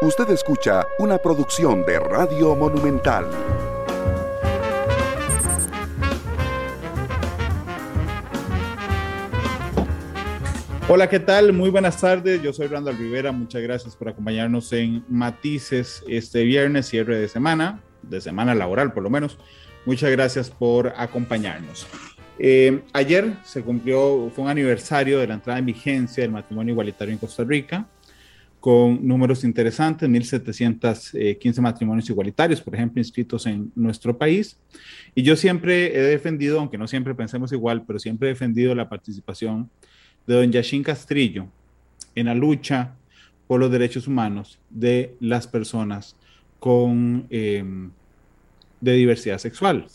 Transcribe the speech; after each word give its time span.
Usted 0.00 0.30
escucha 0.30 0.86
una 1.00 1.18
producción 1.18 1.84
de 1.84 1.98
Radio 1.98 2.54
Monumental. 2.54 3.26
Hola, 10.88 11.08
¿qué 11.08 11.18
tal? 11.18 11.52
Muy 11.52 11.70
buenas 11.70 12.00
tardes. 12.00 12.40
Yo 12.40 12.52
soy 12.52 12.68
Randall 12.68 12.96
Rivera. 12.96 13.32
Muchas 13.32 13.60
gracias 13.60 13.96
por 13.96 14.08
acompañarnos 14.10 14.72
en 14.72 15.04
Matices 15.08 16.04
este 16.06 16.44
viernes, 16.44 16.86
cierre 16.86 17.18
de 17.18 17.26
semana, 17.26 17.82
de 18.02 18.20
semana 18.20 18.54
laboral 18.54 18.92
por 18.92 19.02
lo 19.02 19.10
menos. 19.10 19.36
Muchas 19.84 20.12
gracias 20.12 20.48
por 20.48 20.92
acompañarnos. 20.96 21.88
Eh, 22.38 22.84
ayer 22.92 23.32
se 23.42 23.62
cumplió, 23.62 24.30
fue 24.32 24.44
un 24.44 24.50
aniversario 24.50 25.18
de 25.18 25.26
la 25.26 25.34
entrada 25.34 25.58
en 25.58 25.66
vigencia 25.66 26.22
del 26.22 26.30
matrimonio 26.30 26.70
igualitario 26.70 27.12
en 27.12 27.18
Costa 27.18 27.42
Rica 27.42 27.88
con 28.68 29.08
números 29.08 29.44
interesantes, 29.44 30.06
1.715 30.06 31.60
matrimonios 31.62 32.10
igualitarios, 32.10 32.60
por 32.60 32.74
ejemplo, 32.74 33.00
inscritos 33.00 33.46
en 33.46 33.72
nuestro 33.74 34.18
país. 34.18 34.58
Y 35.14 35.22
yo 35.22 35.36
siempre 35.36 35.96
he 35.96 36.02
defendido, 36.02 36.60
aunque 36.60 36.76
no 36.76 36.86
siempre 36.86 37.14
pensemos 37.14 37.50
igual, 37.50 37.84
pero 37.86 37.98
siempre 37.98 38.28
he 38.28 38.32
defendido 38.34 38.74
la 38.74 38.86
participación 38.86 39.70
de 40.26 40.34
don 40.34 40.52
Yashin 40.52 40.82
Castrillo 40.82 41.46
en 42.14 42.26
la 42.26 42.34
lucha 42.34 42.94
por 43.46 43.58
los 43.58 43.70
derechos 43.70 44.06
humanos 44.06 44.58
de 44.68 45.14
las 45.18 45.46
personas 45.46 46.14
con, 46.58 47.26
em, 47.30 47.90
de 48.82 48.92
diversidad 48.92 49.38
sexual 49.38 49.86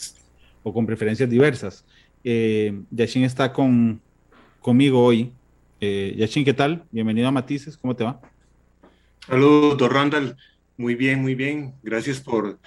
o 0.63 0.73
con 0.73 0.87
preferencias 0.87 1.29
diversas. 1.29 1.85
Eh, 2.23 2.73
Yashin 2.89 3.23
está 3.23 3.53
con, 3.53 4.01
conmigo 4.61 5.05
hoy. 5.05 5.31
Eh, 5.79 6.15
Yashin, 6.17 6.43
¿qué 6.43 6.55
tal? 6.55 6.85
Bienvenido 6.89 7.27
a 7.27 7.31
Matices, 7.31 7.77
¿cómo 7.77 7.95
te 7.95 8.03
va? 8.03 8.32
Saludos, 9.27 9.89
Randall. 9.89 10.35
Muy 10.75 10.95
bien, 10.95 11.21
muy 11.21 11.33
bien. 11.33 11.75
Gracias 11.81 12.19
por 12.19 12.59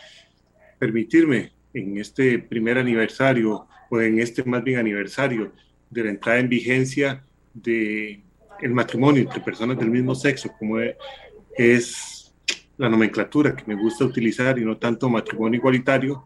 permitirme 0.78 1.52
en 1.74 1.98
este 1.98 2.38
primer 2.38 2.78
aniversario, 2.78 3.68
o 3.90 4.00
en 4.00 4.18
este 4.18 4.42
más 4.44 4.64
bien 4.64 4.78
aniversario 4.78 5.52
de 5.90 6.04
la 6.04 6.10
entrada 6.10 6.38
en 6.38 6.48
vigencia 6.48 7.22
de 7.52 8.22
el 8.62 8.72
matrimonio 8.72 9.22
entre 9.22 9.40
personas 9.40 9.78
del 9.78 9.90
mismo 9.90 10.14
sexo, 10.14 10.50
como 10.58 10.78
es 11.58 12.34
la 12.78 12.88
nomenclatura 12.88 13.54
que 13.54 13.64
me 13.66 13.74
gusta 13.74 14.06
utilizar 14.06 14.58
y 14.58 14.64
no 14.64 14.78
tanto 14.78 15.10
matrimonio 15.10 15.58
igualitario, 15.58 16.24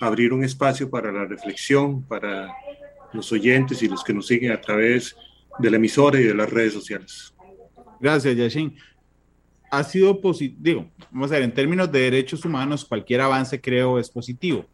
abrir 0.00 0.32
un 0.32 0.44
espacio 0.44 0.88
para 0.88 1.10
la 1.10 1.24
reflexión, 1.24 2.04
para 2.04 2.54
los 3.12 3.32
oyentes 3.32 3.82
y 3.82 3.88
los 3.88 4.04
que 4.04 4.14
nos 4.14 4.28
siguen 4.28 4.52
a 4.52 4.60
través 4.60 5.16
de 5.58 5.70
la 5.70 5.76
emisora 5.76 6.20
y 6.20 6.24
de 6.24 6.34
las 6.34 6.48
redes 6.48 6.72
sociales. 6.72 7.34
Gracias, 8.00 8.36
Yashin 8.36 8.76
ha 9.72 9.82
sido 9.84 10.20
positivo. 10.20 10.86
Vamos 11.10 11.32
a 11.32 11.36
ver, 11.36 11.44
en 11.44 11.54
términos 11.54 11.90
de 11.90 12.00
derechos 12.00 12.44
humanos, 12.44 12.84
cualquier 12.84 13.22
avance 13.22 13.58
creo 13.58 13.98
es 13.98 14.10
positivo, 14.10 14.66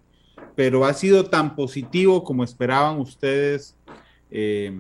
pero 0.57 0.85
ha 0.85 0.93
sido 0.93 1.25
tan 1.25 1.55
positivo 1.55 2.25
como 2.25 2.43
esperaban 2.43 2.99
ustedes 2.99 3.77
eh, 4.29 4.77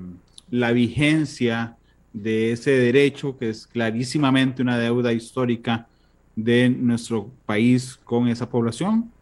la 0.50 0.72
vigencia 0.72 1.76
de 2.12 2.50
ese 2.50 2.72
derecho, 2.72 3.38
que 3.38 3.50
es 3.50 3.68
clarísimamente 3.68 4.60
una 4.60 4.76
deuda 4.76 5.12
histórica 5.12 5.86
de 6.34 6.68
nuestro 6.68 7.30
país 7.46 7.96
con 8.02 8.26
esa 8.26 8.50
población? 8.50 9.12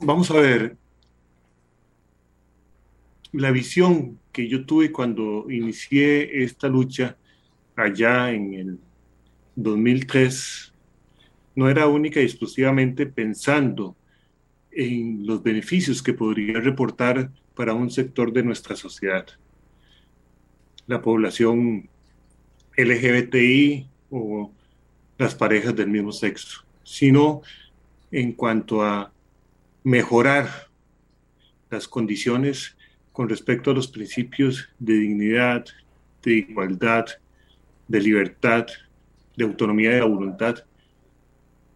Vamos 0.00 0.28
a 0.32 0.34
ver, 0.34 0.76
la 3.30 3.52
visión 3.52 4.18
que 4.32 4.48
yo 4.48 4.66
tuve 4.66 4.90
cuando 4.90 5.48
inicié 5.48 6.42
esta 6.42 6.66
lucha 6.66 7.16
allá 7.76 8.30
en 8.30 8.54
el 8.54 8.78
2003 9.56 10.72
no 11.54 11.68
era 11.68 11.86
única 11.86 12.20
y 12.20 12.24
exclusivamente 12.24 13.06
pensando 13.06 13.96
en 14.70 15.26
los 15.26 15.42
beneficios 15.42 16.02
que 16.02 16.14
podría 16.14 16.60
reportar 16.60 17.30
para 17.54 17.74
un 17.74 17.90
sector 17.90 18.32
de 18.32 18.42
nuestra 18.42 18.74
sociedad. 18.74 19.26
La 20.86 21.02
población 21.02 21.88
LGBTI 22.76 23.86
o 24.10 24.50
las 25.18 25.34
parejas 25.34 25.76
del 25.76 25.88
mismo 25.88 26.12
sexo, 26.12 26.64
sino 26.82 27.42
en 28.10 28.32
cuanto 28.32 28.82
a 28.82 29.12
mejorar 29.84 30.68
las 31.70 31.86
condiciones 31.86 32.76
con 33.12 33.28
respecto 33.28 33.70
a 33.70 33.74
los 33.74 33.88
principios 33.88 34.70
de 34.78 34.94
dignidad, 34.94 35.64
de 36.22 36.32
igualdad, 36.34 37.06
de 37.92 38.00
libertad, 38.00 38.66
de 39.36 39.44
autonomía 39.44 39.90
de 39.90 39.98
la 39.98 40.06
voluntad 40.06 40.64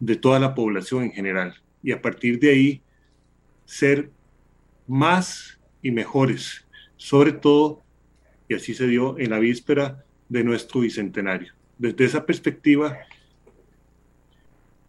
de 0.01 0.17
toda 0.17 0.39
la 0.39 0.55
población 0.55 1.05
en 1.05 1.13
general. 1.13 1.55
Y 1.83 1.93
a 1.93 2.01
partir 2.01 2.41
de 2.41 2.51
ahí, 2.51 2.83
ser 3.67 4.11
más 4.87 5.61
y 5.83 5.91
mejores, 5.91 6.67
sobre 6.97 7.33
todo, 7.33 7.83
y 8.49 8.55
así 8.55 8.73
se 8.73 8.87
dio 8.87 9.19
en 9.19 9.29
la 9.29 9.39
víspera 9.39 10.07
de 10.31 10.43
nuestro 10.43 10.81
bicentenario. 10.81 11.53
Desde 11.77 12.07
esa 12.07 12.25
perspectiva, 12.25 12.97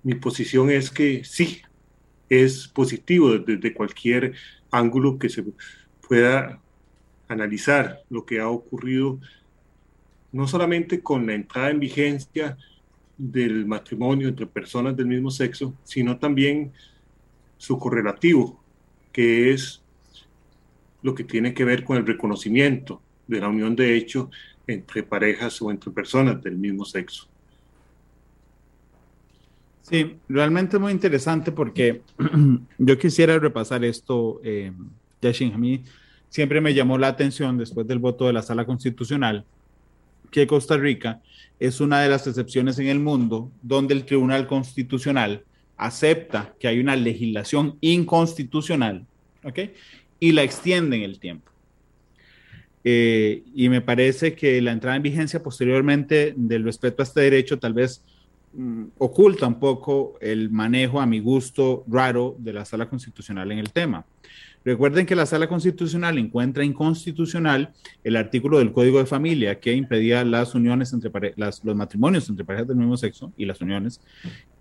mi 0.04 0.16
posición 0.16 0.72
es 0.72 0.90
que 0.90 1.26
sí, 1.26 1.62
es 2.30 2.70
positivo 2.70 3.38
desde 3.38 3.74
cualquier 3.74 4.34
ángulo 4.72 5.20
que 5.20 5.28
se 5.28 5.44
pueda 6.08 6.62
analizar 7.28 8.00
lo 8.10 8.26
que 8.26 8.40
ha 8.40 8.48
ocurrido 8.48 9.20
no 10.32 10.48
solamente 10.48 11.02
con 11.02 11.26
la 11.26 11.34
entrada 11.34 11.70
en 11.70 11.80
vigencia 11.80 12.58
del 13.18 13.66
matrimonio 13.66 14.28
entre 14.28 14.46
personas 14.46 14.96
del 14.96 15.08
mismo 15.08 15.32
sexo, 15.32 15.74
sino 15.84 16.18
también 16.18 16.72
su 17.58 17.80
correlativo, 17.80 18.62
que 19.12 19.52
es 19.52 19.82
lo 21.02 21.16
que 21.16 21.24
tiene 21.24 21.54
que 21.54 21.66
ver 21.66 21.84
con 21.84 21.98
el 21.98 22.06
reconocimiento 22.06 23.02
de 23.28 23.40
la 23.40 23.50
unión 23.50 23.76
de 23.76 23.96
hecho 23.96 24.30
entre 24.68 25.04
parejas 25.04 25.62
o 25.62 25.72
entre 25.72 25.92
personas 25.92 26.42
del 26.44 26.58
mismo 26.58 26.86
sexo. 26.86 27.28
Sí, 29.82 30.18
realmente 30.28 30.76
es 30.76 30.82
muy 30.82 30.92
interesante 30.92 31.52
porque 31.52 32.02
yo 32.78 32.98
quisiera 32.98 33.40
repasar 33.40 33.86
esto, 33.86 34.42
eh, 34.44 34.74
Yashin. 35.22 35.54
A 35.54 35.58
mí 35.58 35.84
siempre 36.30 36.60
me 36.60 36.74
llamó 36.74 36.98
la 36.98 37.08
atención 37.08 37.58
después 37.58 37.88
del 37.88 38.00
voto 38.00 38.28
de 38.28 38.34
la 38.34 38.42
Sala 38.42 38.66
Constitucional 38.66 39.46
que 40.32 40.48
Costa 40.48 40.78
Rica 40.78 41.22
es 41.60 41.82
una 41.82 42.02
de 42.02 42.10
las 42.10 42.28
excepciones 42.28 42.78
en 42.80 42.88
el 42.88 43.00
mundo 43.00 43.52
donde 43.62 43.94
el 43.94 44.06
Tribunal 44.06 44.48
Constitucional 44.48 45.44
acepta 45.78 46.54
que 46.60 46.68
hay 46.68 46.80
una 46.80 46.96
legislación 46.96 47.78
inconstitucional, 47.82 49.06
¿ok? 49.44 49.60
Y 50.20 50.32
la 50.32 50.44
extiende 50.44 50.98
en 50.98 51.04
el 51.04 51.20
tiempo. 51.20 51.52
Eh, 52.84 53.44
y 53.54 53.70
me 53.70 53.82
parece 53.82 54.34
que 54.34 54.62
la 54.62 54.72
entrada 54.72 54.96
en 54.96 55.04
vigencia 55.04 55.44
posteriormente 55.44 56.34
del 56.36 56.64
respeto 56.64 57.02
a 57.02 57.06
este 57.06 57.22
derecho 57.22 57.60
tal 57.60 57.74
vez 57.74 58.02
mm, 58.54 58.86
oculta 59.00 59.46
un 59.46 59.60
poco 59.60 60.18
el 60.22 60.50
manejo 60.50 61.02
a 61.02 61.06
mi 61.06 61.20
gusto 61.20 61.84
raro 61.88 62.36
de 62.40 62.54
la 62.54 62.66
sala 62.66 62.90
constitucional 62.90 63.52
en 63.52 63.60
el 63.60 63.72
tema. 63.72 64.06
Recuerden 64.66 65.06
que 65.06 65.16
la 65.16 65.26
Sala 65.26 65.48
Constitucional 65.48 66.18
encuentra 66.18 66.64
inconstitucional 66.64 67.74
el 68.04 68.16
artículo 68.16 68.60
del 68.60 68.72
Código 68.72 69.00
de 69.00 69.06
Familia 69.06 69.60
que 69.60 69.74
impedía 69.74 70.26
las 70.26 70.56
uniones 70.56 70.92
entre 70.94 71.12
los 71.38 71.76
matrimonios 71.76 72.28
entre 72.30 72.44
parejas 72.44 72.68
del 72.68 72.78
mismo 72.78 72.98
sexo 72.98 73.32
y 73.38 73.46
las 73.46 73.62
uniones. 73.62 74.02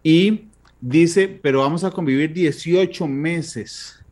Y 0.03 0.45
dice, 0.81 1.29
pero 1.43 1.61
vamos 1.61 1.83
a 1.85 1.91
convivir 1.91 2.33
18 2.33 3.07
meses 3.09 4.05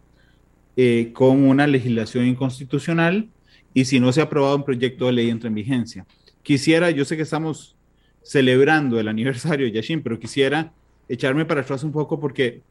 eh, 0.77 1.11
con 1.12 1.45
una 1.45 1.67
legislación 1.67 2.27
inconstitucional 2.27 3.28
y 3.72 3.84
si 3.84 4.01
no 4.01 4.12
se 4.12 4.21
ha 4.21 4.25
aprobado 4.25 4.56
un 4.56 4.65
proyecto 4.65 5.06
de 5.06 5.12
ley 5.12 5.31
entra 5.31 5.49
en 5.49 5.55
vigencia. 5.55 6.06
Quisiera, 6.43 6.91
yo 6.91 7.04
sé 7.04 7.16
que 7.16 7.22
estamos 7.22 7.77
celebrando 8.22 8.98
el 8.98 9.09
aniversario 9.09 9.66
de 9.66 9.72
Yashin, 9.72 10.03
pero 10.03 10.19
quisiera 10.19 10.72
echarme 11.09 11.45
para 11.45 11.60
atrás 11.60 11.84
un 11.84 11.92
poco 11.92 12.19
porque 12.19 12.63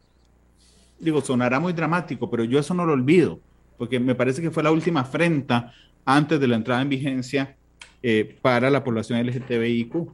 digo, 1.03 1.21
sonará 1.21 1.59
muy 1.59 1.73
dramático, 1.73 2.29
pero 2.29 2.43
yo 2.43 2.59
eso 2.59 2.73
no 2.73 2.85
lo 2.85 2.93
olvido, 2.93 3.39
porque 3.77 3.99
me 3.99 4.15
parece 4.15 4.41
que 4.41 4.51
fue 4.51 4.63
la 4.63 4.71
última 4.71 5.01
afrenta 5.01 5.73
antes 6.05 6.39
de 6.39 6.47
la 6.47 6.55
entrada 6.55 6.81
en 6.81 6.89
vigencia 6.89 7.55
eh, 8.01 8.37
para 8.41 8.69
la 8.69 8.83
población 8.83 9.25
LGTBIQ. 9.25 10.09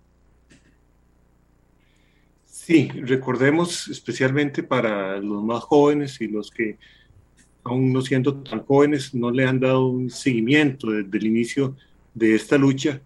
Sí, 2.46 2.90
recordemos 2.90 3.88
especialmente 3.88 4.62
para 4.62 5.18
los 5.18 5.44
más 5.44 5.64
jóvenes 5.64 6.22
y 6.22 6.28
los 6.28 6.52
que 6.52 6.78
aún 7.64 7.92
no 7.92 8.02
siendo 8.02 8.36
tan 8.44 8.64
jóvenes 8.64 9.14
no 9.14 9.32
le 9.32 9.46
han 9.48 9.60
dado 9.60 9.88
un 9.88 10.10
seguimiento 10.10 10.92
desde 10.92 11.18
el 11.18 11.28
inicio 11.28 11.76
de 12.14 12.36
esta 12.36 12.58
lucha, 12.58 13.02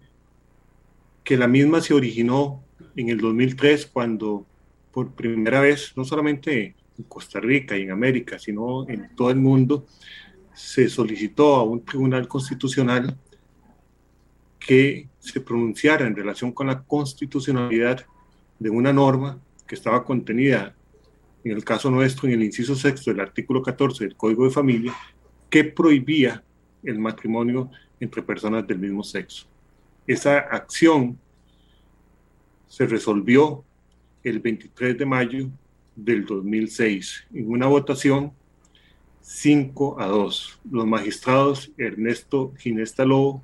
que 1.22 1.36
la 1.36 1.48
misma 1.48 1.80
se 1.80 1.94
originó 1.94 2.62
en 2.96 3.08
el 3.08 3.18
2003 3.18 3.86
cuando 3.86 4.46
por 4.92 5.12
primera 5.12 5.60
vez, 5.60 5.92
no 5.96 6.04
solamente 6.04 6.74
en 6.98 7.04
Costa 7.04 7.40
Rica 7.40 7.76
y 7.76 7.82
en 7.82 7.90
América, 7.90 8.38
sino 8.38 8.88
en 8.88 9.14
todo 9.14 9.30
el 9.30 9.36
mundo, 9.36 9.86
se 10.52 10.88
solicitó 10.88 11.56
a 11.56 11.64
un 11.64 11.84
tribunal 11.84 12.28
constitucional 12.28 13.18
que 14.58 15.08
se 15.18 15.40
pronunciara 15.40 16.06
en 16.06 16.16
relación 16.16 16.52
con 16.52 16.68
la 16.68 16.82
constitucionalidad 16.82 18.06
de 18.58 18.70
una 18.70 18.92
norma 18.92 19.38
que 19.66 19.74
estaba 19.74 20.04
contenida, 20.04 20.74
en 21.42 21.52
el 21.52 21.64
caso 21.64 21.90
nuestro, 21.90 22.28
en 22.28 22.34
el 22.34 22.44
inciso 22.44 22.74
sexto 22.74 23.10
del 23.10 23.20
artículo 23.20 23.62
14 23.62 24.04
del 24.04 24.16
Código 24.16 24.44
de 24.44 24.50
Familia, 24.50 24.94
que 25.50 25.64
prohibía 25.64 26.42
el 26.82 26.98
matrimonio 26.98 27.70
entre 28.00 28.22
personas 28.22 28.66
del 28.66 28.78
mismo 28.78 29.02
sexo. 29.02 29.46
Esa 30.06 30.38
acción 30.38 31.18
se 32.66 32.86
resolvió 32.86 33.64
el 34.22 34.40
23 34.40 34.98
de 34.98 35.06
mayo 35.06 35.50
del 35.96 36.26
2006 36.26 37.26
en 37.34 37.50
una 37.50 37.66
votación 37.66 38.32
5 39.20 40.00
a 40.00 40.06
2. 40.06 40.60
Los 40.70 40.86
magistrados 40.86 41.70
Ernesto 41.78 42.52
Ginesta 42.58 43.04
Lobo, 43.04 43.42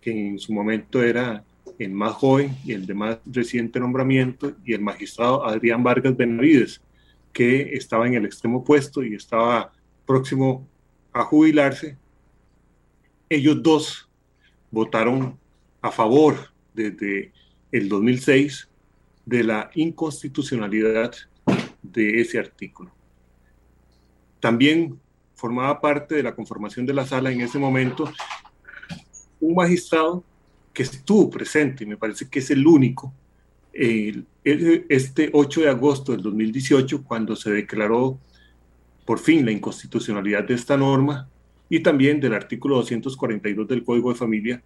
que 0.00 0.10
en 0.10 0.38
su 0.38 0.52
momento 0.52 1.02
era 1.02 1.44
el 1.78 1.90
más 1.92 2.12
joven 2.14 2.56
y 2.64 2.72
el 2.72 2.86
de 2.86 2.94
más 2.94 3.18
reciente 3.26 3.80
nombramiento, 3.80 4.52
y 4.64 4.74
el 4.74 4.80
magistrado 4.80 5.46
Adrián 5.46 5.82
Vargas 5.82 6.16
Benavides, 6.16 6.80
que 7.32 7.74
estaba 7.74 8.06
en 8.06 8.14
el 8.14 8.24
extremo 8.24 8.58
opuesto 8.58 9.02
y 9.02 9.14
estaba 9.14 9.72
próximo 10.06 10.66
a 11.12 11.22
jubilarse, 11.24 11.96
ellos 13.28 13.62
dos 13.62 14.08
votaron 14.70 15.38
a 15.82 15.90
favor 15.90 16.52
desde 16.74 17.32
el 17.72 17.88
2006 17.88 18.68
de 19.24 19.42
la 19.42 19.70
inconstitucionalidad 19.74 21.12
de 21.92 22.20
ese 22.20 22.38
artículo. 22.38 22.90
También 24.40 24.98
formaba 25.34 25.80
parte 25.80 26.14
de 26.14 26.22
la 26.22 26.34
conformación 26.34 26.86
de 26.86 26.94
la 26.94 27.06
sala 27.06 27.30
en 27.30 27.40
ese 27.40 27.58
momento 27.58 28.10
un 29.40 29.54
magistrado 29.54 30.24
que 30.72 30.82
estuvo 30.82 31.30
presente, 31.30 31.84
y 31.84 31.86
me 31.86 31.96
parece 31.96 32.28
que 32.28 32.38
es 32.38 32.50
el 32.50 32.66
único, 32.66 33.12
este 33.72 35.30
8 35.32 35.60
de 35.60 35.68
agosto 35.68 36.12
del 36.12 36.22
2018, 36.22 37.04
cuando 37.04 37.36
se 37.36 37.50
declaró 37.50 38.18
por 39.04 39.18
fin 39.18 39.44
la 39.44 39.52
inconstitucionalidad 39.52 40.44
de 40.44 40.54
esta 40.54 40.76
norma 40.76 41.28
y 41.68 41.80
también 41.80 42.20
del 42.20 42.34
artículo 42.34 42.76
242 42.76 43.68
del 43.68 43.84
Código 43.84 44.10
de 44.10 44.18
Familia, 44.18 44.62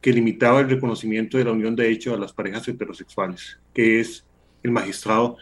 que 0.00 0.12
limitaba 0.12 0.60
el 0.60 0.68
reconocimiento 0.68 1.38
de 1.38 1.44
la 1.44 1.52
unión 1.52 1.74
de 1.76 1.90
hecho 1.90 2.14
a 2.14 2.18
las 2.18 2.32
parejas 2.32 2.66
heterosexuales, 2.68 3.58
que 3.72 4.00
es 4.00 4.24
el 4.62 4.70
magistrado 4.70 5.36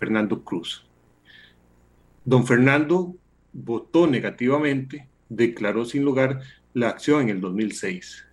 Fernando 0.00 0.42
Cruz. 0.42 0.84
Don 2.24 2.46
Fernando 2.46 3.14
votó 3.52 4.06
negativamente, 4.06 5.06
declaró 5.28 5.84
sin 5.84 6.04
lugar 6.04 6.40
la 6.72 6.88
acción 6.88 7.22
en 7.22 7.28
el 7.28 7.40
2006. 7.40 8.24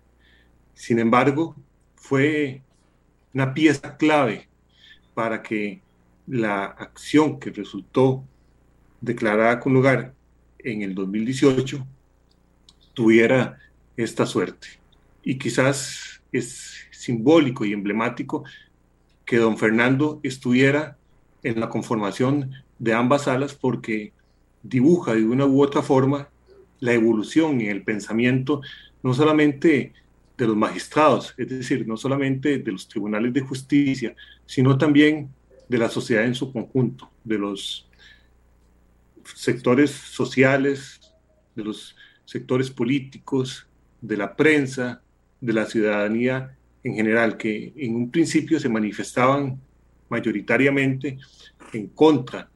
Sin 0.74 0.98
embargo, 0.98 1.54
fue 1.94 2.62
una 3.34 3.52
pieza 3.52 3.96
clave 3.96 4.48
para 5.14 5.42
que 5.42 5.82
la 6.26 6.64
acción 6.64 7.38
que 7.38 7.50
resultó 7.50 8.24
declarada 9.00 9.60
con 9.60 9.74
lugar 9.74 10.14
en 10.58 10.82
el 10.82 10.94
2018 10.94 11.86
tuviera 12.94 13.58
esta 13.96 14.26
suerte. 14.26 14.68
Y 15.22 15.38
quizás 15.38 16.22
es 16.32 16.86
simbólico 16.90 17.64
y 17.64 17.72
emblemático 17.72 18.44
que 19.24 19.36
don 19.36 19.58
Fernando 19.58 20.20
estuviera 20.22 20.96
en 21.42 21.60
la 21.60 21.68
conformación 21.68 22.52
de 22.78 22.94
ambas 22.94 23.22
salas 23.22 23.54
porque 23.54 24.12
dibuja 24.62 25.14
de 25.14 25.24
una 25.24 25.46
u 25.46 25.62
otra 25.62 25.82
forma 25.82 26.28
la 26.80 26.92
evolución 26.92 27.60
en 27.60 27.70
el 27.70 27.82
pensamiento 27.82 28.60
no 29.02 29.14
solamente 29.14 29.92
de 30.36 30.46
los 30.46 30.56
magistrados, 30.56 31.34
es 31.36 31.48
decir, 31.48 31.86
no 31.86 31.96
solamente 31.96 32.58
de 32.58 32.72
los 32.72 32.86
tribunales 32.86 33.32
de 33.32 33.40
justicia, 33.40 34.14
sino 34.46 34.78
también 34.78 35.30
de 35.68 35.78
la 35.78 35.88
sociedad 35.88 36.24
en 36.24 36.34
su 36.34 36.52
conjunto, 36.52 37.10
de 37.24 37.38
los 37.38 37.88
sectores 39.34 39.90
sociales, 39.90 41.00
de 41.54 41.64
los 41.64 41.96
sectores 42.24 42.70
políticos, 42.70 43.66
de 44.00 44.16
la 44.16 44.36
prensa, 44.36 45.02
de 45.40 45.52
la 45.52 45.66
ciudadanía 45.66 46.56
en 46.84 46.94
general, 46.94 47.36
que 47.36 47.72
en 47.76 47.96
un 47.96 48.10
principio 48.10 48.60
se 48.60 48.68
manifestaban 48.68 49.60
mayoritariamente 50.08 51.18
en 51.72 51.88
contra 51.88 52.48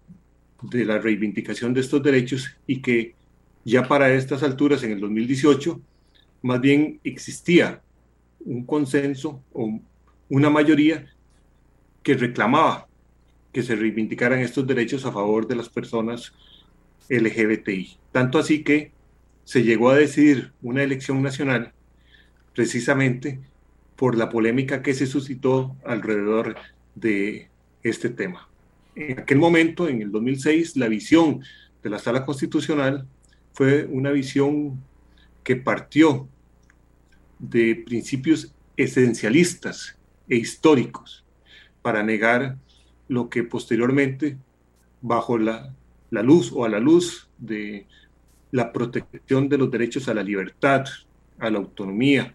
de 0.62 0.84
la 0.84 0.98
reivindicación 0.98 1.74
de 1.74 1.80
estos 1.80 2.02
derechos 2.02 2.56
y 2.66 2.80
que 2.80 3.14
ya 3.64 3.86
para 3.86 4.12
estas 4.12 4.42
alturas, 4.42 4.82
en 4.82 4.92
el 4.92 5.00
2018, 5.00 5.80
más 6.42 6.60
bien 6.60 7.00
existía 7.04 7.82
un 8.44 8.64
consenso 8.64 9.42
o 9.52 9.80
una 10.28 10.50
mayoría 10.50 11.06
que 12.02 12.14
reclamaba 12.14 12.88
que 13.52 13.62
se 13.62 13.76
reivindicaran 13.76 14.40
estos 14.40 14.66
derechos 14.66 15.04
a 15.04 15.12
favor 15.12 15.46
de 15.46 15.56
las 15.56 15.68
personas 15.68 16.32
LGBTI. 17.08 17.96
Tanto 18.10 18.38
así 18.38 18.64
que 18.64 18.92
se 19.44 19.62
llegó 19.62 19.90
a 19.90 19.96
decidir 19.96 20.52
una 20.62 20.82
elección 20.82 21.22
nacional 21.22 21.72
precisamente 22.54 23.40
por 23.96 24.16
la 24.16 24.28
polémica 24.28 24.82
que 24.82 24.94
se 24.94 25.06
suscitó 25.06 25.76
alrededor 25.84 26.56
de 26.94 27.48
este 27.82 28.08
tema. 28.10 28.48
En 28.94 29.20
aquel 29.20 29.38
momento, 29.38 29.88
en 29.88 30.02
el 30.02 30.12
2006, 30.12 30.76
la 30.76 30.88
visión 30.88 31.42
de 31.82 31.90
la 31.90 31.98
sala 31.98 32.24
constitucional 32.24 33.06
fue 33.52 33.84
una 33.86 34.10
visión 34.10 34.82
que 35.42 35.56
partió 35.56 36.28
de 37.38 37.82
principios 37.86 38.54
esencialistas 38.76 39.96
e 40.28 40.36
históricos 40.36 41.24
para 41.82 42.02
negar 42.02 42.56
lo 43.08 43.28
que 43.28 43.42
posteriormente, 43.42 44.38
bajo 45.00 45.36
la, 45.38 45.74
la 46.10 46.22
luz 46.22 46.52
o 46.52 46.64
a 46.64 46.68
la 46.68 46.78
luz 46.78 47.28
de 47.38 47.86
la 48.52 48.72
protección 48.72 49.48
de 49.48 49.58
los 49.58 49.70
derechos 49.70 50.08
a 50.08 50.14
la 50.14 50.22
libertad, 50.22 50.84
a 51.38 51.50
la 51.50 51.58
autonomía, 51.58 52.34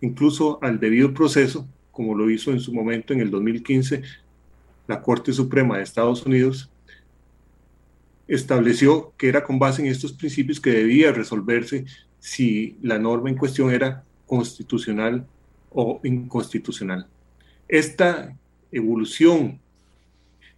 incluso 0.00 0.58
al 0.62 0.80
debido 0.80 1.14
proceso, 1.14 1.66
como 1.98 2.14
lo 2.14 2.30
hizo 2.30 2.52
en 2.52 2.60
su 2.60 2.72
momento 2.72 3.12
en 3.12 3.18
el 3.18 3.28
2015 3.28 4.02
la 4.86 5.02
Corte 5.02 5.32
Suprema 5.32 5.76
de 5.76 5.82
Estados 5.82 6.24
Unidos, 6.24 6.70
estableció 8.28 9.12
que 9.18 9.28
era 9.28 9.42
con 9.42 9.58
base 9.58 9.82
en 9.82 9.88
estos 9.88 10.12
principios 10.12 10.60
que 10.60 10.70
debía 10.70 11.10
resolverse 11.10 11.86
si 12.20 12.76
la 12.82 13.00
norma 13.00 13.30
en 13.30 13.36
cuestión 13.36 13.72
era 13.72 14.04
constitucional 14.26 15.26
o 15.70 16.00
inconstitucional. 16.04 17.08
Esta 17.66 18.32
evolución 18.70 19.58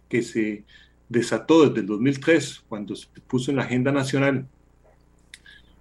que 0.07 0.21
se 0.21 0.63
desató 1.09 1.67
desde 1.67 1.79
el 1.79 1.87
2003, 1.87 2.65
cuando 2.69 2.95
se 2.95 3.07
puso 3.27 3.49
en 3.49 3.57
la 3.57 3.63
agenda 3.63 3.91
nacional 3.91 4.45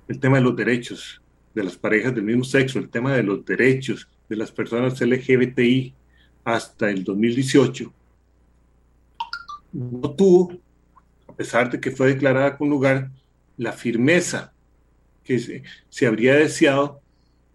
el 0.08 0.18
tema 0.20 0.38
de 0.38 0.44
los 0.44 0.56
derechos 0.56 1.20
de 1.54 1.64
las 1.64 1.76
parejas 1.76 2.14
del 2.14 2.24
mismo 2.24 2.44
sexo, 2.44 2.78
el 2.78 2.88
tema 2.88 3.12
de 3.12 3.24
los 3.24 3.44
derechos 3.44 4.08
de 4.30 4.36
las 4.36 4.50
personas 4.50 4.98
LGBTI 4.98 5.92
hasta 6.44 6.90
el 6.90 7.04
2018, 7.04 7.92
no 9.72 10.10
tuvo 10.12 10.58
a 11.30 11.42
pesar 11.42 11.70
de 11.70 11.80
que 11.80 11.90
fue 11.90 12.08
declarada 12.08 12.58
con 12.58 12.68
lugar, 12.68 13.10
la 13.56 13.72
firmeza 13.72 14.52
que 15.24 15.62
se, 15.88 16.06
habría 16.06 16.34
deseado 16.34 17.00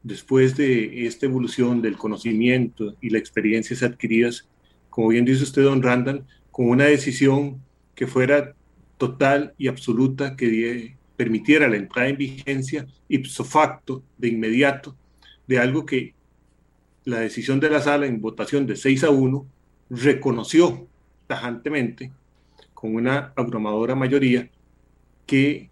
después 0.02 0.56
de 0.56 1.06
esta 1.06 1.28
evolución 1.28 1.84
del 1.84 1.98
conocimiento 1.98 2.96
y 3.00 3.10
las 3.12 3.20
experiencias 3.20 3.84
adquiridas, 3.84 4.48
como 4.90 5.10
bien 5.10 5.26
dice 5.26 5.44
usted, 5.44 5.64
don 5.64 5.84
Randall, 5.84 6.26
con 6.52 6.70
una 6.70 6.86
decisión 6.86 7.62
que 7.94 8.08
fuera 8.08 8.56
total 8.98 9.54
y 9.58 9.68
absoluta, 9.68 10.36
que 10.36 10.96
permitiera 11.16 11.68
la 11.68 11.76
entrada 11.78 12.08
en 12.08 12.18
vigencia 12.18 12.88
ipso 13.08 13.44
facto, 13.44 14.02
de 14.18 14.30
inmediato, 14.30 14.96
de 15.46 15.60
algo 15.60 15.86
que 15.86 16.15
la 17.06 17.20
decisión 17.20 17.60
de 17.60 17.70
la 17.70 17.82
sala 17.82 18.08
en 18.08 18.20
votación 18.20 18.66
de 18.66 18.76
6 18.76 19.04
a 19.06 19.10
1 19.12 19.46
reconoció 19.92 20.88
tajantemente 21.28 22.12
con 22.74 22.96
una 22.96 23.32
abrumadora 23.36 23.96
mayoría 23.96 24.50
que 25.26 25.70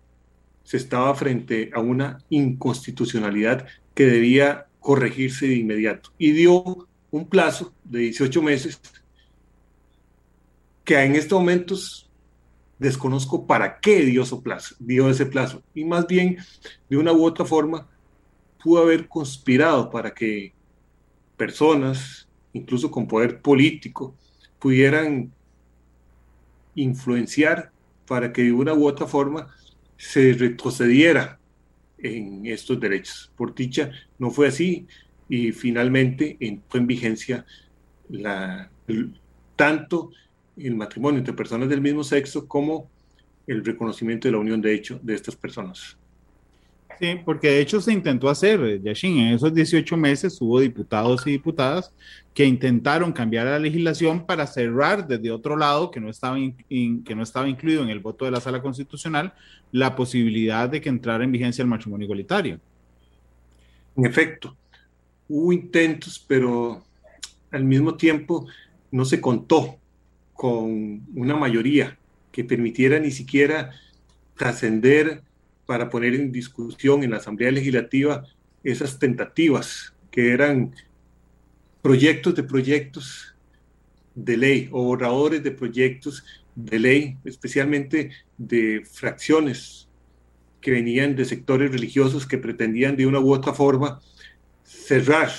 se 0.64 0.78
estaba 0.78 1.14
frente 1.16 1.72
a 1.74 1.80
una 1.80 2.20
inconstitucionalidad 2.30 3.68
que 3.94 4.06
debía 4.06 4.68
corregirse 4.80 5.48
de 5.48 5.56
inmediato. 5.56 6.12
Y 6.18 6.32
dio 6.32 6.88
un 7.12 7.28
plazo 7.28 7.74
de 7.84 8.00
18 8.00 8.42
meses 8.42 8.80
que 10.84 11.02
en 11.02 11.16
estos 11.16 11.40
momentos 11.40 12.10
desconozco 12.80 13.48
para 13.48 13.80
qué 13.80 14.02
dio, 14.02 14.24
dio 14.80 15.10
ese 15.10 15.26
plazo. 15.26 15.64
Y 15.74 15.86
más 15.86 16.08
bien 16.08 16.38
de 16.90 16.98
una 16.98 17.14
u 17.14 17.26
otra 17.26 17.46
forma 17.46 17.88
pudo 18.62 18.84
haber 18.84 19.08
conspirado 19.08 19.90
para 19.90 20.14
que 20.14 20.54
personas, 21.44 22.26
incluso 22.54 22.90
con 22.90 23.06
poder 23.06 23.42
político, 23.42 24.16
pudieran 24.60 25.30
influenciar 26.74 27.70
para 28.08 28.32
que 28.32 28.44
de 28.44 28.54
una 28.54 28.74
u 28.74 28.88
otra 28.88 29.08
forma 29.08 29.54
se 29.98 30.32
retrocediera 30.34 31.38
en 31.98 32.46
estos 32.46 32.80
derechos. 32.80 33.30
Por 33.36 33.54
dicha, 33.54 33.92
no 34.18 34.32
fue 34.32 34.48
así. 34.48 34.88
y 35.28 35.52
finalmente 35.52 36.38
entró 36.40 36.80
en 36.80 36.88
vigencia 36.88 37.46
tanto 39.56 40.12
el 40.56 40.76
matrimonio 40.76 41.20
entre 41.20 41.34
personas 41.34 41.68
del 41.68 41.82
mismo 41.82 42.04
sexo 42.04 42.48
como 42.48 42.90
el 43.48 43.66
reconocimiento 43.66 44.28
de 44.28 44.34
la 44.34 44.38
unión 44.38 44.62
de 44.62 44.74
hecho 44.74 44.98
de 45.02 45.16
estas 45.16 45.36
personas. 45.36 45.98
Sí, 47.04 47.20
porque 47.26 47.50
de 47.50 47.60
hecho 47.60 47.82
se 47.82 47.92
intentó 47.92 48.30
hacer, 48.30 48.82
Yashin, 48.82 49.18
en 49.18 49.34
esos 49.34 49.54
18 49.54 49.98
meses 49.98 50.40
hubo 50.40 50.62
diputados 50.62 51.28
y 51.28 51.32
diputadas 51.32 51.92
que 52.34 52.46
intentaron 52.46 53.12
cambiar 53.12 53.46
la 53.46 53.60
legislación 53.60 54.26
para 54.26 54.48
cerrar 54.48 55.06
desde 55.06 55.30
otro 55.30 55.58
lado, 55.58 55.92
que 55.92 56.00
no, 56.00 56.10
estaba 56.10 56.38
que 56.38 57.14
no 57.14 57.22
estaba 57.22 57.50
incluido 57.50 57.84
en 57.84 57.90
el 57.90 58.00
voto 58.00 58.24
de 58.24 58.32
la 58.32 58.40
sala 58.40 58.62
constitucional, 58.62 59.34
la 59.74 59.98
posibilidad 59.98 60.70
de 60.70 60.80
que 60.80 60.88
entrara 60.88 61.26
en 61.26 61.34
vigencia 61.34 61.62
el 61.62 61.68
matrimonio 61.68 62.06
igualitario. 62.06 62.62
En 63.98 64.06
efecto, 64.06 64.56
hubo 65.28 65.52
intentos, 65.52 66.24
pero 66.26 66.86
al 67.52 67.66
mismo 67.66 67.96
tiempo 67.96 68.48
no 68.92 69.04
se 69.04 69.20
contó 69.20 69.76
con 70.32 71.02
una 71.14 71.36
mayoría 71.36 71.98
que 72.32 72.46
permitiera 72.46 72.98
ni 72.98 73.12
siquiera 73.12 73.72
trascender 74.38 75.22
para 75.66 75.90
poner 75.90 76.16
en 76.16 76.32
discusión 76.32 77.04
en 77.04 77.12
la 77.12 77.18
Asamblea 77.18 77.52
Legislativa 77.52 78.26
esas 78.64 79.00
tentativas 79.00 79.94
que 80.12 80.32
eran 80.32 80.74
proyectos 81.82 82.36
de 82.36 82.44
proyectos 82.44 83.36
de 84.16 84.38
ley 84.38 84.70
o 84.72 84.84
borradores 84.84 85.44
de 85.44 85.52
proyectos 85.52 86.24
de 86.56 86.80
ley, 86.80 87.18
especialmente 87.26 88.12
de 88.38 88.84
fracciones 88.86 89.90
que 90.62 90.72
venían 90.72 91.16
de 91.16 91.26
sectores 91.26 91.72
religiosos 91.72 92.26
que 92.26 92.38
pretendían 92.38 92.96
de 92.96 93.06
una 93.06 93.20
u 93.20 93.34
otra 93.34 93.54
forma 93.54 94.00
cerrar 94.64 95.30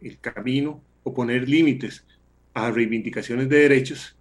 el 0.00 0.18
camino 0.18 0.82
o 1.02 1.12
poner 1.12 1.48
límites 1.48 2.04
a 2.54 2.70
reivindicaciones 2.70 3.48
de 3.48 3.58
derechos 3.58 4.16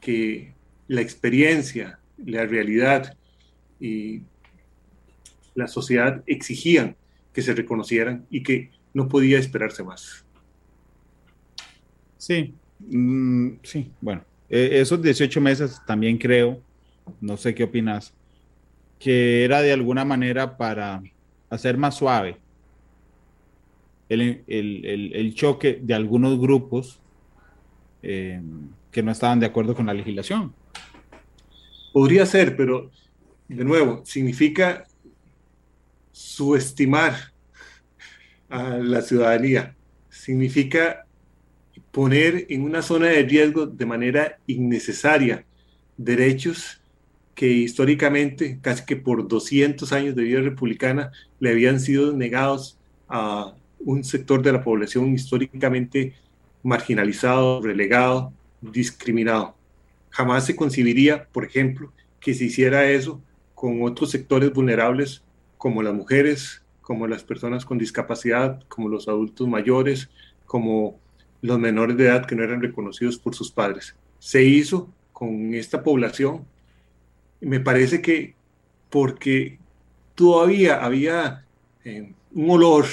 que 0.00 0.54
la 0.86 1.00
experiencia, 1.00 1.98
la 2.24 2.46
realidad 2.46 3.16
y 3.84 4.22
la 5.54 5.68
sociedad 5.68 6.22
exigían 6.26 6.96
que 7.34 7.42
se 7.42 7.54
reconocieran 7.54 8.26
y 8.30 8.42
que 8.42 8.70
no 8.94 9.08
podía 9.08 9.38
esperarse 9.38 9.84
más. 9.84 10.24
Sí, 12.16 12.54
mm, 12.80 13.56
sí, 13.62 13.90
bueno, 14.00 14.24
e, 14.48 14.80
esos 14.80 15.02
18 15.02 15.38
meses 15.42 15.82
también 15.86 16.16
creo, 16.16 16.62
no 17.20 17.36
sé 17.36 17.54
qué 17.54 17.64
opinas, 17.64 18.14
que 18.98 19.44
era 19.44 19.60
de 19.60 19.72
alguna 19.72 20.06
manera 20.06 20.56
para 20.56 21.02
hacer 21.50 21.76
más 21.76 21.96
suave 21.96 22.38
el, 24.08 25.34
choque 25.34 25.78
de 25.82 25.92
algunos 25.92 26.38
grupos 26.38 27.00
eh, 28.02 28.40
que 28.90 29.02
no 29.02 29.10
estaban 29.10 29.40
de 29.40 29.46
acuerdo 29.46 29.74
con 29.74 29.86
la 29.86 29.92
legislación. 29.94 30.54
Podría 31.92 32.24
ser, 32.24 32.56
pero 32.56 32.90
de 33.48 33.64
nuevo, 33.64 34.02
significa 34.04 34.86
subestimar 36.12 37.32
a 38.48 38.78
la 38.78 39.02
ciudadanía, 39.02 39.76
significa 40.08 41.06
poner 41.90 42.46
en 42.48 42.62
una 42.62 42.82
zona 42.82 43.08
de 43.08 43.22
riesgo 43.22 43.66
de 43.66 43.86
manera 43.86 44.38
innecesaria 44.46 45.44
derechos 45.96 46.80
que 47.34 47.48
históricamente, 47.48 48.58
casi 48.62 48.84
que 48.84 48.96
por 48.96 49.26
200 49.26 49.92
años 49.92 50.14
de 50.14 50.22
vida 50.22 50.40
republicana, 50.40 51.10
le 51.40 51.50
habían 51.50 51.80
sido 51.80 52.12
negados 52.12 52.78
a 53.08 53.54
un 53.80 54.04
sector 54.04 54.42
de 54.42 54.52
la 54.52 54.62
población 54.62 55.12
históricamente 55.12 56.14
marginalizado, 56.62 57.60
relegado, 57.60 58.32
discriminado. 58.60 59.56
Jamás 60.10 60.46
se 60.46 60.56
concibiría, 60.56 61.26
por 61.32 61.44
ejemplo, 61.44 61.92
que 62.20 62.34
se 62.34 62.44
hiciera 62.44 62.88
eso 62.88 63.20
con 63.54 63.82
otros 63.82 64.10
sectores 64.10 64.52
vulnerables 64.52 65.22
como 65.58 65.82
las 65.82 65.94
mujeres, 65.94 66.62
como 66.80 67.06
las 67.06 67.24
personas 67.24 67.64
con 67.64 67.78
discapacidad, 67.78 68.62
como 68.68 68.88
los 68.88 69.08
adultos 69.08 69.48
mayores, 69.48 70.10
como 70.44 71.00
los 71.40 71.58
menores 71.58 71.96
de 71.96 72.04
edad 72.04 72.26
que 72.26 72.34
no 72.34 72.42
eran 72.42 72.60
reconocidos 72.60 73.18
por 73.18 73.34
sus 73.34 73.50
padres. 73.50 73.94
Se 74.18 74.44
hizo 74.44 74.90
con 75.12 75.54
esta 75.54 75.82
población. 75.82 76.44
Me 77.40 77.60
parece 77.60 78.02
que 78.02 78.34
porque 78.90 79.58
todavía 80.14 80.84
había 80.84 81.44
eh, 81.84 82.12
un 82.32 82.50
olor, 82.50 82.86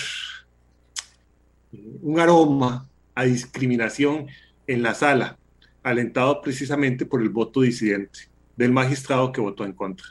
un 2.02 2.20
aroma 2.20 2.88
a 3.16 3.24
discriminación 3.24 4.28
en 4.68 4.84
la 4.84 4.94
sala, 4.94 5.38
alentado 5.84 6.42
precisamente 6.42 7.06
por 7.06 7.22
el 7.22 7.30
voto 7.30 7.62
disidente 7.62 8.30
del 8.56 8.72
magistrado 8.72 9.32
que 9.32 9.42
votó 9.42 9.66
en 9.66 9.74
contra. 9.74 10.08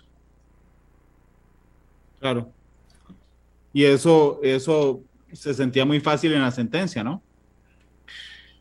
Claro. 2.20 2.52
Y 3.72 3.84
eso, 3.84 4.40
eso 4.42 5.02
se 5.32 5.54
sentía 5.54 5.84
muy 5.84 6.00
fácil 6.00 6.32
en 6.32 6.42
la 6.42 6.50
sentencia, 6.50 7.02
¿no? 7.02 7.22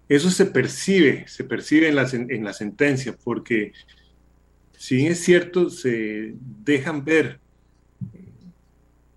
Eso 0.07 0.31
se 0.31 0.47
percibe, 0.47 1.27
se 1.27 1.43
percibe 1.43 1.89
en 1.89 1.95
la, 1.95 2.07
en 2.11 2.43
la 2.43 2.53
sentencia, 2.53 3.15
porque 3.23 3.73
si 4.75 5.05
es 5.05 5.23
cierto, 5.23 5.69
se 5.69 6.33
dejan 6.63 7.03
ver 7.03 7.39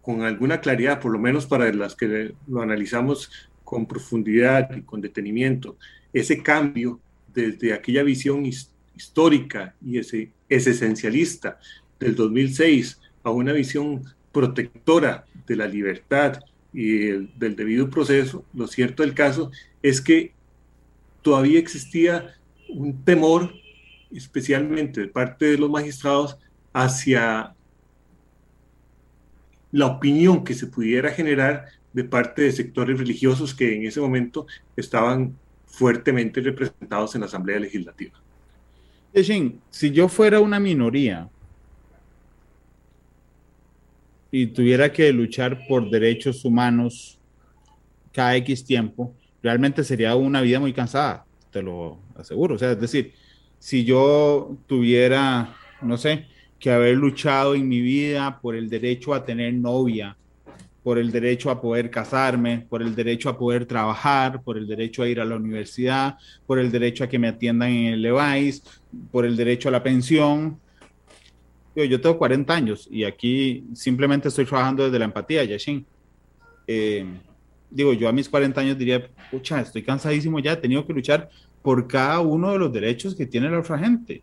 con 0.02 0.22
alguna 0.22 0.60
claridad, 0.60 1.00
por 1.00 1.12
lo 1.12 1.18
menos 1.18 1.46
para 1.46 1.72
las 1.72 1.94
que 1.94 2.34
lo 2.48 2.60
analizamos 2.60 3.30
con 3.62 3.86
profundidad 3.86 4.76
y 4.76 4.82
con 4.82 5.00
detenimiento, 5.00 5.78
ese 6.12 6.42
cambio 6.42 7.00
desde 7.32 7.72
aquella 7.72 8.02
visión 8.02 8.44
histórica 8.44 9.74
y 9.80 9.98
ese 9.98 10.32
esencialista 10.48 11.58
del 11.98 12.14
2006 12.14 13.00
a 13.22 13.30
una 13.30 13.52
visión 13.52 14.02
protectora 14.32 15.26
de 15.46 15.56
la 15.56 15.66
libertad 15.66 16.40
y 16.72 17.10
del 17.38 17.54
debido 17.56 17.90
proceso, 17.90 18.44
lo 18.54 18.66
cierto 18.66 19.02
del 19.02 19.14
caso 19.14 19.50
es 19.82 20.00
que 20.00 20.32
todavía 21.20 21.58
existía 21.58 22.34
un 22.68 23.04
temor, 23.04 23.52
especialmente 24.10 25.00
de 25.02 25.08
parte 25.08 25.46
de 25.46 25.58
los 25.58 25.70
magistrados, 25.70 26.38
hacia 26.72 27.54
la 29.70 29.86
opinión 29.86 30.44
que 30.44 30.54
se 30.54 30.66
pudiera 30.66 31.10
generar 31.10 31.66
de 31.92 32.04
parte 32.04 32.42
de 32.42 32.52
sectores 32.52 32.98
religiosos 32.98 33.54
que 33.54 33.76
en 33.76 33.86
ese 33.86 34.00
momento 34.00 34.46
estaban 34.76 35.36
fuertemente 35.66 36.40
representados 36.40 37.14
en 37.14 37.22
la 37.22 37.26
Asamblea 37.26 37.58
Legislativa. 37.58 38.12
si 39.70 39.90
yo 39.90 40.08
fuera 40.08 40.40
una 40.40 40.60
minoría 40.60 41.28
y 44.34 44.46
tuviera 44.46 44.90
que 44.90 45.12
luchar 45.12 45.66
por 45.68 45.90
derechos 45.90 46.44
humanos 46.44 47.18
cada 48.12 48.34
X 48.36 48.64
tiempo, 48.64 49.14
realmente 49.42 49.84
sería 49.84 50.16
una 50.16 50.40
vida 50.40 50.58
muy 50.58 50.72
cansada, 50.72 51.26
te 51.50 51.62
lo 51.62 51.98
aseguro. 52.16 52.54
O 52.54 52.58
sea, 52.58 52.72
es 52.72 52.80
decir, 52.80 53.12
si 53.58 53.84
yo 53.84 54.56
tuviera, 54.66 55.54
no 55.82 55.98
sé, 55.98 56.26
que 56.58 56.70
haber 56.70 56.96
luchado 56.96 57.54
en 57.54 57.68
mi 57.68 57.82
vida 57.82 58.40
por 58.40 58.56
el 58.56 58.70
derecho 58.70 59.12
a 59.12 59.24
tener 59.24 59.52
novia, 59.52 60.16
por 60.82 60.98
el 60.98 61.12
derecho 61.12 61.50
a 61.50 61.60
poder 61.60 61.90
casarme, 61.90 62.66
por 62.68 62.82
el 62.82 62.94
derecho 62.94 63.28
a 63.28 63.38
poder 63.38 63.66
trabajar, 63.66 64.42
por 64.42 64.56
el 64.56 64.66
derecho 64.66 65.02
a 65.02 65.08
ir 65.08 65.20
a 65.20 65.26
la 65.26 65.36
universidad, 65.36 66.16
por 66.46 66.58
el 66.58 66.72
derecho 66.72 67.04
a 67.04 67.08
que 67.08 67.18
me 67.18 67.28
atiendan 67.28 67.70
en 67.70 67.92
el 67.94 68.02
LEVAIS, 68.02 68.62
por 69.10 69.26
el 69.26 69.36
derecho 69.36 69.68
a 69.68 69.72
la 69.72 69.82
pensión, 69.82 70.58
yo, 71.74 72.00
tengo 72.00 72.18
40 72.18 72.52
años 72.52 72.88
y 72.90 73.04
aquí 73.04 73.64
simplemente 73.74 74.28
estoy 74.28 74.44
trabajando 74.44 74.84
desde 74.84 74.98
la 74.98 75.06
empatía, 75.06 75.44
Yashin. 75.44 75.86
Eh, 76.66 77.06
digo, 77.70 77.92
yo 77.94 78.08
a 78.08 78.12
mis 78.12 78.28
40 78.28 78.60
años 78.60 78.78
diría, 78.78 79.08
pucha, 79.30 79.60
estoy 79.60 79.82
cansadísimo 79.82 80.38
ya, 80.38 80.52
he 80.52 80.56
tenido 80.56 80.86
que 80.86 80.92
luchar 80.92 81.30
por 81.62 81.86
cada 81.86 82.20
uno 82.20 82.52
de 82.52 82.58
los 82.58 82.72
derechos 82.72 83.14
que 83.14 83.26
tiene 83.26 83.48
la 83.48 83.60
otra 83.60 83.78
gente. 83.78 84.22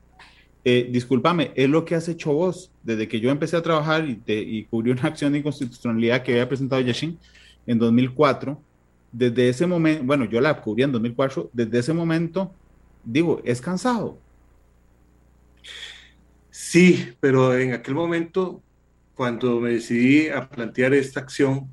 Eh, 0.64 0.90
discúlpame, 0.92 1.52
es 1.56 1.70
lo 1.70 1.86
que 1.86 1.96
has 1.96 2.08
hecho 2.10 2.34
vos 2.34 2.70
desde 2.84 3.08
que 3.08 3.20
yo 3.20 3.32
empecé 3.32 3.56
a 3.58 3.62
trabajar 3.62 4.06
y, 4.08 4.64
cubrí 4.66 4.92
una 4.92 5.04
acción 5.04 5.32
de 5.32 5.40
inconstitucionalidad 5.40 6.22
que 6.22 6.34
había 6.34 6.48
presentado 6.48 6.82
Yashin 6.82 7.18
en 7.66 7.80
2004. 7.80 8.62
Desde 9.12 9.50
ese 9.50 9.66
momento, 9.66 10.04
bueno, 10.04 10.26
yo 10.26 10.40
la 10.40 10.62
cubrí 10.62 10.84
en 10.84 10.92
2004, 10.92 11.50
desde 11.52 11.80
ese 11.80 11.94
momento, 11.94 12.52
digo, 13.04 13.42
es 13.44 13.60
cansado 13.60 14.18
Sí, 16.72 17.16
pero 17.20 17.58
en 17.58 17.74
aquel 17.74 17.96
momento, 17.96 18.62
cuando 19.16 19.60
me 19.60 19.72
decidí 19.72 20.30
a 20.30 20.48
plantear 20.48 20.94
esta 20.94 21.20
acción, 21.20 21.68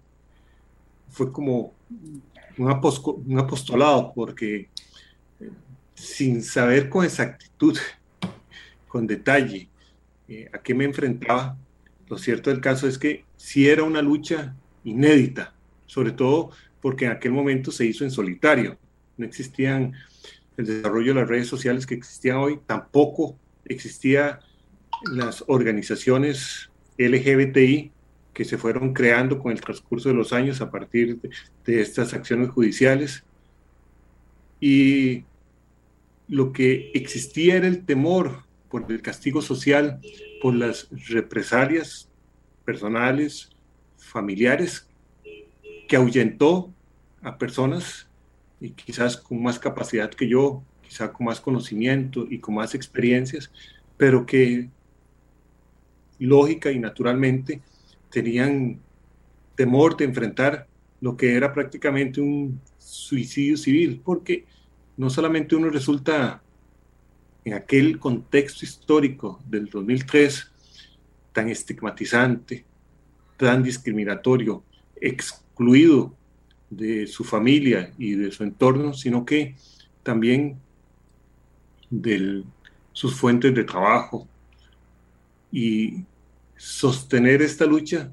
fue 1.11 1.31
como 1.31 1.75
un, 2.57 2.71
apostolado, 2.71 4.15
porque 4.15 4.71
eh, 5.39 5.51
sin 5.93 6.43
saber 6.43 6.89
con 6.89 7.05
exactitud, 7.05 7.77
con 8.89 9.07
detalle, 9.07 9.69
eh, 10.29 10.49
a 10.51 10.63
qué 10.63 10.75
me 10.75 10.87
enfrentaba, 10.87 11.59
lo 12.09 12.17
cierto 12.17 12.49
del 12.49 12.63
caso 12.63 12.89
es 12.89 12.97
que 12.97 13.27
sí 13.37 13.69
era 13.69 13.83
una 13.83 14.01
lucha 14.01 14.57
inédita, 14.83 15.53
sobre 15.85 16.13
todo 16.13 16.53
porque 16.81 17.05
en 17.05 17.11
aquel 17.11 17.33
momento 17.33 17.71
se 17.71 17.85
hizo 17.85 18.03
en 18.03 18.11
solitario. 18.11 18.79
No 19.19 19.27
existían 19.27 19.93
el 20.57 20.65
desarrollo 20.65 21.13
de 21.13 21.21
las 21.21 21.29
redes 21.29 21.49
sociales 21.49 21.85
que 21.85 21.97
existían 21.97 22.39
hoy, 22.39 22.61
tampoco 22.67 23.37
existían 23.67 24.39
las 25.13 25.45
organizaciones 25.47 26.71
LGBTI 26.99 27.93
que 28.37 28.45
se 28.45 28.59
fueron 28.59 28.93
creando 28.93 29.39
con 29.39 29.53
el 29.53 29.61
transcurso 29.61 30.11
de 30.11 30.15
los 30.15 30.33
años 30.33 30.61
a 30.61 30.71
partir 30.71 31.19
de, 31.65 31.81
estas 31.81 32.13
acciones 32.13 32.51
judiciales. 32.51 33.25
Y 34.61 35.25
lo 36.29 36.53
que 36.53 36.91
existía 36.93 37.57
era 37.57 37.67
el 37.67 37.87
temor 37.87 38.45
por 38.69 38.85
el 38.93 39.01
castigo 39.01 39.41
social, 39.41 40.01
por 40.43 40.55
las 40.55 40.89
represalias 41.09 42.11
personales, 42.65 43.51
familiares, 43.97 44.87
que 45.89 45.97
ahuyentó 45.97 46.71
a 47.23 47.39
personas 47.39 48.07
y 48.61 48.71
quizás 48.71 49.17
con 49.17 49.43
más 49.43 49.59
capacidad 49.59 50.11
que 50.11 50.29
yo, 50.29 50.63
quizás 50.83 51.11
con 51.11 51.27
más 51.27 51.41
conocimiento 51.41 52.27
y 52.29 52.39
con 52.39 52.57
más 52.57 52.75
experiencias, 52.75 53.51
pero 53.97 54.27
que 54.27 54.69
lógica 56.19 56.71
y 56.71 56.79
naturalmente 56.79 57.61
tenían 58.11 58.79
temor 59.55 59.97
de 59.97 60.05
enfrentar 60.05 60.67
lo 61.01 61.17
que 61.17 61.35
era 61.35 61.53
prácticamente 61.53 62.21
un 62.21 62.61
suicidio 62.79 63.57
civil, 63.57 64.01
porque 64.05 64.45
no 64.97 65.11
solamente 65.11 65.57
uno 65.57 65.69
resulta 65.69 66.43
en 67.45 67.55
aquel 67.55 67.99
contexto 67.99 68.65
histórico 68.65 69.41
del 69.47 69.67
2003 69.67 70.53
tan 71.33 71.49
estigmatizante, 71.49 72.65
tan 73.37 73.63
discriminatorio, 73.63 74.63
excluido 75.01 76.15
de 76.71 77.07
su 77.07 77.25
familia 77.25 77.93
y 77.99 78.15
de 78.15 78.31
su 78.31 78.43
entorno, 78.43 78.95
sino 78.95 79.25
que 79.25 79.55
también 80.03 80.59
de 81.91 82.43
sus 82.93 83.15
fuentes 83.15 83.55
de 83.55 83.65
trabajo 83.65 84.27
y 85.57 86.05
sostener 86.55 87.41
esta 87.41 87.65
lucha 87.65 88.13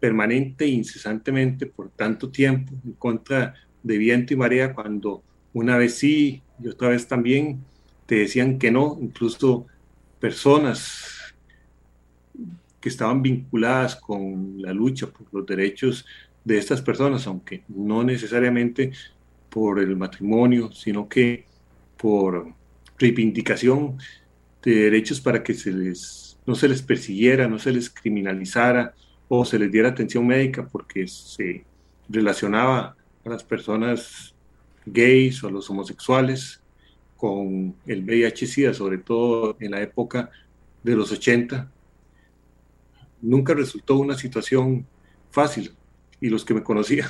permanente 0.00 0.64
e 0.64 0.68
incesantemente 0.68 1.66
por 1.66 1.90
tanto 1.90 2.30
tiempo 2.30 2.72
en 2.82 2.92
contra 2.94 3.52
de 3.82 3.98
viento 3.98 4.32
y 4.32 4.36
marea 4.38 4.72
cuando 4.72 5.22
una 5.52 5.76
vez 5.76 5.96
sí 5.96 6.40
y 6.64 6.68
otra 6.68 6.88
vez 6.88 7.06
también 7.06 7.62
te 8.06 8.14
decían 8.14 8.58
que 8.58 8.70
no, 8.70 8.96
incluso 9.02 9.66
personas 10.18 11.34
que 12.80 12.88
estaban 12.88 13.20
vinculadas 13.20 13.94
con 13.94 14.62
la 14.62 14.72
lucha 14.72 15.08
por 15.08 15.26
los 15.30 15.44
derechos 15.44 16.06
de 16.42 16.56
estas 16.56 16.80
personas, 16.80 17.26
aunque 17.26 17.64
no 17.68 18.02
necesariamente 18.02 18.92
por 19.50 19.78
el 19.78 19.94
matrimonio, 19.94 20.72
sino 20.72 21.06
que 21.06 21.44
por 21.98 22.54
reivindicación 22.96 23.98
de 24.62 24.74
derechos 24.74 25.20
para 25.20 25.42
que 25.42 25.54
se 25.54 25.72
les, 25.72 26.38
no 26.46 26.54
se 26.54 26.68
les 26.68 26.82
persiguiera, 26.82 27.48
no 27.48 27.58
se 27.58 27.72
les 27.72 27.90
criminalizara 27.90 28.94
o 29.28 29.44
se 29.44 29.58
les 29.58 29.70
diera 29.70 29.90
atención 29.90 30.26
médica 30.26 30.66
porque 30.66 31.06
se 31.06 31.64
relacionaba 32.08 32.96
a 33.24 33.28
las 33.28 33.44
personas 33.44 34.34
gays 34.86 35.42
o 35.44 35.48
a 35.48 35.50
los 35.50 35.68
homosexuales 35.68 36.62
con 37.16 37.74
el 37.86 38.04
VIH-Sida, 38.04 38.72
sobre 38.72 38.98
todo 38.98 39.56
en 39.60 39.72
la 39.72 39.82
época 39.82 40.30
de 40.82 40.94
los 40.94 41.10
80, 41.10 41.70
nunca 43.20 43.54
resultó 43.54 43.96
una 43.98 44.16
situación 44.16 44.86
fácil. 45.30 45.72
Y 46.20 46.28
los 46.28 46.44
que 46.44 46.54
me 46.54 46.62
conocían 46.62 47.08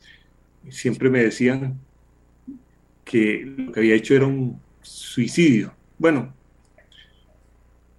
siempre 0.68 1.10
me 1.10 1.22
decían 1.22 1.80
que 3.04 3.44
lo 3.44 3.72
que 3.72 3.80
había 3.80 3.94
hecho 3.94 4.14
era 4.14 4.26
un 4.26 4.60
suicidio. 4.82 5.74
Bueno, 5.98 6.34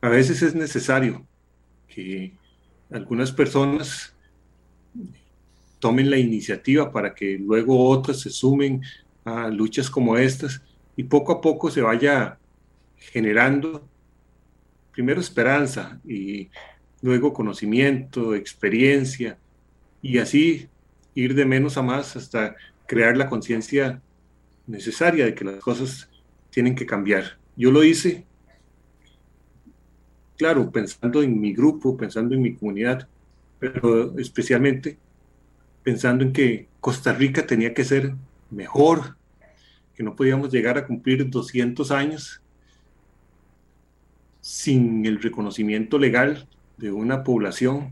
a 0.01 0.09
veces 0.09 0.41
es 0.41 0.55
necesario 0.55 1.25
que 1.87 2.33
algunas 2.91 3.31
personas 3.31 4.13
tomen 5.79 6.09
la 6.09 6.17
iniciativa 6.17 6.91
para 6.91 7.13
que 7.13 7.37
luego 7.39 7.89
otras 7.89 8.19
se 8.19 8.29
sumen 8.29 8.81
a 9.23 9.47
luchas 9.49 9.89
como 9.89 10.17
estas 10.17 10.61
y 10.95 11.03
poco 11.03 11.31
a 11.33 11.41
poco 11.41 11.69
se 11.69 11.81
vaya 11.81 12.37
generando 12.97 13.87
primero 14.91 15.21
esperanza 15.21 15.99
y 16.05 16.49
luego 17.01 17.33
conocimiento, 17.33 18.35
experiencia 18.35 19.37
y 20.01 20.17
así 20.17 20.67
ir 21.15 21.35
de 21.35 21.45
menos 21.45 21.77
a 21.77 21.81
más 21.81 22.15
hasta 22.15 22.55
crear 22.87 23.17
la 23.17 23.29
conciencia 23.29 24.01
necesaria 24.67 25.25
de 25.25 25.35
que 25.35 25.45
las 25.45 25.55
cosas 25.57 26.09
tienen 26.49 26.75
que 26.75 26.85
cambiar. 26.85 27.37
Yo 27.55 27.71
lo 27.71 27.83
hice, 27.83 28.25
claro, 30.41 30.71
pensando 30.71 31.21
en 31.21 31.39
mi 31.39 31.53
grupo, 31.53 31.95
pensando 31.95 32.33
en 32.33 32.41
mi 32.41 32.55
comunidad, 32.55 33.07
pero 33.59 34.17
especialmente 34.17 34.97
pensando 35.83 36.23
en 36.23 36.33
que 36.33 36.67
Costa 36.79 37.13
Rica 37.13 37.45
tenía 37.45 37.75
que 37.75 37.85
ser 37.85 38.15
mejor, 38.49 39.17
que 39.93 40.01
no 40.01 40.15
podíamos 40.15 40.51
llegar 40.51 40.79
a 40.79 40.87
cumplir 40.87 41.29
200 41.29 41.91
años 41.91 42.41
sin 44.39 45.05
el 45.05 45.21
reconocimiento 45.21 45.99
legal 45.99 46.47
de 46.77 46.91
una 46.91 47.23
población 47.23 47.91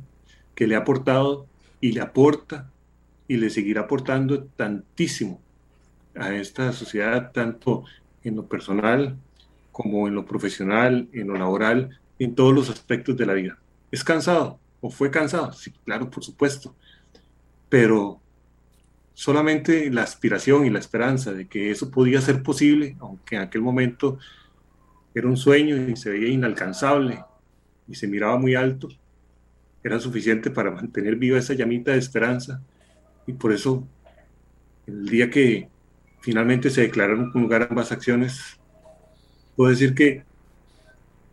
que 0.56 0.66
le 0.66 0.74
ha 0.74 0.80
aportado 0.80 1.46
y 1.80 1.92
le 1.92 2.02
aporta 2.02 2.72
y 3.28 3.38
le 3.38 3.52
seguirá 3.52 3.82
aportando 3.82 4.46
tantísimo 4.56 5.40
a 6.16 6.34
esta 6.34 6.72
sociedad, 6.72 7.32
tanto 7.32 7.84
en 8.24 8.38
lo 8.38 8.48
personal 8.48 9.16
como 9.72 10.08
en 10.08 10.16
lo 10.16 10.26
profesional, 10.26 11.08
en 11.14 11.28
lo 11.28 11.36
laboral, 11.36 12.00
en 12.20 12.36
todos 12.36 12.54
los 12.54 12.70
aspectos 12.70 13.18
de 13.18 13.26
la 13.26 13.34
vida. 13.34 13.58
¿Es 13.92 14.04
cansado 14.04 14.60
o 14.82 14.90
fue 14.90 15.10
cansado? 15.10 15.52
Sí, 15.54 15.72
claro, 15.86 16.10
por 16.10 16.24
supuesto. 16.24 16.76
Pero 17.70 18.22
solamente 19.14 19.90
la 19.90 20.04
aspiración 20.04 20.66
y 20.66 20.70
la 20.70 20.80
esperanza 20.80 21.34
de 21.34 21.48
que 21.48 21.72
eso 21.72 21.90
podía 21.90 22.22
ser 22.22 22.44
posible, 22.44 22.96
aunque 23.00 23.36
en 23.36 23.42
aquel 23.42 23.62
momento 23.62 24.20
era 25.14 25.28
un 25.28 25.38
sueño 25.38 25.76
y 25.90 25.96
se 25.96 26.10
veía 26.10 26.30
inalcanzable 26.30 27.24
y 27.88 27.96
se 27.96 28.08
miraba 28.08 28.38
muy 28.38 28.56
alto, 28.56 28.90
era 29.84 30.00
suficiente 30.00 30.52
para 30.52 30.72
mantener 30.72 31.16
viva 31.16 31.40
esa 31.40 31.54
llamita 31.54 31.92
de 31.92 32.00
esperanza. 32.00 32.62
Y 33.26 33.34
por 33.34 33.52
eso, 33.52 33.88
el 34.86 35.08
día 35.10 35.30
que 35.30 35.70
finalmente 36.22 36.70
se 36.70 36.82
declararon 36.82 37.32
lugar 37.34 37.68
ambas 37.70 37.92
acciones, 37.92 38.60
puedo 39.56 39.72
decir 39.72 39.94
que 39.94 40.24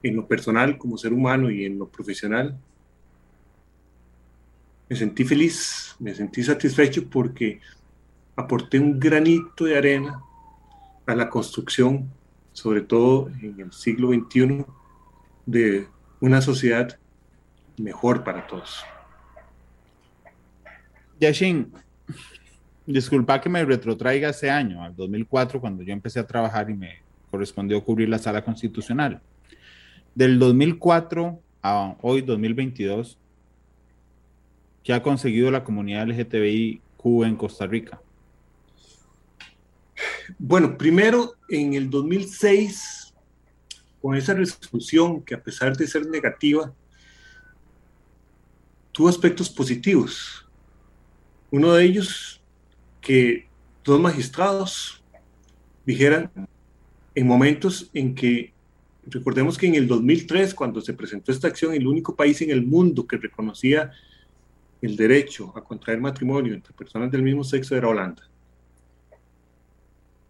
en 0.09 0.16
lo 0.16 0.27
personal, 0.27 0.79
como 0.79 0.99
ser 0.99 1.12
humano 1.12 1.51
y 1.51 1.64
en 1.64 1.79
lo 1.79 1.88
profesional, 1.88 2.57
me 4.88 4.97
sentí 4.97 5.25
feliz, 5.25 5.97
me 5.99 6.14
sentí 6.14 6.42
satisfecho 6.42 7.09
porque 7.09 7.61
aporté 8.37 8.79
un 8.79 9.01
granito 9.01 9.64
de 9.64 9.77
arena 9.77 10.21
a 11.07 11.14
la 11.14 11.29
construcción, 11.29 12.09
sobre 12.53 12.83
todo 12.83 13.29
en 13.40 13.61
el 13.61 13.73
siglo 13.73 14.09
XXI, 14.12 14.64
de 15.45 15.88
una 16.21 16.40
sociedad 16.40 16.99
mejor 17.79 18.25
para 18.25 18.47
todos. 18.47 18.85
Yashin, 21.19 21.73
disculpa 22.87 23.40
que 23.40 23.49
me 23.49 23.64
retrotraiga 23.64 24.31
ese 24.31 24.51
año, 24.51 24.83
al 24.83 24.95
2004, 24.95 25.61
cuando 25.61 25.83
yo 25.83 25.92
empecé 25.92 26.21
a 26.21 26.27
trabajar 26.27 26.69
y 26.71 26.75
me 26.75 27.03
correspondió 27.31 27.83
cubrir 27.83 28.09
la 28.09 28.19
sala 28.19 28.45
constitucional. 28.45 29.21
Del 30.16 30.38
2004 30.38 31.42
a 31.62 31.94
hoy, 32.00 32.22
2022, 32.22 33.18
¿qué 34.83 34.94
ha 34.94 35.02
conseguido 35.02 35.50
la 35.50 35.62
comunidad 35.62 36.09
LGTBIQ 36.09 36.81
en 37.26 37.37
Costa 37.37 37.66
Rica? 37.66 38.00
Bueno, 40.38 40.79
primero 40.79 41.35
en 41.50 41.74
el 41.74 41.90
2006, 41.90 43.12
con 44.00 44.16
esa 44.16 44.33
resolución 44.33 45.20
que 45.20 45.35
a 45.35 45.42
pesar 45.42 45.76
de 45.76 45.87
ser 45.87 46.07
negativa, 46.07 46.72
tuvo 48.92 49.11
aspectos 49.11 49.50
positivos. 49.50 50.48
Uno 51.50 51.74
de 51.74 51.85
ellos, 51.85 52.40
que 53.02 53.50
dos 53.85 54.00
magistrados 54.00 55.05
dijeran 55.85 56.31
en 57.14 57.26
momentos 57.26 57.90
en 57.92 58.14
que, 58.14 58.56
recordemos 59.07 59.57
que 59.57 59.66
en 59.66 59.75
el 59.75 59.87
2003, 59.87 60.55
cuando 60.55 60.81
se 60.81 60.95
presentó 60.95 61.33
esta 61.33 61.49
acción, 61.49 61.75
el 61.75 61.87
único 61.87 62.14
país 62.14 62.40
en 62.42 62.51
el 62.51 62.64
mundo 62.64 63.07
que 63.07 63.16
reconocía 63.16 63.92
el 64.83 64.97
derecho 64.97 65.53
a 65.57 65.64
contraer 65.64 66.01
matrimonio 66.01 66.55
entre 66.55 66.73
personas 66.73 67.11
del 67.11 67.23
mismo 67.23 67.45
sexo 67.45 67.77
era 67.77 67.88
Holanda 67.88 68.23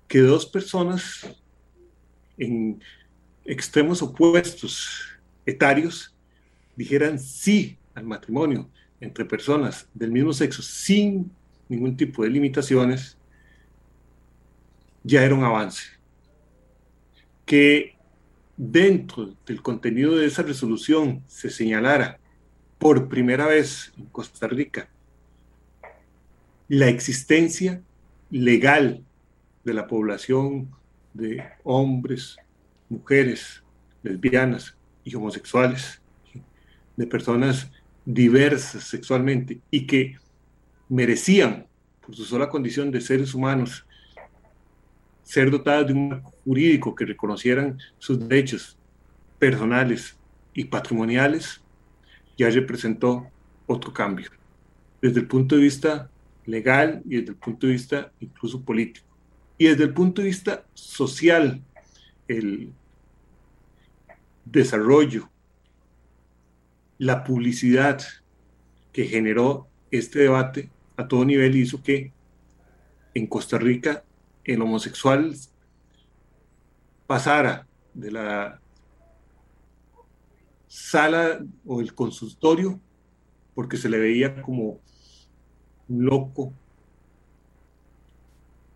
que 0.08 0.20
dos 0.20 0.46
personas 0.46 1.26
en 2.38 2.80
extremos 3.44 4.02
opuestos 4.02 5.18
etarios 5.44 6.14
dijeran 6.76 7.18
sí 7.18 7.78
al 7.94 8.04
matrimonio 8.04 8.68
entre 9.00 9.24
personas 9.24 9.88
del 9.94 10.10
mismo 10.12 10.32
sexo 10.32 10.62
sin 10.62 11.30
ningún 11.68 11.96
tipo 11.96 12.22
de 12.22 12.30
limitaciones, 12.30 13.16
ya 15.02 15.24
era 15.24 15.34
un 15.34 15.44
avance. 15.44 15.84
Que 17.44 17.95
dentro 18.56 19.34
del 19.46 19.62
contenido 19.62 20.16
de 20.16 20.26
esa 20.26 20.42
resolución 20.42 21.22
se 21.26 21.50
señalara 21.50 22.18
por 22.78 23.08
primera 23.08 23.46
vez 23.46 23.92
en 23.96 24.06
Costa 24.06 24.46
Rica 24.48 24.88
la 26.68 26.88
existencia 26.88 27.82
legal 28.30 29.04
de 29.64 29.74
la 29.74 29.86
población 29.86 30.70
de 31.14 31.42
hombres, 31.64 32.36
mujeres, 32.88 33.62
lesbianas 34.02 34.76
y 35.04 35.14
homosexuales, 35.14 36.00
de 36.96 37.06
personas 37.06 37.70
diversas 38.04 38.84
sexualmente 38.84 39.60
y 39.70 39.86
que 39.86 40.16
merecían, 40.88 41.66
por 42.04 42.14
su 42.14 42.24
sola 42.24 42.48
condición 42.48 42.90
de 42.90 43.00
seres 43.00 43.34
humanos, 43.34 43.86
ser 45.26 45.50
dotadas 45.50 45.88
de 45.88 45.92
un 45.92 46.22
jurídico 46.44 46.94
que 46.94 47.04
reconocieran 47.04 47.78
sus 47.98 48.16
derechos 48.28 48.78
personales 49.40 50.16
y 50.54 50.64
patrimoniales, 50.64 51.60
ya 52.38 52.48
representó 52.48 53.26
otro 53.66 53.92
cambio, 53.92 54.30
desde 55.02 55.18
el 55.18 55.26
punto 55.26 55.56
de 55.56 55.62
vista 55.62 56.08
legal 56.44 57.02
y 57.04 57.16
desde 57.16 57.30
el 57.30 57.36
punto 57.36 57.66
de 57.66 57.72
vista 57.72 58.12
incluso 58.20 58.62
político. 58.62 59.04
Y 59.58 59.66
desde 59.66 59.82
el 59.82 59.92
punto 59.92 60.22
de 60.22 60.28
vista 60.28 60.64
social, 60.74 61.60
el 62.28 62.72
desarrollo, 64.44 65.28
la 66.98 67.24
publicidad 67.24 68.00
que 68.92 69.06
generó 69.06 69.66
este 69.90 70.20
debate 70.20 70.70
a 70.96 71.08
todo 71.08 71.24
nivel 71.24 71.56
hizo 71.56 71.82
que 71.82 72.12
en 73.12 73.26
Costa 73.26 73.58
Rica 73.58 74.04
el 74.46 74.62
homosexual 74.62 75.34
pasara 77.06 77.66
de 77.94 78.10
la 78.10 78.60
sala 80.66 81.40
o 81.64 81.80
el 81.80 81.94
consultorio 81.94 82.80
porque 83.54 83.76
se 83.76 83.88
le 83.88 83.98
veía 83.98 84.42
como 84.42 84.80
loco, 85.88 86.52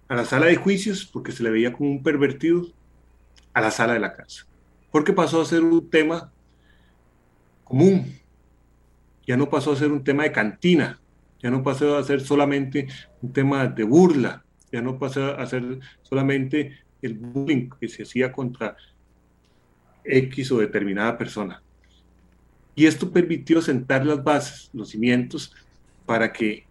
a 0.09 0.15
la 0.15 0.25
sala 0.25 0.47
de 0.47 0.57
juicios 0.57 1.05
porque 1.05 1.33
se 1.33 1.43
le 1.43 1.51
veía 1.51 1.73
como 1.73 1.91
un 1.91 2.03
pervertido, 2.03 2.67
a 3.53 3.61
la 3.61 3.71
sala 3.71 3.95
de 3.95 4.01
la 4.01 4.15
casa, 4.15 4.47
porque 4.91 5.13
pasó 5.13 5.41
a 5.41 5.45
ser 5.45 5.63
un 5.63 5.91
tema 5.91 6.33
común, 7.65 8.13
ya 9.27 9.37
no 9.37 9.51
pasó 9.51 9.73
a 9.73 9.77
ser 9.77 9.93
un 9.93 10.03
tema 10.03 10.23
de 10.23 10.33
cantina, 10.33 11.01
ya 11.43 11.51
no 11.51 11.63
pasó 11.63 11.97
a 11.97 12.03
ser 12.03 12.21
solamente 12.21 12.89
un 13.23 13.33
tema 13.33 13.67
de 13.67 13.85
burla, 13.85 14.45
ya 14.73 14.81
no 14.81 14.99
pasó 14.99 15.37
a 15.39 15.47
ser 15.47 15.81
solamente 16.03 16.79
el 17.03 17.15
bullying 17.15 17.69
que 17.81 17.89
se 17.89 18.03
hacía 18.03 18.33
contra 18.33 18.77
X 20.05 20.53
o 20.53 20.59
determinada 20.59 21.17
persona. 21.17 21.63
Y 22.75 22.87
esto 22.87 23.11
permitió 23.11 23.61
sentar 23.61 24.07
las 24.07 24.23
bases, 24.23 24.71
los 24.73 24.91
cimientos, 24.91 25.55
para 26.07 26.33
que 26.33 26.65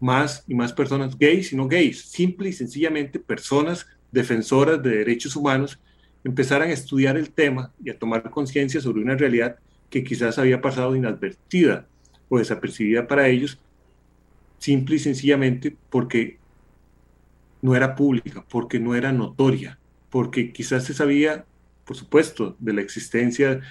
más 0.00 0.44
y 0.46 0.54
más 0.54 0.72
personas 0.72 1.18
gays 1.18 1.52
y 1.52 1.56
no 1.56 1.66
gays, 1.66 2.02
simple 2.02 2.48
y 2.48 2.52
sencillamente 2.52 3.18
personas 3.18 3.86
defensoras 4.12 4.82
de 4.82 4.98
derechos 4.98 5.34
humanos, 5.34 5.78
empezaran 6.22 6.68
a 6.68 6.72
estudiar 6.72 7.16
el 7.16 7.30
tema 7.30 7.72
y 7.82 7.90
a 7.90 7.98
tomar 7.98 8.30
conciencia 8.30 8.80
sobre 8.80 9.02
una 9.02 9.16
realidad 9.16 9.56
que 9.90 10.04
quizás 10.04 10.38
había 10.38 10.60
pasado 10.60 10.96
inadvertida 10.96 11.86
o 12.28 12.38
desapercibida 12.38 13.06
para 13.06 13.28
ellos, 13.28 13.58
simple 14.58 14.96
y 14.96 14.98
sencillamente 14.98 15.76
porque 15.90 16.38
no 17.64 17.74
era 17.74 17.94
pública, 17.94 18.44
porque 18.46 18.78
no 18.78 18.94
era 18.94 19.10
notoria, 19.10 19.78
porque 20.10 20.52
quizás 20.52 20.84
se 20.84 20.92
sabía, 20.92 21.46
por 21.86 21.96
supuesto, 21.96 22.54
de 22.58 22.74
la 22.74 22.82
existencia 22.82 23.62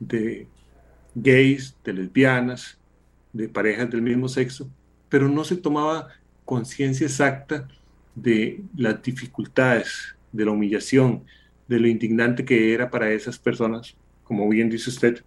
de 0.00 0.46
gays, 1.14 1.76
de 1.84 1.92
lesbianas, 1.92 2.78
de 3.30 3.50
parejas 3.50 3.90
del 3.90 4.00
mismo 4.00 4.26
sexo, 4.26 4.70
pero 5.10 5.28
no 5.28 5.44
se 5.44 5.56
tomaba 5.56 6.08
conciencia 6.46 7.06
exacta 7.06 7.68
de 8.14 8.62
las 8.74 9.02
dificultades, 9.02 10.16
de 10.32 10.46
la 10.46 10.52
humillación, 10.52 11.22
de 11.68 11.78
lo 11.78 11.88
indignante 11.88 12.46
que 12.46 12.72
era 12.72 12.88
para 12.88 13.12
esas 13.12 13.38
personas, 13.38 13.94
como 14.24 14.48
bien 14.48 14.70
dice 14.70 14.88
usted, 14.88 15.22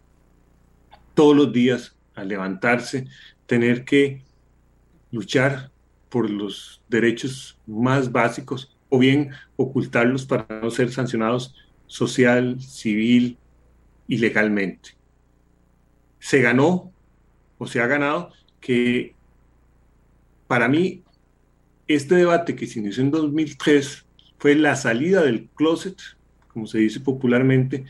todos 1.13 1.35
los 1.35 1.53
días 1.53 1.95
al 2.15 2.29
levantarse, 2.29 3.05
tener 3.45 3.85
que 3.85 4.23
luchar 5.11 5.69
por 6.15 6.29
los 6.29 6.81
derechos 6.87 7.59
más 7.67 8.09
básicos 8.09 8.73
o 8.87 8.99
bien 8.99 9.31
ocultarlos 9.57 10.25
para 10.25 10.47
no 10.61 10.71
ser 10.71 10.89
sancionados 10.89 11.53
social, 11.87 12.61
civil 12.61 13.37
y 14.07 14.19
legalmente. 14.19 14.91
Se 16.19 16.39
ganó 16.41 16.93
o 17.57 17.67
se 17.67 17.81
ha 17.81 17.87
ganado 17.87 18.31
que 18.61 19.13
para 20.47 20.69
mí, 20.69 21.03
este 21.85 22.15
debate 22.15 22.55
que 22.55 22.65
se 22.65 22.79
inició 22.79 23.03
en 23.03 23.11
2003 23.11 24.05
fue 24.37 24.55
la 24.55 24.77
salida 24.77 25.21
del 25.21 25.49
closet, 25.49 25.97
como 26.47 26.65
se 26.65 26.77
dice 26.77 27.01
popularmente, 27.01 27.83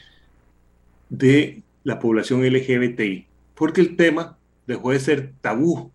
de 1.10 1.62
la 1.84 2.00
población 2.00 2.44
LGBTI, 2.44 3.28
porque 3.54 3.82
el 3.82 3.96
tema 3.96 4.36
dejó 4.66 4.94
de 4.94 5.00
ser 5.00 5.32
tabú 5.42 5.92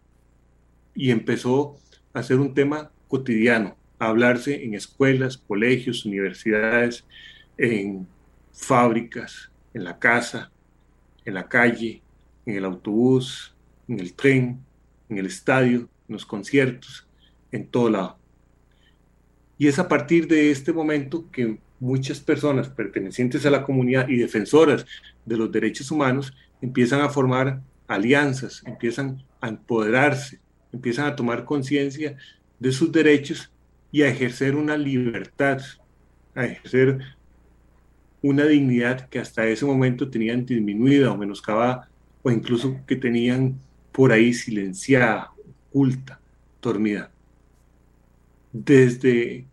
y 0.95 1.11
empezó 1.11 1.77
a 2.13 2.23
ser 2.23 2.39
un 2.39 2.55
tema 2.55 2.91
cotidiano, 3.09 3.77
a 3.99 4.09
hablarse 4.09 4.65
en 4.65 4.75
escuelas, 4.75 5.37
colegios, 5.37 6.05
universidades, 6.05 7.05
en 7.59 8.07
fábricas, 8.53 9.51
en 9.75 9.85
la 9.85 9.99
casa, 9.99 10.51
en 11.25 11.35
la 11.35 11.49
calle, 11.49 12.03
en 12.47 12.57
el 12.57 12.65
autobús, 12.65 13.55
en 13.89 14.01
el 14.01 14.15
tren, 14.15 14.61
en 15.09 15.19
el 15.19 15.27
estadio, 15.27 15.81
en 15.81 16.13
los 16.15 16.27
conciertos, 16.27 17.07
en 17.53 17.67
todo 17.67 17.91
lado. 17.91 18.19
Y 19.59 19.69
es 19.69 19.79
a 19.79 19.89
partir 19.89 20.27
de 20.27 20.51
este 20.51 20.73
momento 20.73 21.31
que 21.31 21.59
muchas 21.79 22.21
personas 22.21 22.69
pertenecientes 22.69 23.45
a 23.45 23.51
la 23.51 23.63
comunidad 23.63 24.09
y 24.09 24.17
defensoras 24.17 24.87
de 25.25 25.37
los 25.37 25.51
derechos 25.51 25.91
humanos 25.91 26.33
empiezan 26.63 27.01
a 27.01 27.09
formar 27.09 27.61
alianzas, 27.89 28.63
empiezan 28.67 29.23
a 29.41 29.49
empoderarse, 29.49 30.41
empiezan 30.73 31.07
a 31.07 31.17
tomar 31.17 31.45
conciencia 31.45 32.17
de 32.59 32.73
sus 32.73 32.93
derechos 32.93 33.51
y 33.93 34.03
a 34.03 34.09
ejercer 34.09 34.55
una 34.55 34.77
libertad, 34.77 35.61
a 36.35 36.45
ejercer 36.45 36.99
una 38.23 38.45
dignidad 38.45 39.09
que 39.09 39.19
hasta 39.19 39.47
ese 39.47 39.65
momento 39.65 40.11
tenían 40.11 40.45
disminuida 40.45 41.11
o 41.11 41.17
menoscabada 41.17 41.89
o 42.23 42.31
incluso 42.31 42.77
que 42.87 42.97
tenían 42.97 43.59
por 43.93 44.13
ahí 44.13 44.33
silenciada 44.33 45.33
oculta, 45.71 46.21
dormida. 46.61 47.11
Desde 48.53 49.47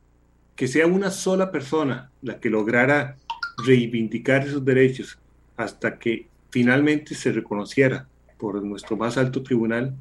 que 0.56 0.68
sea 0.68 0.88
una 0.88 1.12
sola 1.12 1.52
persona 1.52 2.12
la 2.22 2.40
que 2.40 2.50
lograra 2.50 3.18
reivindicar 3.66 4.46
esos 4.46 4.66
derechos 4.66 5.18
hasta 5.56 5.98
que 5.98 6.28
finalmente 6.50 7.16
se 7.16 7.32
reconociera 7.32 8.08
por 8.38 8.62
nuestro 8.64 8.98
más 8.98 9.18
alto 9.18 9.44
tribunal, 9.44 9.96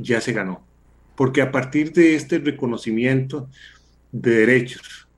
ya 0.00 0.20
se 0.20 0.32
ganó. 0.32 0.64
Porque 1.16 1.42
a 1.42 1.52
partir 1.52 1.92
de 1.92 2.14
este 2.14 2.38
reconocimiento 2.38 3.48
de 4.12 4.30
derechos, 4.30 5.08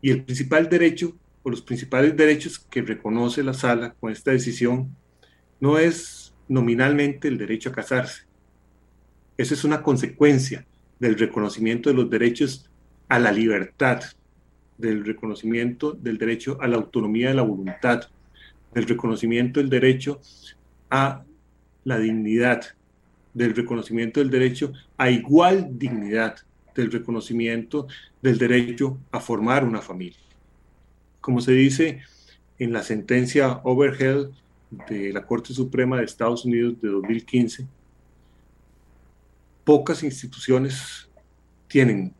y 0.00 0.10
el 0.10 0.24
principal 0.24 0.68
derecho 0.68 1.16
o 1.42 1.50
los 1.50 1.62
principales 1.62 2.16
derechos 2.16 2.58
que 2.58 2.82
reconoce 2.82 3.42
la 3.42 3.54
sala 3.54 3.94
con 4.00 4.12
esta 4.12 4.30
decisión, 4.30 4.94
no 5.60 5.78
es 5.78 6.34
nominalmente 6.48 7.28
el 7.28 7.38
derecho 7.38 7.70
a 7.70 7.72
casarse, 7.72 8.24
esa 9.36 9.54
es 9.54 9.64
una 9.64 9.82
consecuencia 9.82 10.66
del 11.00 11.18
reconocimiento 11.18 11.90
de 11.90 11.96
los 11.96 12.10
derechos 12.10 12.70
a 13.08 13.18
la 13.18 13.32
libertad, 13.32 14.02
del 14.78 15.04
reconocimiento 15.04 15.92
del 15.92 16.18
derecho 16.18 16.58
a 16.60 16.68
la 16.68 16.76
autonomía 16.76 17.28
de 17.28 17.34
la 17.34 17.42
voluntad, 17.42 18.02
del 18.74 18.86
reconocimiento 18.86 19.60
del 19.60 19.70
derecho 19.70 20.20
a 20.90 21.24
la 21.84 21.98
dignidad, 21.98 22.62
del 23.34 23.54
reconocimiento 23.54 24.20
del 24.20 24.30
derecho 24.30 24.72
a 24.96 25.10
igual 25.10 25.78
dignidad, 25.78 26.36
del 26.74 26.90
reconocimiento 26.90 27.86
del 28.20 28.38
derecho 28.38 28.98
a 29.10 29.20
formar 29.20 29.64
una 29.64 29.80
familia. 29.80 30.18
Como 31.20 31.40
se 31.40 31.52
dice 31.52 32.02
en 32.58 32.72
la 32.72 32.82
sentencia 32.82 33.60
Overhead 33.64 34.28
de 34.88 35.12
la 35.12 35.26
Corte 35.26 35.52
Suprema 35.52 35.98
de 35.98 36.04
Estados 36.04 36.44
Unidos 36.44 36.80
de 36.80 36.88
2015, 36.88 37.66
pocas 39.64 40.02
instituciones 40.02 41.08
tienen 41.68 42.14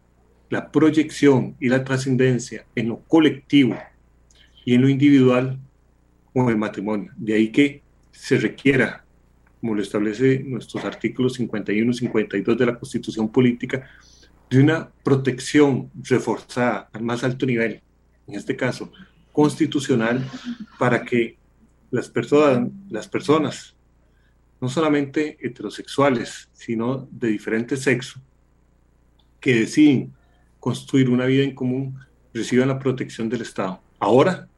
la 0.50 0.70
proyección 0.70 1.56
y 1.60 1.68
la 1.68 1.82
trascendencia 1.82 2.66
en 2.74 2.88
lo 2.88 3.00
colectivo 3.00 3.76
y 4.64 4.74
en 4.74 4.82
lo 4.82 4.88
individual 4.88 5.58
como 6.32 6.50
el 6.50 6.58
matrimonio. 6.58 7.12
De 7.16 7.34
ahí 7.34 7.48
que 7.48 7.82
se 8.10 8.36
requiera 8.36 9.04
como 9.62 9.76
lo 9.76 9.82
establece 9.82 10.40
nuestros 10.40 10.84
artículos 10.84 11.34
51 11.34 11.92
y 11.92 11.94
52 11.94 12.58
de 12.58 12.66
la 12.66 12.76
Constitución 12.76 13.30
Política, 13.30 13.88
de 14.50 14.58
una 14.58 14.90
protección 15.04 15.88
reforzada 16.02 16.90
al 16.92 17.04
más 17.04 17.22
alto 17.22 17.46
nivel, 17.46 17.80
en 18.26 18.34
este 18.34 18.56
caso 18.56 18.90
constitucional, 19.30 20.28
para 20.80 21.04
que 21.04 21.36
las 21.92 22.08
personas, 22.08 22.70
las 22.90 23.06
personas 23.06 23.76
no 24.60 24.68
solamente 24.68 25.38
heterosexuales, 25.40 26.48
sino 26.52 27.08
de 27.12 27.28
diferente 27.28 27.76
sexo, 27.76 28.20
que 29.38 29.60
deciden 29.60 30.12
construir 30.58 31.08
una 31.08 31.26
vida 31.26 31.44
en 31.44 31.54
común, 31.54 32.00
reciban 32.34 32.66
la 32.66 32.80
protección 32.80 33.28
del 33.28 33.42
Estado. 33.42 33.80
Ahora, 34.00 34.48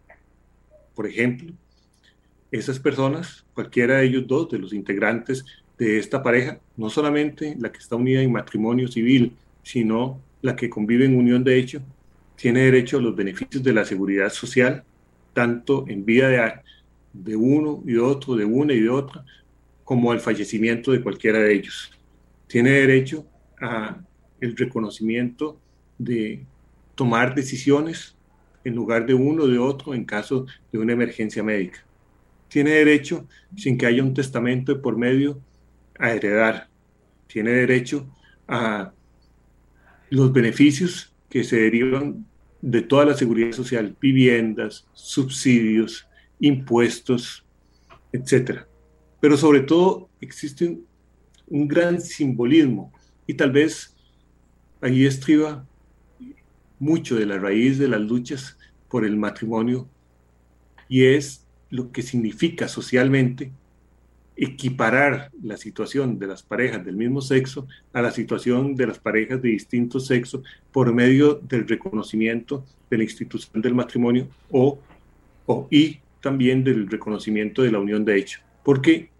por 0.94 1.06
ejemplo, 1.06 1.52
esas 2.54 2.78
personas, 2.78 3.44
cualquiera 3.52 3.98
de 3.98 4.06
ellos 4.06 4.26
dos, 4.28 4.48
de 4.48 4.58
los 4.58 4.72
integrantes 4.72 5.44
de 5.76 5.98
esta 5.98 6.22
pareja, 6.22 6.60
no 6.76 6.88
solamente 6.88 7.56
la 7.58 7.72
que 7.72 7.78
está 7.78 7.96
unida 7.96 8.22
en 8.22 8.30
matrimonio 8.30 8.86
civil, 8.86 9.32
sino 9.64 10.20
la 10.40 10.54
que 10.54 10.70
convive 10.70 11.04
en 11.04 11.16
unión 11.16 11.42
de 11.42 11.58
hecho, 11.58 11.82
tiene 12.36 12.60
derecho 12.60 12.98
a 12.98 13.00
los 13.00 13.16
beneficios 13.16 13.62
de 13.62 13.72
la 13.72 13.84
seguridad 13.84 14.30
social, 14.30 14.84
tanto 15.32 15.84
en 15.88 16.04
vida 16.04 16.28
de, 16.28 16.52
de 17.12 17.34
uno 17.34 17.82
y 17.84 17.94
de 17.94 18.00
otro, 18.00 18.36
de 18.36 18.44
una 18.44 18.72
y 18.72 18.80
de 18.80 18.90
otra, 18.90 19.24
como 19.82 20.12
al 20.12 20.20
fallecimiento 20.20 20.92
de 20.92 21.02
cualquiera 21.02 21.40
de 21.40 21.54
ellos. 21.54 21.90
Tiene 22.46 22.70
derecho 22.70 23.26
a 23.60 23.98
el 24.40 24.56
reconocimiento 24.56 25.58
de 25.98 26.44
tomar 26.94 27.34
decisiones 27.34 28.14
en 28.62 28.76
lugar 28.76 29.06
de 29.06 29.14
uno 29.14 29.42
o 29.44 29.48
de 29.48 29.58
otro 29.58 29.92
en 29.92 30.04
caso 30.04 30.46
de 30.70 30.78
una 30.78 30.92
emergencia 30.92 31.42
médica. 31.42 31.84
Tiene 32.48 32.70
derecho, 32.70 33.26
sin 33.57 33.76
que 33.76 33.87
haya 33.87 34.02
un 34.02 34.14
testamento 34.14 34.74
de 34.74 34.80
por 34.80 34.96
medio, 34.96 35.40
a 35.98 36.12
heredar. 36.12 36.68
Tiene 37.26 37.50
derecho 37.50 38.07
a 38.46 38.92
los 40.11 40.33
beneficios 40.33 41.12
que 41.28 41.44
se 41.44 41.57
derivan 41.57 42.26
de 42.62 42.80
toda 42.80 43.04
la 43.04 43.14
seguridad 43.14 43.52
social, 43.52 43.96
viviendas, 44.00 44.87
subsidios, 44.94 46.07
impuestos, 46.40 47.44
etc. 48.12 48.61
Pero 49.20 49.37
sobre 49.37 49.61
todo 49.61 50.09
existe 50.20 50.78
un, 51.46 51.68
gran 51.68 52.00
simbolismo 52.00 52.92
y 53.26 53.35
tal 53.35 53.52
vez 53.52 53.94
ahí 54.80 55.04
estriba 55.04 55.66
mucho 56.78 57.16
de 57.16 57.26
la 57.26 57.38
raíz 57.38 57.78
de 57.78 57.88
las 57.88 58.00
luchas 58.00 58.57
por 58.88 59.04
el 59.04 59.16
matrimonio 59.16 59.88
y 60.88 61.04
es 61.04 61.43
lo 61.74 61.90
que 61.90 62.02
significa 62.02 62.68
socialmente 62.68 63.50
equiparar 64.37 65.32
la 65.42 65.56
situación 65.56 66.20
de 66.20 66.28
las 66.28 66.40
parejas 66.40 66.84
del 66.84 66.94
mismo 66.94 67.20
sexo 67.20 67.66
a 67.92 68.00
la 68.00 68.12
situación 68.12 68.76
de 68.76 68.87
las 68.87 69.00
parejas 69.00 69.42
de 69.42 69.48
distinto 69.48 69.98
sexo 69.98 70.44
por 70.70 70.94
medio 70.94 71.34
del 71.34 71.66
reconocimiento 71.66 72.64
de 72.88 72.98
la 72.98 73.02
institución 73.02 73.60
del 73.60 73.74
matrimonio 73.74 74.28
o, 74.52 74.78
o 75.46 75.66
y 75.68 75.98
también 76.20 76.62
del 76.62 76.88
reconocimiento 76.88 77.62
de 77.62 77.72
la 77.72 77.80
unión 77.80 78.04
de 78.04 78.18
hecho, 78.18 78.38
porque 78.62 79.10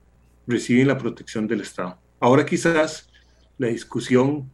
reciben 0.47 0.87
la 0.87 0.97
protección 0.97 1.49
del 1.49 1.62
Estado. 1.62 1.99
Ahora 2.21 2.47
quizás 2.47 3.11
la 3.59 3.67
discusión 3.67 4.49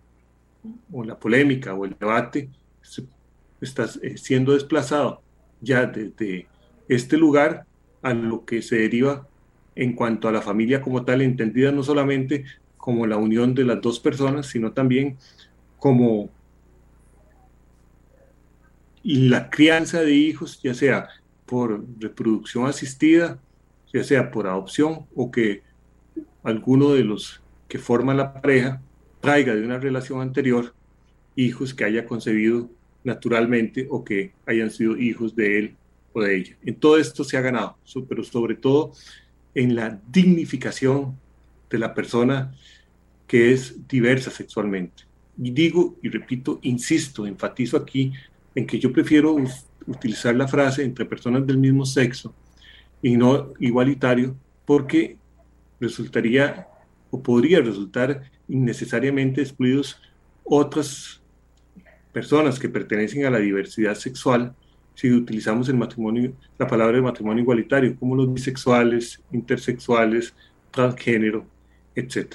o 0.90 1.04
la 1.04 1.18
polémica 1.18 1.74
o 1.74 1.84
el 1.84 1.94
debate 2.00 2.48
está 3.60 3.86
eh, 4.00 4.16
siendo 4.16 4.54
desplazado 4.54 5.20
ya 5.60 5.84
desde 5.84 6.46
este 6.88 7.18
lugar 7.18 7.66
a 8.02 8.14
lo 8.14 8.44
que 8.44 8.62
se 8.62 8.76
deriva 8.76 9.26
en 9.74 9.94
cuanto 9.94 10.28
a 10.28 10.32
la 10.32 10.42
familia 10.42 10.82
como 10.82 11.04
tal, 11.04 11.22
entendida 11.22 11.72
no 11.72 11.82
solamente 11.82 12.44
como 12.76 13.06
la 13.06 13.16
unión 13.16 13.54
de 13.54 13.64
las 13.64 13.80
dos 13.80 14.00
personas, 14.00 14.46
sino 14.46 14.72
también 14.72 15.16
como 15.78 16.30
la 19.02 19.50
crianza 19.50 20.00
de 20.00 20.12
hijos, 20.12 20.60
ya 20.62 20.74
sea 20.74 21.08
por 21.46 21.84
reproducción 21.98 22.66
asistida, 22.66 23.38
ya 23.92 24.04
sea 24.04 24.30
por 24.30 24.46
adopción 24.46 25.06
o 25.14 25.30
que 25.30 25.62
alguno 26.42 26.92
de 26.92 27.04
los 27.04 27.42
que 27.68 27.78
forman 27.78 28.16
la 28.16 28.34
pareja 28.34 28.80
traiga 29.20 29.54
de 29.54 29.64
una 29.64 29.78
relación 29.78 30.20
anterior 30.20 30.74
hijos 31.36 31.74
que 31.74 31.84
haya 31.84 32.04
concebido 32.06 32.68
naturalmente 33.04 33.86
o 33.90 34.04
que 34.04 34.32
hayan 34.46 34.70
sido 34.70 34.96
hijos 34.96 35.34
de 35.34 35.58
él 35.58 35.76
de 36.14 36.36
ella. 36.36 36.56
En 36.64 36.74
todo 36.74 36.98
esto 36.98 37.22
se 37.22 37.36
ha 37.36 37.40
ganado, 37.40 37.76
pero 38.08 38.24
sobre 38.24 38.56
todo 38.56 38.92
en 39.54 39.76
la 39.76 40.00
dignificación 40.10 41.16
de 41.68 41.78
la 41.78 41.94
persona 41.94 42.54
que 43.26 43.52
es 43.52 43.86
diversa 43.86 44.30
sexualmente. 44.30 45.04
Y 45.38 45.52
digo 45.52 45.96
y 46.02 46.08
repito, 46.08 46.58
insisto, 46.62 47.26
enfatizo 47.26 47.76
aquí 47.76 48.12
en 48.54 48.66
que 48.66 48.78
yo 48.78 48.92
prefiero 48.92 49.36
utilizar 49.86 50.34
la 50.34 50.48
frase 50.48 50.82
entre 50.82 51.04
personas 51.04 51.46
del 51.46 51.58
mismo 51.58 51.86
sexo 51.86 52.34
y 53.00 53.16
no 53.16 53.52
igualitario 53.60 54.36
porque 54.66 55.16
resultaría 55.78 56.66
o 57.10 57.22
podría 57.22 57.60
resultar 57.60 58.30
innecesariamente 58.48 59.40
excluidos 59.40 60.00
otras 60.44 61.22
personas 62.12 62.58
que 62.58 62.68
pertenecen 62.68 63.24
a 63.24 63.30
la 63.30 63.38
diversidad 63.38 63.94
sexual 63.94 64.54
si 65.00 65.10
utilizamos 65.10 65.66
el 65.70 65.76
matrimonio, 65.78 66.34
la 66.58 66.66
palabra 66.66 66.96
de 66.96 67.00
matrimonio 67.02 67.42
igualitario, 67.42 67.96
como 67.98 68.14
los 68.14 68.30
bisexuales, 68.34 69.18
intersexuales, 69.32 70.34
transgénero, 70.70 71.46
etc. 71.94 72.34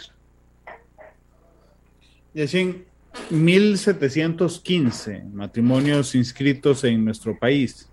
en 2.34 2.86
1715 3.30 5.26
matrimonios 5.32 6.16
inscritos 6.16 6.84
en 6.86 7.06
nuestro 7.06 7.38
país, 7.38 7.88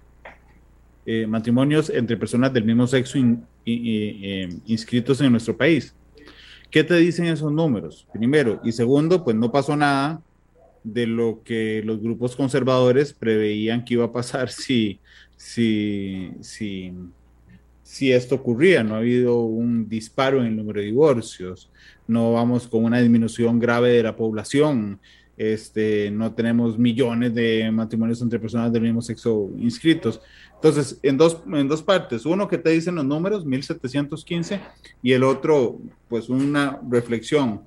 eh, 1.04 1.26
matrimonios 1.26 1.90
entre 1.90 2.16
personas 2.16 2.50
del 2.50 2.64
mismo 2.64 2.87
sexo 2.87 3.18
eh, 3.66 4.48
inscritos 4.64 5.20
en 5.20 5.32
nuestro 5.32 5.54
país. 5.54 5.94
¿Qué 6.70 6.82
te 6.82 6.96
dicen 6.96 7.26
esos 7.26 7.52
números? 7.52 8.06
Primero. 8.11 8.58
Y 8.64 8.72
segundo, 8.72 9.22
pues 9.22 9.37
no 9.37 9.52
pasó 9.52 9.76
nada 9.76 10.22
de 10.84 11.06
lo 11.06 11.42
que 11.44 11.82
los 11.84 12.00
grupos 12.00 12.36
conservadores 12.36 13.12
preveían 13.12 13.84
que 13.84 13.94
iba 13.94 14.06
a 14.06 14.12
pasar 14.12 14.50
si, 14.50 15.00
si, 15.36 16.32
si, 16.40 16.92
si 17.82 18.12
esto 18.12 18.36
ocurría. 18.36 18.82
No 18.82 18.94
ha 18.94 18.98
habido 18.98 19.42
un 19.42 19.88
disparo 19.88 20.40
en 20.40 20.46
el 20.46 20.56
número 20.56 20.80
de 20.80 20.86
divorcios, 20.86 21.70
no 22.06 22.32
vamos 22.32 22.66
con 22.68 22.84
una 22.84 23.00
disminución 23.00 23.58
grave 23.58 23.92
de 23.92 24.02
la 24.02 24.16
población, 24.16 25.00
este, 25.36 26.10
no 26.10 26.34
tenemos 26.34 26.78
millones 26.78 27.34
de 27.34 27.70
matrimonios 27.72 28.20
entre 28.20 28.38
personas 28.38 28.72
del 28.72 28.82
mismo 28.82 29.02
sexo 29.02 29.50
inscritos. 29.58 30.20
Entonces, 30.54 31.00
en 31.02 31.16
dos, 31.16 31.42
en 31.52 31.66
dos 31.66 31.82
partes, 31.82 32.24
uno 32.24 32.46
que 32.46 32.58
te 32.58 32.70
dicen 32.70 32.94
los 32.94 33.04
números, 33.04 33.44
1715, 33.44 34.60
y 35.02 35.12
el 35.12 35.24
otro, 35.24 35.78
pues 36.08 36.28
una 36.28 36.78
reflexión, 36.88 37.62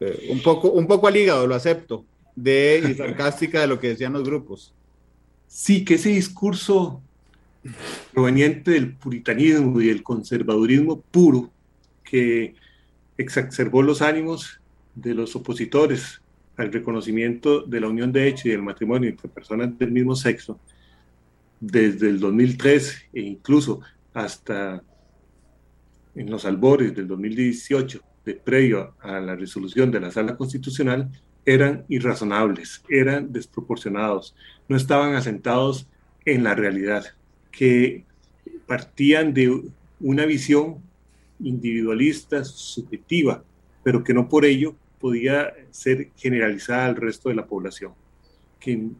eh, 0.00 0.28
un, 0.30 0.42
poco, 0.42 0.70
un 0.70 0.86
poco 0.86 1.06
al 1.06 1.16
hígado, 1.16 1.46
lo 1.46 1.54
acepto, 1.54 2.04
de 2.42 2.90
y 2.90 2.94
sarcástica 2.94 3.60
de 3.60 3.66
lo 3.66 3.80
que 3.80 3.88
decían 3.88 4.12
los 4.12 4.22
grupos. 4.22 4.72
Sí, 5.48 5.84
que 5.84 5.94
ese 5.94 6.10
discurso 6.10 7.02
proveniente 8.12 8.70
del 8.72 8.94
puritanismo 8.94 9.80
y 9.80 9.88
del 9.88 10.02
conservadurismo 10.02 11.00
puro 11.00 11.50
que 12.04 12.54
exacerbó 13.16 13.82
los 13.82 14.02
ánimos 14.02 14.60
de 14.94 15.14
los 15.14 15.34
opositores 15.34 16.20
al 16.56 16.72
reconocimiento 16.72 17.62
de 17.62 17.80
la 17.80 17.88
unión 17.88 18.12
de 18.12 18.28
hecho 18.28 18.48
y 18.48 18.52
del 18.52 18.62
matrimonio 18.62 19.10
entre 19.10 19.28
personas 19.28 19.76
del 19.76 19.90
mismo 19.90 20.14
sexo, 20.14 20.58
desde 21.60 22.08
el 22.08 22.20
2003 22.20 23.06
e 23.14 23.20
incluso 23.20 23.80
hasta 24.14 24.82
en 26.14 26.30
los 26.30 26.44
albores 26.44 26.94
del 26.94 27.08
2018, 27.08 28.00
de 28.24 28.34
previo 28.34 28.94
a 29.00 29.20
la 29.20 29.34
resolución 29.34 29.90
de 29.90 30.00
la 30.00 30.10
Sala 30.10 30.36
Constitucional, 30.36 31.10
eran 31.48 31.86
irrazonables, 31.88 32.82
eran 32.90 33.32
desproporcionados, 33.32 34.34
no 34.68 34.76
estaban 34.76 35.14
asentados 35.14 35.88
en 36.26 36.44
la 36.44 36.54
realidad, 36.54 37.06
que 37.50 38.04
partían 38.66 39.32
de 39.32 39.62
una 39.98 40.26
visión 40.26 40.82
individualista, 41.40 42.44
subjetiva, 42.44 43.42
pero 43.82 44.04
que 44.04 44.12
no 44.12 44.28
por 44.28 44.44
ello 44.44 44.74
podía 45.00 45.54
ser 45.70 46.10
generalizada 46.16 46.84
al 46.84 46.96
resto 46.96 47.30
de 47.30 47.36
la 47.36 47.46
población, 47.46 47.92
que 48.60 48.90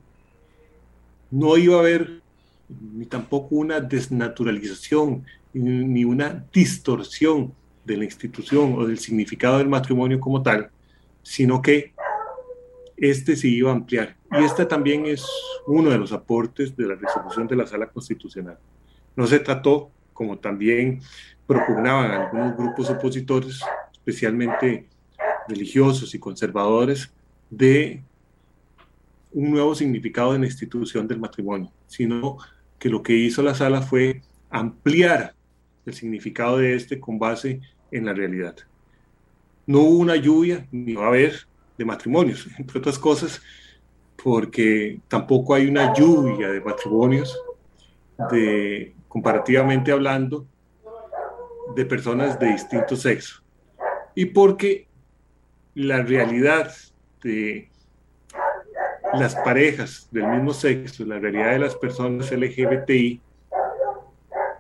no 1.31 1.57
iba 1.59 1.77
a 1.77 1.81
haber 1.81 2.23
ni 2.69 3.05
tampoco 3.05 3.57
una 3.57 3.79
desnaturalización 3.79 5.23
ni 5.53 6.05
una 6.05 6.47
distorsión 6.51 7.53
de 7.85 7.97
la 7.99 8.05
institución 8.05 8.73
o 8.75 8.87
del 8.87 8.99
significado 8.99 9.59
del 9.59 9.69
matrimonio 9.69 10.19
como 10.19 10.43
tal, 10.43 10.71
sino 11.23 11.61
que 11.61 11.93
este 13.01 13.37
se 13.37 13.49
iba 13.49 13.71
a 13.71 13.75
ampliar. 13.75 14.17
Y 14.33 14.45
este 14.45 14.67
también 14.67 15.07
es 15.07 15.25
uno 15.67 15.91
de 15.91 15.99
los 15.99 16.13
aportes 16.13 16.77
de 16.77 16.87
la 16.87 16.95
resolución 16.95 17.47
de 17.47 17.57
la 17.57 17.67
Sala 17.67 17.89
Constitucional. 17.89 18.59
No 19.17 19.27
se 19.27 19.39
trató, 19.41 19.91
como 20.13 20.39
también 20.39 21.01
propugnaban 21.47 22.11
algunos 22.11 22.57
grupos 22.57 22.91
opositores, 22.91 23.61
especialmente 23.93 24.87
religiosos 25.49 26.15
y 26.15 26.19
conservadores, 26.19 27.11
de 27.51 28.03
un 29.33 29.51
nuevo 29.51 29.75
significado 29.75 30.33
de 30.33 30.41
la 30.41 30.47
institución 30.47 31.07
del 31.07 31.21
matrimonio, 31.21 31.71
sino 31.87 32.39
que 32.79 32.89
lo 32.89 33.03
que 33.03 33.15
hizo 33.15 33.43
la 33.43 33.55
sala 33.55 33.83
fue 33.83 34.23
ampliar 34.51 35.35
el 35.87 35.95
significado 35.95 36.59
de 36.59 36.75
este 36.75 37.01
con 37.01 37.19
base 37.19 37.61
en 37.91 38.05
la 38.07 38.13
realidad. 38.13 38.57
No 39.67 39.81
hubo 39.81 39.99
una 39.99 40.17
lluvia, 40.17 40.67
ni 40.71 40.95
va 40.95 41.05
a 41.05 41.09
haber, 41.09 41.47
de 41.79 41.85
matrimonios, 41.85 42.47
entre 42.59 42.81
otras 42.81 42.99
cosas, 42.99 43.41
porque 44.23 45.01
tampoco 45.07 45.55
hay 45.55 45.69
una 45.69 45.95
lluvia 45.95 46.49
de 46.49 46.61
matrimonios, 46.61 47.41
de, 48.31 48.95
comparativamente 49.07 49.93
hablando, 49.93 50.45
de 51.77 51.85
personas 51.85 52.39
de 52.39 52.49
distinto 52.49 52.97
sexo. 52.97 53.43
Y 54.15 54.27
porque 54.27 54.89
la 55.75 56.03
realidad 56.03 56.75
de 57.23 57.71
las 59.15 59.37
parejas 59.37 60.09
del 60.11 60.27
mismo 60.27 60.53
sexo, 60.53 61.05
la 61.05 61.21
realidad 61.21 61.53
de 61.53 61.61
las 61.61 61.77
personas 61.77 62.33
LGBTI, 62.33 63.21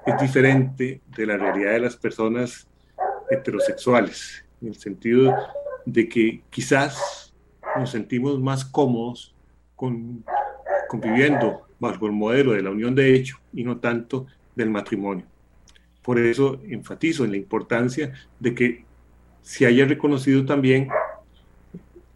es 0.06 0.18
diferente 0.20 1.00
de 1.16 1.26
la 1.26 1.36
realidad 1.36 1.72
de 1.72 1.80
las 1.80 1.96
personas 1.96 2.68
heterosexuales, 3.28 4.44
en 4.62 4.68
el 4.68 4.76
sentido 4.76 5.34
de 5.92 6.06
que 6.08 6.42
quizás 6.50 7.32
nos 7.78 7.90
sentimos 7.90 8.38
más 8.38 8.64
cómodos 8.64 9.34
con, 9.74 10.22
conviviendo 10.88 11.62
bajo 11.80 12.06
el 12.06 12.12
modelo 12.12 12.52
de 12.52 12.62
la 12.62 12.70
unión 12.70 12.94
de 12.94 13.14
hecho 13.14 13.38
y 13.54 13.64
no 13.64 13.78
tanto 13.78 14.26
del 14.54 14.68
matrimonio. 14.68 15.24
Por 16.02 16.18
eso 16.18 16.60
enfatizo 16.68 17.24
en 17.24 17.30
la 17.30 17.36
importancia 17.38 18.12
de 18.38 18.54
que 18.54 18.84
se 19.40 19.64
haya 19.64 19.86
reconocido 19.86 20.44
también 20.44 20.88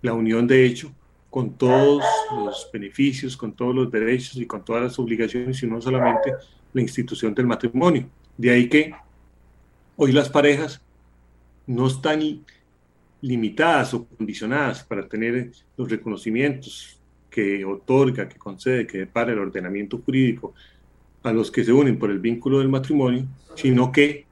la 0.03 0.13
unión 0.13 0.47
de 0.47 0.67
hecho 0.67 0.93
con 1.31 1.55
todos 1.55 2.05
los 2.35 2.69
beneficios, 2.71 3.39
con 3.39 3.55
todos 3.55 3.75
los 3.75 3.91
derechos 3.91 4.37
y 4.37 4.45
con 4.45 4.63
todas 4.63 4.83
las 4.83 4.99
obligaciones, 4.99 5.63
y 5.63 5.67
no 5.67 5.81
solamente 5.81 6.35
la 6.75 6.83
institución 6.83 7.35
del 7.35 7.47
matrimonio. 7.47 8.07
De 8.37 8.51
ahí 8.51 8.69
que 8.69 8.93
hoy 9.97 10.13
las 10.13 10.29
parejas 10.29 10.83
no 11.67 11.87
están 11.87 12.21
limitadas 13.23 13.95
o 13.95 14.05
condicionadas 14.05 14.85
para 14.85 15.09
tener 15.09 15.53
los 15.77 15.91
reconocimientos 15.91 16.99
que 17.31 17.65
otorga, 17.65 18.29
que 18.29 18.37
concede, 18.37 18.87
que 18.87 18.99
depara 18.99 19.33
el 19.33 19.39
ordenamiento 19.39 19.99
jurídico 20.05 20.53
a 21.23 21.33
los 21.33 21.51
que 21.51 21.65
se 21.65 21.73
unen 21.73 21.99
por 21.99 22.11
el 22.11 22.19
vínculo 22.19 22.59
del 22.59 22.69
matrimonio, 22.69 23.27
sino 23.55 23.91
que 23.91 24.27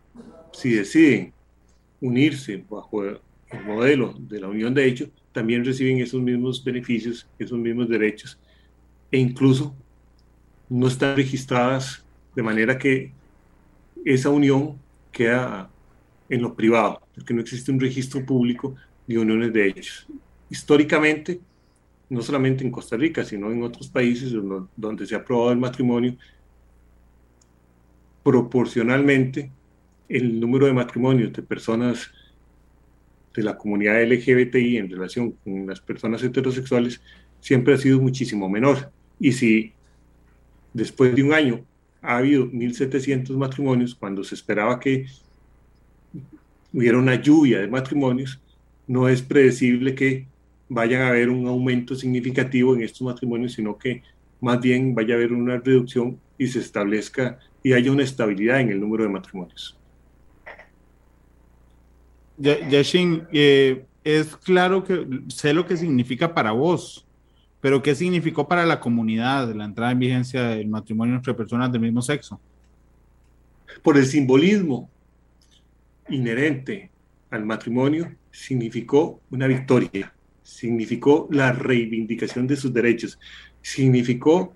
si 0.53 0.70
deciden 0.72 1.33
unirse 2.00 2.62
bajo 2.68 3.05
el 3.05 3.20
modelo 3.64 4.14
de 4.18 4.40
la 4.40 4.48
unión 4.48 4.74
de 4.74 4.87
hecho, 4.87 5.09
también 5.33 5.64
reciben 5.64 5.98
esos 5.98 6.20
mismos 6.20 6.62
beneficios, 6.62 7.26
esos 7.38 7.59
mismos 7.59 7.88
derechos, 7.88 8.38
e 9.12 9.18
incluso 9.18 9.74
no 10.68 10.88
están 10.88 11.16
registradas 11.16 12.05
de 12.35 12.42
manera 12.42 12.76
que 12.76 13.12
esa 14.05 14.31
unión 14.31 14.76
queda 15.12 15.70
en 16.31 16.40
lo 16.40 16.55
privado, 16.55 17.03
porque 17.14 17.35
no 17.35 17.43
existe 17.43 17.71
un 17.71 17.81
registro 17.81 18.25
público 18.25 18.77
de 19.07 19.19
uniones 19.19 19.53
de 19.53 19.66
hechos. 19.66 20.07
Históricamente, 20.49 21.40
no 22.09 22.23
solamente 22.23 22.64
en 22.64 22.71
Costa 22.71 22.97
Rica, 22.97 23.25
sino 23.25 23.51
en 23.51 23.62
otros 23.62 23.88
países 23.88 24.33
donde 24.77 25.07
se 25.07 25.14
ha 25.14 25.19
aprobado 25.19 25.53
el 25.53 25.59
matrimonio, 25.59 26.16
proporcionalmente 28.23 29.51
el 30.09 30.38
número 30.40 30.66
de 30.66 30.73
matrimonios 30.73 31.33
de 31.33 31.43
personas 31.43 32.11
de 33.35 33.43
la 33.43 33.57
comunidad 33.57 34.03
LGBTI 34.03 34.77
en 34.77 34.90
relación 34.90 35.33
con 35.33 35.66
las 35.66 35.81
personas 35.81 36.23
heterosexuales 36.23 37.01
siempre 37.40 37.75
ha 37.75 37.79
sido 37.79 38.01
muchísimo 38.01 38.49
menor. 38.49 38.90
Y 39.19 39.33
si 39.33 39.73
después 40.73 41.14
de 41.14 41.23
un 41.23 41.33
año 41.33 41.64
ha 42.03 42.19
habido 42.19 42.47
1.700 42.47 43.37
matrimonios, 43.37 43.95
cuando 43.95 44.25
se 44.25 44.35
esperaba 44.35 44.81
que 44.81 45.07
hubiera 46.73 46.99
una 46.99 47.17
lluvia 47.17 47.61
de 47.61 47.69
matrimonios, 47.69 48.41
no 48.87 49.09
es 49.09 49.23
predecible 49.23 49.95
que 49.95 50.27
vayan 50.69 51.03
a 51.03 51.09
haber 51.09 51.29
un 51.29 51.47
aumento 51.47 51.95
significativo 51.95 52.75
en 52.75 52.83
estos 52.83 53.03
matrimonios, 53.03 53.53
sino 53.53 53.77
que 53.77 54.03
más 54.41 54.61
bien 54.61 54.95
vaya 54.95 55.15
a 55.15 55.19
haber 55.19 55.33
una 55.33 55.59
reducción 55.59 56.19
y 56.39 56.47
se 56.47 56.61
establezca 56.61 57.39
y 57.63 57.73
haya 57.73 57.93
una 57.93 58.05
estabilidad 58.05 58.61
en 58.61 58.71
el 58.71 58.81
número 58.81 59.05
de 59.05 59.11
matrimonios. 59.11 59.77
Yashin, 62.39 63.25
eh, 63.33 63.85
es 64.03 64.35
claro 64.37 64.83
que 64.83 65.07
sé 65.29 65.53
lo 65.53 65.67
que 65.67 65.77
significa 65.77 66.33
para 66.33 66.53
vos, 66.53 67.07
pero 67.61 67.83
¿qué 67.83 67.95
significó 67.95 68.49
para 68.49 68.65
la 68.65 68.81
comunidad 68.81 69.55
la 69.55 69.67
entrada 69.67 69.93
en 69.93 69.99
vigencia 69.99 70.45
del 70.45 70.69
matrimonio 70.69 71.17
entre 71.17 71.35
personas 71.35 71.71
del 71.71 71.83
mismo 71.83 72.01
sexo? 72.01 72.41
Por 73.83 73.99
el 73.99 74.07
simbolismo 74.07 74.89
inherente 76.11 76.90
al 77.31 77.44
matrimonio, 77.44 78.14
significó 78.31 79.20
una 79.31 79.46
victoria, 79.46 80.12
significó 80.42 81.29
la 81.31 81.53
reivindicación 81.53 82.46
de 82.46 82.57
sus 82.57 82.73
derechos, 82.73 83.18
significó 83.62 84.55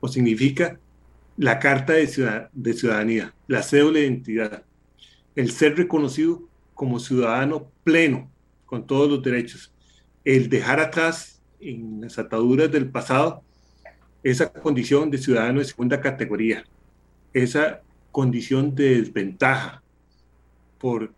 o 0.00 0.08
significa 0.08 0.78
la 1.36 1.58
carta 1.58 1.94
de, 1.94 2.48
de 2.52 2.72
ciudadanía, 2.74 3.34
la 3.46 3.62
cédula 3.62 3.98
de 3.98 4.06
identidad, 4.06 4.62
el 5.34 5.50
ser 5.50 5.76
reconocido 5.76 6.42
como 6.74 6.98
ciudadano 6.98 7.70
pleno, 7.84 8.30
con 8.66 8.86
todos 8.86 9.10
los 9.10 9.22
derechos, 9.22 9.72
el 10.24 10.48
dejar 10.48 10.80
atrás 10.80 11.40
en 11.60 12.00
las 12.02 12.18
ataduras 12.18 12.70
del 12.70 12.88
pasado 12.88 13.42
esa 14.22 14.52
condición 14.52 15.10
de 15.10 15.18
ciudadano 15.18 15.60
de 15.60 15.64
segunda 15.64 16.00
categoría, 16.00 16.64
esa 17.32 17.80
condición 18.12 18.74
de 18.74 19.00
desventaja 19.00 19.79
por 20.80 21.12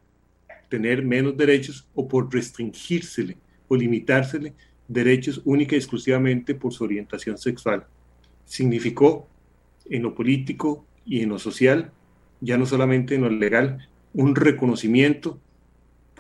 tener 0.69 1.03
menos 1.03 1.37
derechos 1.37 1.89
o 1.95 2.09
por 2.09 2.33
restringírsele 2.33 3.37
o 3.69 3.77
limitársele 3.77 4.53
derechos 4.89 5.41
única 5.45 5.75
y 5.75 5.79
exclusivamente 5.79 6.55
por 6.55 6.73
su 6.73 6.85
orientación 6.85 7.39
sexual. 7.39 7.87
Significó 8.45 9.29
en 9.89 10.03
lo 10.03 10.15
político 10.15 10.85
y 11.07 11.21
en 11.21 11.31
lo 11.31 11.39
social, 11.39 11.93
ya 12.41 12.59
no 12.59 12.67
solamente 12.67 13.15
en 13.15 13.23
lo 13.23 13.31
legal, 13.31 13.89
un 14.13 14.35
reconocimiento 14.35 15.41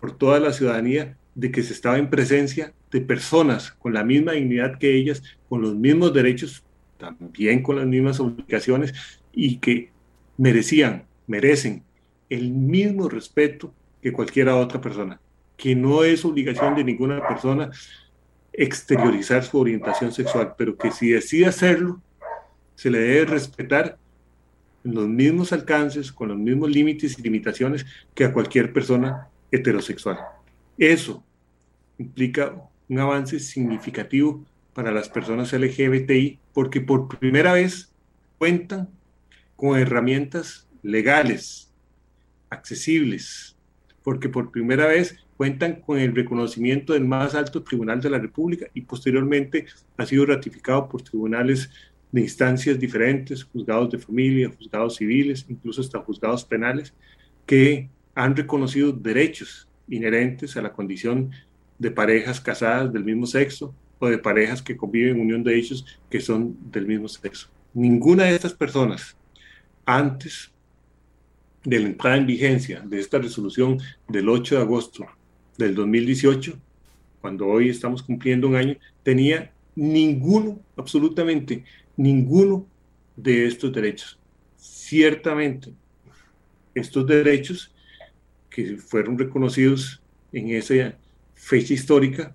por 0.00 0.16
toda 0.16 0.40
la 0.40 0.52
ciudadanía 0.52 1.18
de 1.34 1.50
que 1.50 1.62
se 1.62 1.72
estaba 1.72 1.98
en 1.98 2.10
presencia 2.10 2.72
de 2.90 3.00
personas 3.00 3.72
con 3.72 3.92
la 3.92 4.04
misma 4.04 4.32
dignidad 4.32 4.78
que 4.78 4.94
ellas, 4.94 5.22
con 5.48 5.62
los 5.62 5.74
mismos 5.74 6.14
derechos, 6.14 6.62
también 6.98 7.62
con 7.62 7.76
las 7.76 7.86
mismas 7.86 8.20
obligaciones 8.20 8.94
y 9.32 9.56
que 9.56 9.90
merecían, 10.36 11.04
merecen 11.26 11.82
el 12.34 12.50
mismo 12.50 13.08
respeto 13.08 13.74
que 14.00 14.12
cualquier 14.12 14.48
otra 14.48 14.80
persona, 14.80 15.20
que 15.56 15.74
no 15.74 16.02
es 16.02 16.24
obligación 16.24 16.74
de 16.74 16.84
ninguna 16.84 17.26
persona 17.26 17.70
exteriorizar 18.52 19.44
su 19.44 19.58
orientación 19.58 20.12
sexual, 20.12 20.54
pero 20.56 20.76
que 20.76 20.90
si 20.90 21.10
decide 21.10 21.46
hacerlo, 21.46 22.00
se 22.74 22.90
le 22.90 22.98
debe 22.98 23.26
respetar 23.26 23.98
en 24.84 24.94
los 24.94 25.06
mismos 25.06 25.52
alcances, 25.52 26.10
con 26.10 26.28
los 26.28 26.38
mismos 26.38 26.70
límites 26.70 27.18
y 27.18 27.22
limitaciones 27.22 27.86
que 28.14 28.24
a 28.24 28.32
cualquier 28.32 28.72
persona 28.72 29.28
heterosexual. 29.50 30.18
Eso 30.78 31.22
implica 31.98 32.54
un 32.88 32.98
avance 32.98 33.38
significativo 33.38 34.44
para 34.72 34.90
las 34.90 35.08
personas 35.08 35.52
LGBTI 35.52 36.38
porque 36.52 36.80
por 36.80 37.08
primera 37.18 37.52
vez 37.52 37.92
cuentan 38.38 38.88
con 39.54 39.78
herramientas 39.78 40.66
legales, 40.82 41.71
accesibles, 42.52 43.56
porque 44.02 44.28
por 44.28 44.50
primera 44.50 44.86
vez 44.86 45.16
cuentan 45.36 45.80
con 45.80 45.98
el 45.98 46.14
reconocimiento 46.14 46.92
del 46.92 47.04
más 47.04 47.34
alto 47.34 47.62
tribunal 47.62 48.00
de 48.00 48.10
la 48.10 48.18
República 48.18 48.66
y 48.74 48.82
posteriormente 48.82 49.66
ha 49.96 50.06
sido 50.06 50.26
ratificado 50.26 50.88
por 50.88 51.02
tribunales 51.02 51.70
de 52.12 52.20
instancias 52.20 52.78
diferentes, 52.78 53.42
juzgados 53.44 53.90
de 53.90 53.98
familia, 53.98 54.52
juzgados 54.56 54.96
civiles, 54.96 55.46
incluso 55.48 55.80
hasta 55.80 55.98
juzgados 56.00 56.44
penales, 56.44 56.92
que 57.46 57.88
han 58.14 58.36
reconocido 58.36 58.92
derechos 58.92 59.66
inherentes 59.88 60.56
a 60.56 60.62
la 60.62 60.72
condición 60.72 61.30
de 61.78 61.90
parejas 61.90 62.40
casadas 62.40 62.92
del 62.92 63.04
mismo 63.04 63.26
sexo 63.26 63.74
o 63.98 64.08
de 64.08 64.18
parejas 64.18 64.60
que 64.60 64.76
conviven 64.76 65.16
en 65.16 65.22
unión 65.22 65.42
de 65.42 65.58
hechos 65.58 65.86
que 66.10 66.20
son 66.20 66.56
del 66.70 66.86
mismo 66.86 67.08
sexo. 67.08 67.48
Ninguna 67.72 68.24
de 68.24 68.34
estas 68.34 68.52
personas, 68.52 69.16
antes 69.86 70.51
de 71.64 71.80
la 71.80 71.86
entrada 71.86 72.16
en 72.16 72.26
vigencia 72.26 72.80
de 72.80 73.00
esta 73.00 73.18
resolución 73.18 73.78
del 74.08 74.28
8 74.28 74.56
de 74.56 74.60
agosto 74.60 75.06
del 75.56 75.74
2018, 75.74 76.58
cuando 77.20 77.46
hoy 77.46 77.68
estamos 77.68 78.02
cumpliendo 78.02 78.48
un 78.48 78.56
año, 78.56 78.76
tenía 79.02 79.52
ninguno, 79.76 80.60
absolutamente 80.76 81.64
ninguno 81.96 82.66
de 83.16 83.46
estos 83.46 83.72
derechos. 83.72 84.18
Ciertamente, 84.56 85.72
estos 86.74 87.06
derechos 87.06 87.72
que 88.50 88.76
fueron 88.76 89.18
reconocidos 89.18 90.02
en 90.32 90.50
esa 90.50 90.96
fecha 91.34 91.74
histórica 91.74 92.34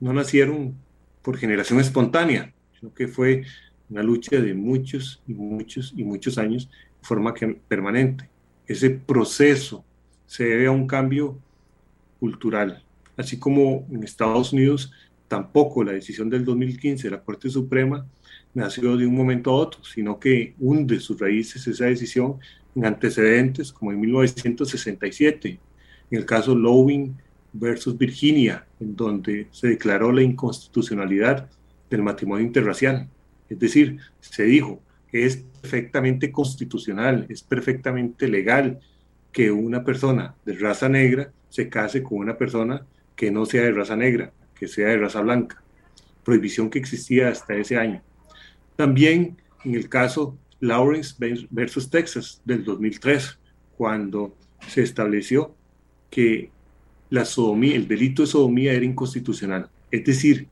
no 0.00 0.12
nacieron 0.12 0.74
por 1.22 1.38
generación 1.38 1.80
espontánea, 1.80 2.52
sino 2.78 2.92
que 2.92 3.08
fue 3.08 3.44
una 3.88 4.02
lucha 4.02 4.40
de 4.40 4.54
muchos 4.54 5.22
y 5.26 5.34
muchos 5.34 5.94
y 5.96 6.04
muchos 6.04 6.38
años 6.38 6.68
de 6.68 7.06
forma 7.06 7.34
permanente. 7.68 8.28
Ese 8.66 8.90
proceso 8.90 9.84
se 10.26 10.44
debe 10.44 10.66
a 10.66 10.70
un 10.70 10.86
cambio 10.86 11.38
cultural, 12.18 12.82
así 13.16 13.38
como 13.38 13.86
en 13.90 14.02
Estados 14.02 14.52
Unidos 14.52 14.90
tampoco 15.28 15.84
la 15.84 15.92
decisión 15.92 16.30
del 16.30 16.44
2015 16.44 17.04
de 17.04 17.10
la 17.10 17.22
Corte 17.22 17.50
Suprema 17.50 18.06
nació 18.54 18.96
de 18.96 19.06
un 19.06 19.14
momento 19.14 19.50
a 19.50 19.54
otro, 19.54 19.84
sino 19.84 20.18
que 20.18 20.54
hunde 20.58 21.00
sus 21.00 21.18
raíces 21.18 21.66
esa 21.66 21.86
decisión 21.86 22.38
en 22.74 22.86
antecedentes 22.86 23.72
como 23.72 23.92
en 23.92 24.00
1967, 24.00 25.58
en 26.10 26.18
el 26.18 26.24
caso 26.24 26.54
Lowing 26.54 27.16
versus 27.52 27.96
Virginia, 27.96 28.66
en 28.80 28.96
donde 28.96 29.48
se 29.50 29.68
declaró 29.68 30.12
la 30.12 30.22
inconstitucionalidad 30.22 31.48
del 31.90 32.02
matrimonio 32.02 32.44
interracial. 32.44 33.08
Es 33.48 33.58
decir, 33.58 33.98
se 34.20 34.44
dijo 34.44 34.80
es 35.14 35.36
perfectamente 35.36 36.32
constitucional, 36.32 37.26
es 37.28 37.44
perfectamente 37.44 38.26
legal 38.26 38.80
que 39.30 39.52
una 39.52 39.84
persona 39.84 40.34
de 40.44 40.54
raza 40.54 40.88
negra 40.88 41.32
se 41.48 41.68
case 41.68 42.02
con 42.02 42.18
una 42.18 42.36
persona 42.36 42.84
que 43.14 43.30
no 43.30 43.46
sea 43.46 43.62
de 43.62 43.70
raza 43.70 43.94
negra, 43.94 44.32
que 44.58 44.66
sea 44.66 44.88
de 44.88 44.98
raza 44.98 45.20
blanca. 45.20 45.62
Prohibición 46.24 46.68
que 46.68 46.80
existía 46.80 47.28
hasta 47.28 47.54
ese 47.54 47.76
año. 47.76 48.02
También 48.74 49.36
en 49.64 49.76
el 49.76 49.88
caso 49.88 50.36
Lawrence 50.58 51.14
versus 51.50 51.88
Texas 51.90 52.42
del 52.44 52.64
2003, 52.64 53.38
cuando 53.76 54.36
se 54.66 54.82
estableció 54.82 55.54
que 56.10 56.50
la 57.10 57.24
sodomía, 57.24 57.76
el 57.76 57.86
delito 57.86 58.22
de 58.22 58.28
sodomía 58.28 58.72
era 58.72 58.84
inconstitucional. 58.84 59.70
Es 59.92 60.04
decir, 60.04 60.48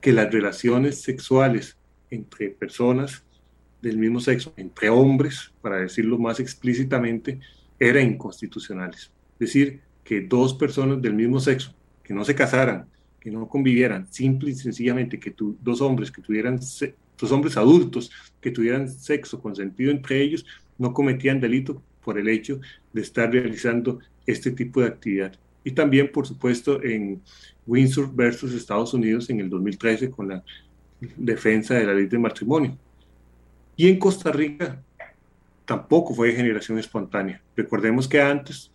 que 0.00 0.12
las 0.12 0.32
relaciones 0.32 1.02
sexuales 1.02 1.76
entre 2.10 2.48
personas 2.48 3.25
del 3.82 3.98
mismo 3.98 4.20
sexo, 4.20 4.52
entre 4.56 4.88
hombres, 4.88 5.52
para 5.60 5.76
decirlo 5.80 6.18
más 6.18 6.40
explícitamente, 6.40 7.40
eran 7.78 8.06
inconstitucionales. 8.06 9.10
Es 9.34 9.38
decir, 9.38 9.80
que 10.02 10.20
dos 10.22 10.54
personas 10.54 11.02
del 11.02 11.14
mismo 11.14 11.40
sexo, 11.40 11.74
que 12.02 12.14
no 12.14 12.24
se 12.24 12.34
casaran, 12.34 12.86
que 13.20 13.30
no 13.30 13.48
convivieran, 13.48 14.06
simple 14.12 14.50
y 14.50 14.54
sencillamente 14.54 15.18
que 15.18 15.34
dos 15.60 15.80
hombres 15.80 16.10
que 16.10 16.22
tuvieran, 16.22 16.58
dos 16.58 17.32
hombres 17.32 17.56
adultos 17.56 18.10
que 18.40 18.50
tuvieran 18.50 18.88
sexo 18.88 19.40
consentido 19.40 19.90
entre 19.90 20.22
ellos, 20.22 20.46
no 20.78 20.92
cometían 20.92 21.40
delito 21.40 21.82
por 22.04 22.18
el 22.18 22.28
hecho 22.28 22.60
de 22.92 23.02
estar 23.02 23.30
realizando 23.32 23.98
este 24.26 24.52
tipo 24.52 24.80
de 24.80 24.86
actividad. 24.86 25.32
Y 25.64 25.72
también, 25.72 26.12
por 26.12 26.26
supuesto, 26.26 26.80
en 26.82 27.20
Windsor 27.66 28.14
versus 28.14 28.54
Estados 28.54 28.94
Unidos 28.94 29.28
en 29.28 29.40
el 29.40 29.50
2013 29.50 30.10
con 30.10 30.28
la 30.28 30.44
defensa 31.16 31.74
de 31.74 31.84
la 31.84 31.94
ley 31.94 32.06
de 32.06 32.18
matrimonio. 32.18 32.78
Y 33.76 33.88
en 33.88 33.98
Costa 33.98 34.32
Rica 34.32 34.82
tampoco 35.66 36.14
fue 36.14 36.28
de 36.28 36.34
generación 36.34 36.78
espontánea. 36.78 37.42
Recordemos 37.54 38.08
que 38.08 38.20
antes 38.20 38.70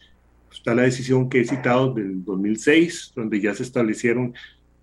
está 0.52 0.76
la 0.76 0.84
decisión 0.84 1.30
que 1.30 1.42
he 1.42 1.46
citado 1.46 1.94
del 1.94 2.24
2006, 2.24 3.14
donde 3.16 3.42
ya 3.42 3.54
se 3.56 3.64
establecieron 3.64 4.34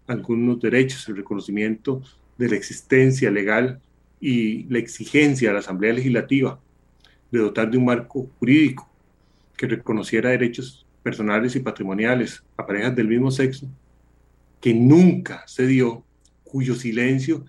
algunos 0.06 0.60
derechos, 0.60 1.08
el 1.08 1.16
reconocimiento 1.16 2.02
de 2.36 2.48
la 2.48 2.56
existencia 2.56 3.30
legal 3.30 3.80
y 4.20 4.64
la 4.64 4.78
exigencia 4.78 5.50
a 5.50 5.52
la 5.52 5.58
Asamblea 5.60 5.92
Legislativa 5.92 6.58
de 7.30 7.38
dotar 7.38 7.70
de 7.70 7.78
un 7.78 7.84
marco 7.84 8.28
jurídico 8.38 8.88
que 9.56 9.66
reconociera 9.66 10.30
derechos 10.30 10.86
personales 11.02 11.54
y 11.56 11.60
patrimoniales 11.60 12.42
a 12.56 12.66
parejas 12.66 12.96
del 12.96 13.08
mismo 13.08 13.30
sexo, 13.30 13.68
que 14.60 14.72
nunca 14.74 15.46
se 15.46 15.66
dio, 15.66 16.04
cuyo 16.44 16.74
silencio 16.74 17.44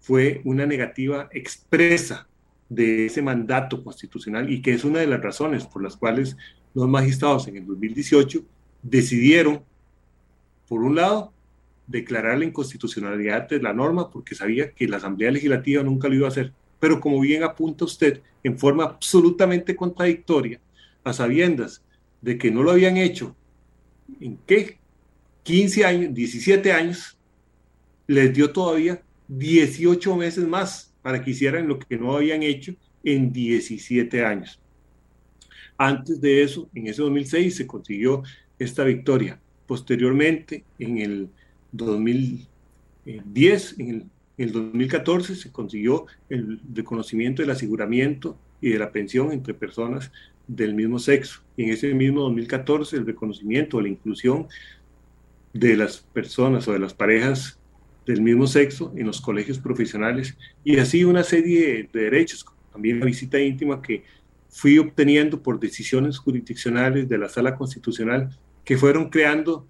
fue 0.00 0.40
una 0.44 0.66
negativa 0.66 1.28
expresa 1.32 2.26
de 2.68 3.06
ese 3.06 3.22
mandato 3.22 3.84
constitucional 3.84 4.50
y 4.50 4.62
que 4.62 4.72
es 4.72 4.84
una 4.84 5.00
de 5.00 5.06
las 5.06 5.20
razones 5.20 5.66
por 5.66 5.82
las 5.82 5.96
cuales 5.96 6.36
los 6.74 6.88
magistrados 6.88 7.48
en 7.48 7.56
el 7.56 7.66
2018 7.66 8.42
decidieron, 8.82 9.62
por 10.68 10.82
un 10.82 10.96
lado, 10.96 11.32
declarar 11.86 12.38
la 12.38 12.44
inconstitucionalidad 12.44 13.48
de 13.48 13.60
la 13.60 13.74
norma 13.74 14.10
porque 14.10 14.34
sabía 14.34 14.70
que 14.70 14.88
la 14.88 14.98
Asamblea 14.98 15.32
Legislativa 15.32 15.82
nunca 15.82 16.08
lo 16.08 16.14
iba 16.14 16.26
a 16.26 16.30
hacer. 16.30 16.52
Pero 16.78 17.00
como 17.00 17.20
bien 17.20 17.42
apunta 17.42 17.84
usted, 17.84 18.22
en 18.42 18.58
forma 18.58 18.84
absolutamente 18.84 19.76
contradictoria, 19.76 20.60
a 21.02 21.12
sabiendas 21.12 21.82
de 22.20 22.38
que 22.38 22.50
no 22.50 22.62
lo 22.62 22.70
habían 22.70 22.96
hecho, 22.96 23.34
¿en 24.20 24.38
qué? 24.46 24.78
15 25.42 25.84
años, 25.84 26.14
17 26.14 26.72
años, 26.72 27.18
les 28.06 28.32
dio 28.32 28.52
todavía 28.52 29.02
18 29.30 30.16
meses 30.16 30.46
más 30.46 30.92
para 31.02 31.22
que 31.22 31.30
hicieran 31.30 31.68
lo 31.68 31.78
que 31.78 31.96
no 31.96 32.16
habían 32.16 32.42
hecho 32.42 32.74
en 33.04 33.32
17 33.32 34.24
años. 34.24 34.60
Antes 35.78 36.20
de 36.20 36.42
eso, 36.42 36.68
en 36.74 36.88
ese 36.88 37.02
2006 37.02 37.56
se 37.56 37.66
consiguió 37.66 38.22
esta 38.58 38.84
victoria. 38.84 39.40
Posteriormente, 39.66 40.64
en 40.78 40.98
el 40.98 41.30
2010, 41.72 43.78
en 43.78 44.10
el, 44.36 44.52
2014, 44.52 45.36
se 45.36 45.52
consiguió 45.52 46.06
el 46.28 46.60
reconocimiento 46.74 47.42
del 47.42 47.52
aseguramiento 47.52 48.36
y 48.60 48.70
de 48.70 48.78
la 48.78 48.90
pensión 48.90 49.32
entre 49.32 49.54
personas 49.54 50.10
del 50.48 50.74
mismo 50.74 50.98
sexo. 50.98 51.40
Y 51.56 51.64
en 51.64 51.70
ese 51.70 51.94
mismo 51.94 52.22
2014, 52.22 52.96
el 52.96 53.06
reconocimiento 53.06 53.76
o 53.76 53.80
la 53.80 53.88
inclusión 53.88 54.48
de 55.52 55.76
las 55.76 55.98
personas 55.98 56.66
o 56.68 56.72
de 56.72 56.78
las 56.80 56.94
parejas 56.94 57.59
del 58.10 58.22
mismo 58.22 58.46
sexo 58.48 58.92
en 58.96 59.06
los 59.06 59.20
colegios 59.20 59.58
profesionales 59.58 60.36
y 60.64 60.78
así 60.78 61.04
una 61.04 61.22
serie 61.22 61.88
de 61.92 62.00
derechos, 62.00 62.44
también 62.72 62.98
la 62.98 63.06
visita 63.06 63.38
íntima 63.38 63.80
que 63.80 64.02
fui 64.48 64.78
obteniendo 64.78 65.40
por 65.40 65.60
decisiones 65.60 66.18
jurisdiccionales 66.18 67.08
de 67.08 67.18
la 67.18 67.28
Sala 67.28 67.54
Constitucional 67.54 68.36
que 68.64 68.76
fueron 68.76 69.10
creando 69.10 69.64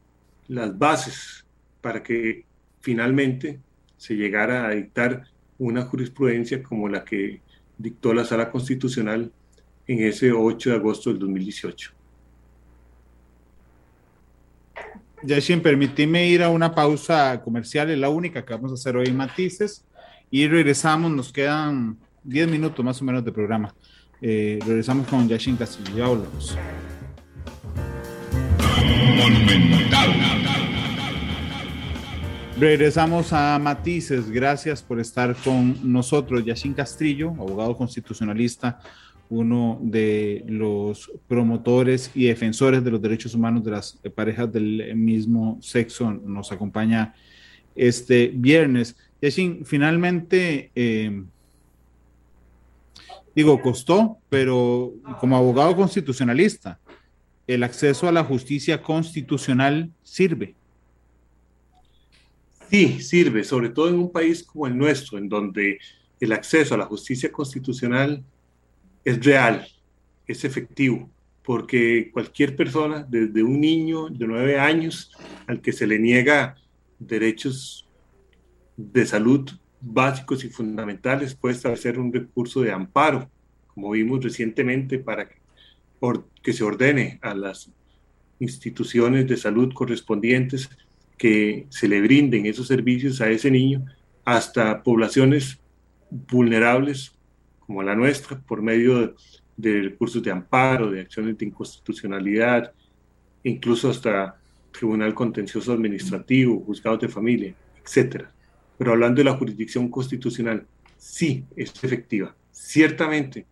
las 0.49 0.77
bases 0.79 1.45
para 1.83 2.03
que 2.03 2.47
finalmente 2.81 3.61
se 3.99 4.15
llegara 4.15 4.67
a 4.67 4.71
dictar 4.71 5.25
una 5.59 5.83
jurisprudencia 5.83 6.63
como 6.63 6.89
la 6.89 7.05
que 7.05 7.43
dictó 7.77 8.15
la 8.15 8.25
Sala 8.25 8.51
Constitucional 8.51 9.31
en 9.87 10.03
ese 10.03 10.33
8 10.33 10.71
de 10.71 10.77
agosto 10.77 11.11
del 11.11 11.19
2018. 11.19 12.00
Yashin, 15.23 15.61
permíteme 15.61 16.27
ir 16.27 16.43
a 16.43 16.49
una 16.49 16.75
pausa 16.75 17.41
comercial, 17.43 17.91
es 17.91 17.99
la 17.99 18.09
única 18.09 18.45
que 18.45 18.55
vamos 18.55 18.71
a 18.71 18.75
hacer 18.75 18.97
hoy 18.97 19.09
en 19.09 19.17
Matices, 19.17 19.85
y 20.31 20.47
regresamos, 20.49 21.11
nos 21.11 21.33
quedan 21.33 21.99
10 22.25 22.49
minutos 22.49 22.85
más 22.85 23.01
o 23.03 23.05
menos 23.05 23.25
de 23.25 23.33
programa. 23.33 23.75
Eh, 24.23 24.59
regresamos 24.67 25.07
con 25.09 25.29
Yashin 25.29 25.57
Castillo. 25.57 25.97
Ya 25.97 26.07
volvemos. 26.07 26.57
Regresamos 32.59 33.33
a 33.33 33.59
Matices. 33.59 34.31
Gracias 34.31 34.83
por 34.83 35.01
estar 35.01 35.35
con 35.37 35.79
nosotros. 35.83 36.45
Yashin 36.45 36.75
Castrillo, 36.75 37.31
abogado 37.31 37.75
constitucionalista, 37.77 38.81
uno 39.31 39.79
de 39.81 40.45
los 40.49 41.11
promotores 41.29 42.11
y 42.15 42.27
defensores 42.27 42.85
de 42.85 42.91
los 42.91 43.01
derechos 43.01 43.35
humanos 43.35 43.65
de 43.65 43.71
las 43.71 43.99
parejas 44.15 44.53
del 44.53 44.95
mismo 44.97 45.59
sexo, 45.63 46.13
nos 46.13 46.51
acompaña 46.53 47.15
este 47.75 48.29
viernes. 48.35 48.97
Yashin, 49.23 49.65
finalmente. 49.65 50.71
Eh, 50.75 51.23
digo, 53.35 53.61
costó, 53.63 54.19
pero 54.29 54.93
como 55.21 55.37
abogado 55.37 55.77
constitucionalista, 55.77 56.81
el 57.47 57.63
acceso 57.63 58.09
a 58.09 58.13
la 58.13 58.25
justicia 58.25 58.83
constitucional 58.83 59.91
sirve. 60.03 60.55
Sí, 62.69 63.01
sirve, 63.01 63.45
sobre 63.45 63.71
todo 63.71 63.89
en 63.89 63.97
un 63.97 64.11
país 64.11 64.43
como 64.43 64.67
el 64.67 64.77
nuestro, 64.77 65.19
en 65.19 65.29
donde 65.29 65.79
el 66.21 66.33
acceso 66.33 66.75
a 66.75 66.79
la 66.79 66.87
justicia 66.87 67.33
constitucional 67.33 68.23
es 69.05 69.25
real, 69.25 69.67
es 70.27 70.45
efectivo, 70.45 71.11
porque 71.43 72.11
cualquier 72.13 72.57
persona, 72.57 73.07
desde 73.09 73.43
un 73.43 73.61
niño 73.61 74.09
de 74.09 74.27
nueve 74.27 74.59
años 74.59 75.13
al 75.47 75.61
que 75.61 75.73
se 75.73 75.87
le 75.87 75.99
niega 75.99 76.57
derechos 76.99 77.89
de 78.77 79.07
salud 79.07 79.51
básicos 79.81 80.45
y 80.45 80.49
fundamentales 80.49 81.35
puede 81.35 81.55
establecer 81.55 81.99
un 81.99 82.13
recurso 82.13 82.61
de 82.61 82.73
amparo, 82.73 83.31
como 83.69 83.91
vimos 83.91 84.23
recientemente, 84.23 84.99
para 84.99 85.29
que, 86.43 86.53
se 86.53 86.65
ordene 86.65 87.19
a 87.23 87.35
las 87.35 87.71
instituciones 88.39 89.27
de 89.27 89.37
salud 89.37 89.73
correspondientes 89.75 90.71
que 91.19 91.67
se 91.69 91.87
le 91.87 92.01
brinden 92.01 92.47
esos 92.47 92.67
servicios 92.67 93.21
a 93.21 93.29
ese 93.29 93.51
niño 93.51 93.85
hasta 94.25 94.83
poblaciones 94.83 95.59
vulnerables 96.11 97.13
como 97.71 97.85
la 97.85 97.95
nuestra 97.95 98.37
por 98.37 98.61
medio 98.63 99.15
de 99.57 99.83
recursos 99.83 100.21
de 100.25 100.33
amparo, 100.33 100.91
de 100.91 101.03
acciones 101.03 101.39
de 101.39 101.47
inconstitucionalidad, 101.47 102.73
incluso 103.45 103.91
hasta 103.91 104.41
Tribunal 104.73 105.15
Contencioso 105.15 105.73
Administrativo, 105.73 106.65
juzgados 106.67 106.99
de 106.99 107.09
familia, 107.09 107.55
etc. 107.81 108.25
Pero 108.77 108.91
hablando 108.91 109.21
de 109.21 109.25
la 109.27 109.37
jurisdicción 109.37 109.89
constitucional, 109.89 110.67
sí 110.99 111.45
es 111.55 111.73
efectiva. 111.85 112.35
Ciertamente, 112.51 113.47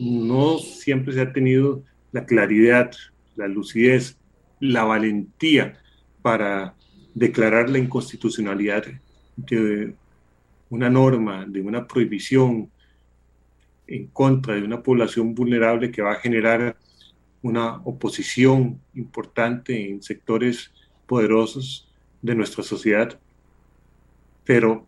no 0.00 0.58
siempre 0.58 1.12
se 1.12 1.20
ha 1.20 1.30
tenido 1.30 1.84
la 2.12 2.24
claridad, 2.24 2.90
la 3.36 3.46
lucidez, 3.46 4.16
la 4.58 4.84
valentía 4.84 5.74
para 6.22 6.74
declarar 7.14 7.68
la 7.68 7.76
inconstitucionalidad 7.76 8.86
de 9.36 9.92
una 10.70 10.88
norma, 10.88 11.44
de 11.46 11.60
una 11.60 11.86
prohibición 11.86 12.70
en 13.90 14.06
contra 14.06 14.54
de 14.54 14.62
una 14.62 14.82
población 14.82 15.34
vulnerable 15.34 15.90
que 15.90 16.02
va 16.02 16.12
a 16.12 16.20
generar 16.20 16.76
una 17.42 17.76
oposición 17.84 18.80
importante 18.94 19.90
en 19.90 20.02
sectores 20.02 20.70
poderosos 21.06 21.88
de 22.22 22.34
nuestra 22.34 22.62
sociedad. 22.62 23.18
Pero 24.44 24.86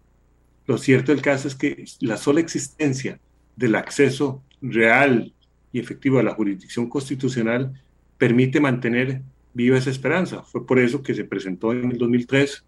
lo 0.67 0.79
cierto 0.79 1.13
del 1.13 1.23
caso 1.23 1.49
es 1.49 1.55
que 1.55 1.85
la 2.01 2.17
sola 2.17 2.41
existencia 2.41 3.19
del 3.57 3.75
acceso 3.75 4.43
real 4.61 5.33
y 5.73 5.81
efectivo 5.81 6.19
a 6.19 6.23
la 6.23 6.35
jurisdicción 6.35 6.89
constitucional 6.89 7.83
permite 8.19 8.61
mantener 8.61 9.23
viva 9.55 9.79
esa 9.79 9.91
esperanza. 9.91 10.43
Fue 10.43 10.67
por 10.67 10.79
eso 10.79 11.03
que 11.03 11.15
se 11.15 11.25
presentó 11.25 11.73
en 11.73 11.91
el 11.91 11.99
2003 11.99 12.65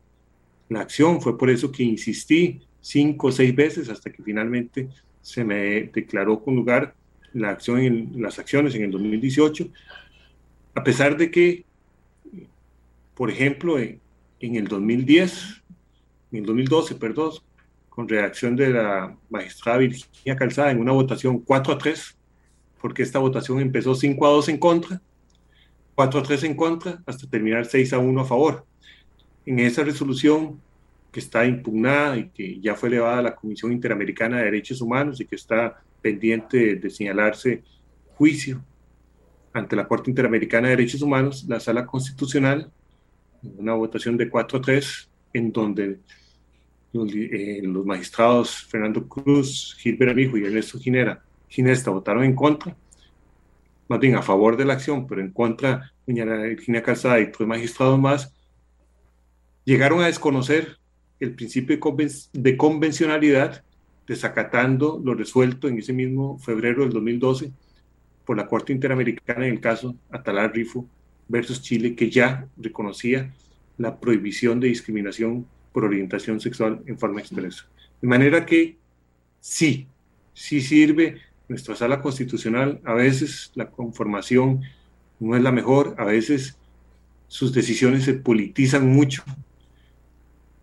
la 0.70 0.80
acción, 0.80 1.20
fue 1.20 1.39
por 1.39 1.51
eso 1.51 1.70
que 1.70 1.82
insistí 1.82 2.62
cinco 2.80 3.28
o 3.28 3.32
seis 3.32 3.55
veces 3.55 3.89
hasta 3.89 4.11
que 4.11 4.22
finalmente 4.22 4.89
se 5.25 5.43
me 5.43 5.85
declaró 5.85 6.45
con 6.45 6.55
lugar 6.55 6.95
la 7.33 7.49
acción 7.49 7.81
en 7.81 8.12
las 8.20 8.39
acciones 8.39 8.75
en 8.75 8.83
el 8.83 8.91
2018, 8.91 9.68
a 10.75 10.85
pesar 10.85 11.16
de 11.16 11.31
que, 11.31 11.64
por 13.14 13.31
ejemplo, 13.31 13.79
en, 13.79 14.01
en 14.41 14.57
el 14.57 14.68
2010, 14.68 15.62
en 16.31 16.39
el 16.41 16.45
2012, 16.45 16.97
perdón, 16.97 17.33
con 17.89 18.07
reacción 18.07 18.55
de 18.55 18.68
la 18.68 19.16
magistrada 19.31 19.79
Virginia 19.79 20.37
Calzada 20.37 20.70
en 20.70 20.81
una 20.81 20.93
votación 20.93 21.39
4 21.39 21.72
a 21.72 21.79
3, 21.79 22.16
porque 22.83 23.03
esta 23.03 23.18
votación 23.18 23.61
empezó 23.61 23.95
5 23.95 24.27
a 24.27 24.31
2 24.31 24.49
en 24.51 24.59
contra, 24.59 25.01
4 25.95 26.20
a 26.20 26.22
3 26.22 26.45
en 26.45 26.55
contra, 26.55 27.03
hasta 27.07 27.27
terminar 27.27 27.64
6 27.64 27.95
a 27.95 27.99
1 27.99 28.20
a 28.20 28.25
favor. 28.27 28.66
En 29.47 29.59
esa 29.59 29.85
resolución 29.85 30.61
que 31.15 31.21
está 31.21 31.47
impugnada 31.47 32.17
y 32.17 32.29
que 32.31 32.59
ya 32.59 32.75
fue 32.75 32.89
elevada 32.89 33.19
a 33.19 33.23
la 33.23 33.37
Comisión 33.37 33.71
Interamericana 33.71 34.39
de 34.39 34.47
Derechos 34.47 34.81
Humanos 34.81 35.21
y 35.21 35.27
que 35.27 35.37
está 35.37 35.81
pendiente 36.03 36.75
de 36.75 36.91
señalarse 36.91 37.62
juicio 38.17 38.61
ante 39.53 39.77
la 39.77 39.87
Corte 39.87 40.11
Interamericana 40.11 40.67
de 40.67 40.77
Derechos 40.77 41.03
Humanos, 41.03 41.45
la 41.49 41.61
Sala 41.61 41.87
Constitucional, 41.87 42.69
una 43.43 43.75
votación 43.75 44.17
de 44.17 44.29
4 44.29 44.59
a 44.59 44.61
3, 44.61 45.11
en 45.35 45.53
donde 45.53 46.01
eh, 46.95 47.61
los, 47.62 47.87
magistrados 47.87 48.65
Fernando 48.65 49.07
Cruz, 49.07 49.77
Gilbert 49.79 50.11
Amijo 50.11 50.37
y 50.37 50.45
Ernesto 50.45 50.81
Ginera, 50.81 51.23
Ginesta 51.47 51.93
votaron 51.93 52.25
en 52.25 52.35
contra, 52.35 52.77
más 53.87 54.01
bien 54.01 54.17
a 54.17 54.23
favor 54.23 54.57
de 54.57 54.65
la 54.65 54.73
acción, 54.73 55.07
pero 55.07 55.21
en 55.21 55.31
contra 55.31 55.93
de 56.07 56.49
Virginia 56.49 56.83
Calzada 56.83 57.21
y 57.21 57.31
tres 57.31 57.47
magistrados 57.47 58.01
más, 58.01 58.35
llegaron 59.65 60.03
a 60.03 60.07
desconocer 60.07 60.79
el 61.21 61.35
principio 61.35 61.79
de, 62.33 62.57
convencionalidad, 62.57 63.62
desacatando 64.07 65.01
lo 65.03 65.15
resuelto 65.15 65.69
en 65.69 65.79
ese 65.79 65.93
mismo 65.93 66.39
febrero 66.39 66.83
del 66.83 66.93
2012 66.93 67.53
por 68.25 68.37
la 68.37 68.47
Corte 68.47 68.73
Interamericana 68.73 69.47
en 69.47 69.55
el 69.55 69.61
caso 69.61 69.97
Atalar 70.11 70.53
Rifo 70.53 70.87
versus 71.29 71.62
Chile, 71.62 71.95
que 71.95 72.11
ya 72.11 72.47
reconocía 72.57 73.33
la 73.79 73.99
prohibición 73.99 74.61
de 74.61 74.69
discriminación 74.69 75.47
por 75.73 75.85
orientación 75.85 76.41
sexual 76.41 76.83
en 76.87 76.99
forma 76.99 77.21
expresa. 77.21 77.67
De 78.01 78.09
manera 78.09 78.45
que 78.45 78.77
sí, 79.41 79.87
sí 80.33 80.61
sirve 80.61 81.21
nuestra 81.49 81.77
sala 81.77 82.01
constitucional. 82.01 82.81
A 82.85 82.95
veces 82.95 83.53
la 83.55 83.71
conformación 83.71 84.62
no 85.21 85.37
es 85.37 85.43
la 85.43 85.53
mejor, 85.53 85.95
a 85.99 86.05
veces 86.05 86.57
sus 87.29 87.53
decisiones 87.53 88.05
se 88.05 88.15
politizan 88.15 88.89
mucho, 88.89 89.25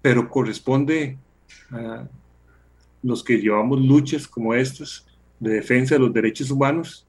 pero 0.02 0.30
corresponde 0.30 1.18
a 1.72 2.08
los 3.04 3.24
que 3.24 3.38
llevamos 3.38 3.80
luchas 3.80 4.28
como 4.28 4.54
estas 4.54 5.06
de 5.40 5.54
defensa 5.54 5.96
de 5.96 6.00
los 6.00 6.14
derechos 6.14 6.52
humanos, 6.52 7.08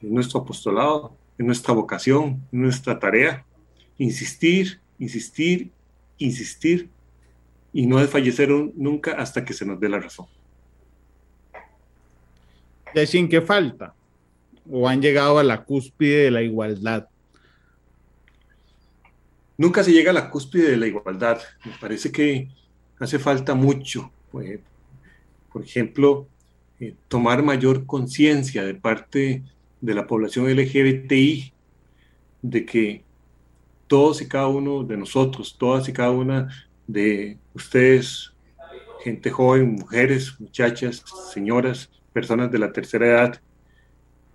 en 0.00 0.14
nuestro 0.14 0.40
apostolado, 0.40 1.16
en 1.38 1.46
nuestra 1.46 1.74
vocación, 1.74 2.42
en 2.52 2.62
nuestra 2.62 2.98
tarea, 2.98 3.44
insistir, 3.98 4.80
insistir, 4.98 5.70
insistir 6.18 6.88
y 7.72 7.86
no 7.86 7.98
desfallecer 7.98 8.50
nunca 8.50 9.12
hasta 9.12 9.44
que 9.44 9.52
se 9.52 9.64
nos 9.64 9.80
dé 9.80 9.88
la 9.88 9.98
razón. 9.98 10.26
sin 13.06 13.28
¿qué 13.28 13.40
falta? 13.40 13.94
¿O 14.70 14.88
han 14.88 15.00
llegado 15.02 15.38
a 15.38 15.44
la 15.44 15.64
cúspide 15.64 16.24
de 16.24 16.30
la 16.30 16.42
igualdad? 16.42 17.08
Nunca 19.56 19.82
se 19.82 19.92
llega 19.92 20.10
a 20.10 20.14
la 20.14 20.30
cúspide 20.30 20.70
de 20.70 20.76
la 20.76 20.86
igualdad. 20.86 21.40
Me 21.64 21.72
parece 21.80 22.10
que 22.10 22.48
hace 22.98 23.18
falta 23.18 23.54
mucho. 23.54 24.10
Pues, 24.30 24.60
por 25.52 25.62
ejemplo, 25.62 26.26
eh, 26.80 26.94
tomar 27.08 27.42
mayor 27.42 27.84
conciencia 27.86 28.64
de 28.64 28.74
parte 28.74 29.42
de 29.80 29.94
la 29.94 30.06
población 30.06 30.48
LGBTI 30.48 31.52
de 32.40 32.64
que 32.64 33.04
todos 33.86 34.22
y 34.22 34.28
cada 34.28 34.46
uno 34.46 34.84
de 34.84 34.96
nosotros, 34.96 35.56
todas 35.58 35.88
y 35.88 35.92
cada 35.92 36.10
una 36.10 36.48
de 36.86 37.36
ustedes, 37.52 38.32
gente 39.04 39.30
joven, 39.30 39.72
mujeres, 39.74 40.34
muchachas, 40.40 41.04
señoras, 41.32 41.90
personas 42.12 42.50
de 42.50 42.58
la 42.58 42.72
tercera 42.72 43.06
edad, 43.06 43.42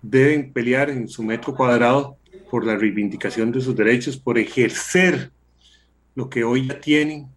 deben 0.00 0.52
pelear 0.52 0.90
en 0.90 1.08
su 1.08 1.22
metro 1.22 1.54
cuadrado 1.54 2.17
por 2.50 2.64
la 2.64 2.76
reivindicación 2.76 3.52
de 3.52 3.60
sus 3.60 3.76
derechos, 3.76 4.16
por 4.16 4.38
ejercer 4.38 5.30
lo 6.14 6.28
que 6.28 6.44
hoy 6.44 6.68
ya 6.68 6.80
tienen, 6.80 7.28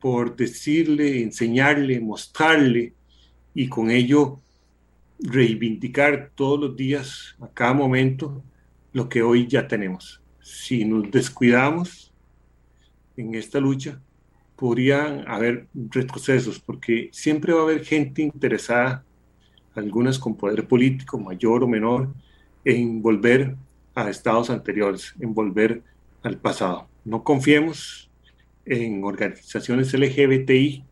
por 0.00 0.36
decirle, 0.36 1.22
enseñarle, 1.22 2.00
mostrarle 2.00 2.92
y 3.54 3.68
con 3.68 3.90
ello 3.90 4.40
reivindicar 5.18 6.30
todos 6.34 6.60
los 6.60 6.76
días, 6.76 7.36
a 7.40 7.48
cada 7.48 7.72
momento, 7.72 8.42
lo 8.92 9.08
que 9.08 9.22
hoy 9.22 9.46
ya 9.46 9.66
tenemos. 9.66 10.20
Si 10.40 10.84
nos 10.84 11.10
descuidamos, 11.10 12.12
en 13.16 13.34
esta 13.34 13.60
lucha, 13.60 14.00
podrían 14.56 15.26
haber 15.28 15.66
retrocesos, 15.90 16.58
porque 16.58 17.08
siempre 17.12 17.52
va 17.52 17.60
a 17.60 17.64
haber 17.64 17.84
gente 17.84 18.22
interesada, 18.22 19.04
algunas 19.74 20.18
con 20.18 20.36
poder 20.36 20.66
político 20.66 21.18
mayor 21.18 21.64
o 21.64 21.68
menor, 21.68 22.12
en 22.64 23.02
volver 23.02 23.56
a 23.94 24.10
estados 24.10 24.50
anteriores, 24.50 25.14
en 25.20 25.34
volver 25.34 25.82
al 26.22 26.38
pasado. 26.38 26.88
No 27.04 27.22
confiemos 27.22 28.10
en 28.64 29.04
organizaciones 29.04 29.92
LGBTI, 29.92 30.84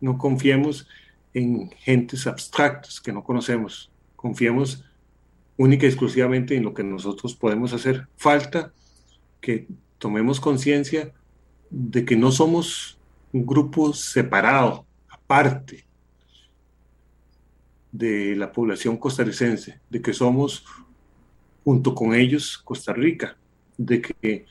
no 0.00 0.18
confiemos 0.18 0.86
en 1.34 1.70
gentes 1.70 2.26
abstractas 2.26 3.00
que 3.00 3.12
no 3.12 3.22
conocemos, 3.22 3.90
confiemos 4.16 4.84
única 5.56 5.86
y 5.86 5.88
exclusivamente 5.88 6.56
en 6.56 6.62
lo 6.62 6.72
que 6.72 6.84
nosotros 6.84 7.34
podemos 7.34 7.72
hacer. 7.72 8.06
Falta 8.16 8.72
que 9.40 9.66
tomemos 9.98 10.40
conciencia 10.40 11.12
de 11.70 12.04
que 12.04 12.16
no 12.16 12.30
somos 12.30 12.98
un 13.32 13.44
grupo 13.44 13.92
separado, 13.92 14.86
aparte 15.08 15.84
de 17.92 18.36
la 18.36 18.52
población 18.52 18.96
costarricense, 18.96 19.80
de 19.90 20.00
que 20.00 20.12
somos 20.12 20.64
junto 21.64 21.94
con 21.94 22.14
ellos 22.14 22.58
Costa 22.58 22.92
Rica, 22.92 23.36
de 23.76 24.00
que 24.00 24.46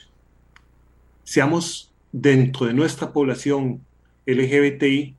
seamos 1.23 1.91
dentro 2.11 2.65
de 2.65 2.73
nuestra 2.73 3.11
población 3.11 3.81
LGBTI 4.25 5.15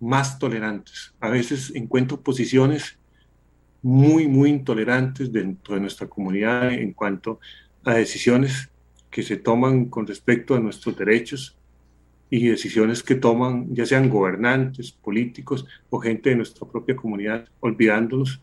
más 0.00 0.38
tolerantes. 0.38 1.14
A 1.20 1.28
veces 1.28 1.72
encuentro 1.74 2.20
posiciones 2.20 2.98
muy, 3.82 4.26
muy 4.28 4.50
intolerantes 4.50 5.32
dentro 5.32 5.74
de 5.74 5.80
nuestra 5.80 6.06
comunidad 6.06 6.72
en 6.72 6.92
cuanto 6.92 7.40
a 7.84 7.94
decisiones 7.94 8.70
que 9.10 9.22
se 9.22 9.36
toman 9.36 9.86
con 9.86 10.06
respecto 10.06 10.54
a 10.54 10.60
nuestros 10.60 10.96
derechos 10.96 11.56
y 12.30 12.48
decisiones 12.48 13.02
que 13.02 13.14
toman 13.14 13.72
ya 13.74 13.86
sean 13.86 14.08
gobernantes, 14.08 14.90
políticos 14.90 15.66
o 15.90 15.98
gente 16.00 16.30
de 16.30 16.36
nuestra 16.36 16.66
propia 16.66 16.96
comunidad, 16.96 17.46
olvidándonos 17.60 18.40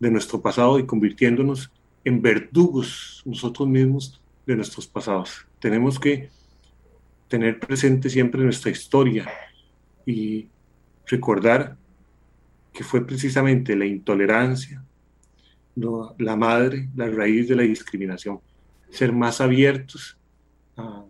de 0.00 0.10
nuestro 0.10 0.40
pasado 0.40 0.78
y 0.78 0.86
convirtiéndonos 0.86 1.70
en 2.04 2.20
verdugos 2.20 3.22
nosotros 3.24 3.68
mismos 3.68 4.20
de 4.46 4.56
nuestros 4.56 4.86
pasados. 4.86 5.46
Tenemos 5.58 5.98
que 5.98 6.28
tener 7.28 7.58
presente 7.58 8.10
siempre 8.10 8.42
nuestra 8.42 8.70
historia 8.70 9.26
y 10.06 10.48
recordar 11.06 11.76
que 12.72 12.84
fue 12.84 13.06
precisamente 13.06 13.74
la 13.76 13.86
intolerancia, 13.86 14.84
la 15.76 16.36
madre, 16.36 16.88
la 16.94 17.08
raíz 17.08 17.48
de 17.48 17.56
la 17.56 17.62
discriminación. 17.62 18.40
Ser 18.90 19.12
más 19.12 19.40
abiertos 19.40 20.18
a 20.76 21.04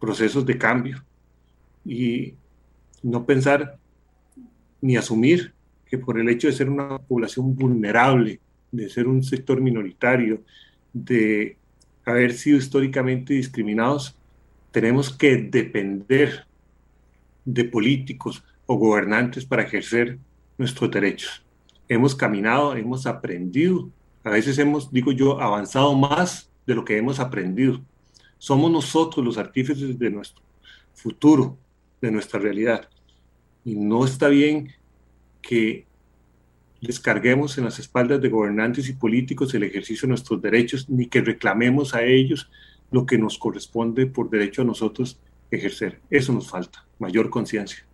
procesos 0.00 0.46
de 0.46 0.56
cambio 0.56 1.04
y 1.84 2.34
no 3.02 3.24
pensar 3.24 3.78
ni 4.80 4.96
asumir 4.96 5.52
que 5.86 5.98
por 5.98 6.18
el 6.18 6.28
hecho 6.28 6.46
de 6.46 6.52
ser 6.52 6.70
una 6.70 6.98
población 6.98 7.54
vulnerable, 7.54 8.40
de 8.72 8.88
ser 8.88 9.08
un 9.08 9.22
sector 9.22 9.60
minoritario, 9.60 10.42
de 10.92 11.56
haber 12.04 12.32
sido 12.32 12.58
históricamente 12.58 13.34
discriminados, 13.34 14.16
tenemos 14.70 15.10
que 15.10 15.36
depender 15.36 16.46
de 17.44 17.64
políticos 17.64 18.44
o 18.66 18.76
gobernantes 18.76 19.44
para 19.44 19.62
ejercer 19.62 20.18
nuestros 20.58 20.90
derechos. 20.90 21.44
Hemos 21.88 22.14
caminado, 22.14 22.76
hemos 22.76 23.06
aprendido, 23.06 23.90
a 24.22 24.30
veces 24.30 24.58
hemos, 24.58 24.92
digo 24.92 25.12
yo, 25.12 25.40
avanzado 25.40 25.94
más 25.96 26.50
de 26.66 26.74
lo 26.74 26.84
que 26.84 26.96
hemos 26.96 27.18
aprendido. 27.18 27.80
Somos 28.38 28.70
nosotros 28.70 29.24
los 29.24 29.38
artífices 29.38 29.98
de 29.98 30.10
nuestro 30.10 30.42
futuro, 30.94 31.58
de 32.00 32.10
nuestra 32.10 32.38
realidad. 32.38 32.88
Y 33.64 33.74
no 33.74 34.04
está 34.04 34.28
bien 34.28 34.72
que 35.42 35.86
descarguemos 36.80 37.58
en 37.58 37.64
las 37.64 37.78
espaldas 37.78 38.20
de 38.20 38.28
gobernantes 38.28 38.88
y 38.88 38.94
políticos 38.94 39.54
el 39.54 39.64
ejercicio 39.64 40.06
de 40.06 40.10
nuestros 40.10 40.40
derechos, 40.40 40.88
ni 40.88 41.06
que 41.06 41.20
reclamemos 41.20 41.94
a 41.94 42.02
ellos 42.02 42.50
lo 42.90 43.06
que 43.06 43.18
nos 43.18 43.38
corresponde 43.38 44.06
por 44.06 44.30
derecho 44.30 44.62
a 44.62 44.64
nosotros 44.64 45.18
ejercer. 45.50 46.00
Eso 46.10 46.32
nos 46.32 46.48
falta, 46.48 46.84
mayor 46.98 47.30
conciencia. 47.30 47.84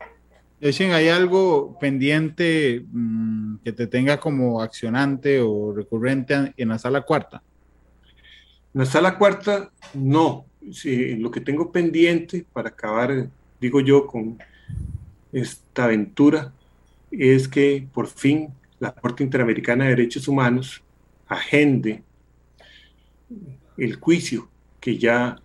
¿hay 0.61 1.09
algo 1.09 1.77
pendiente 1.79 2.85
mm, 2.91 3.57
que 3.63 3.73
te 3.73 3.87
tenga 3.87 4.19
como 4.19 4.63
accionante 4.63 5.41
o 5.41 5.75
recurrente 5.75 6.55
en 6.57 6.69
la 6.69 6.79
sala 6.79 7.03
cuarta? 7.03 7.43
En 8.75 8.81
la 8.81 8.87
sala 8.87 9.19
cuarta, 9.19 9.71
no. 9.95 10.47
lo 11.19 11.31
que 11.31 11.41
tengo 11.41 11.71
pendiente 11.71 12.47
para 12.53 12.71
acabar, 12.71 13.29
digo 13.61 13.81
yo, 13.81 14.07
con 14.07 14.39
esta 15.33 15.85
aventura, 15.85 16.53
es 17.11 17.49
que 17.49 17.87
por 17.93 18.07
fin 18.07 18.49
la 18.79 18.93
Corte 18.93 19.23
Interamericana 19.25 19.85
de 19.85 19.91
Derechos 19.91 20.29
Humanos 20.29 20.83
agende 21.27 22.03
el 23.77 23.97
juicio 23.97 24.49
que 24.81 24.99
ya 24.99 25.37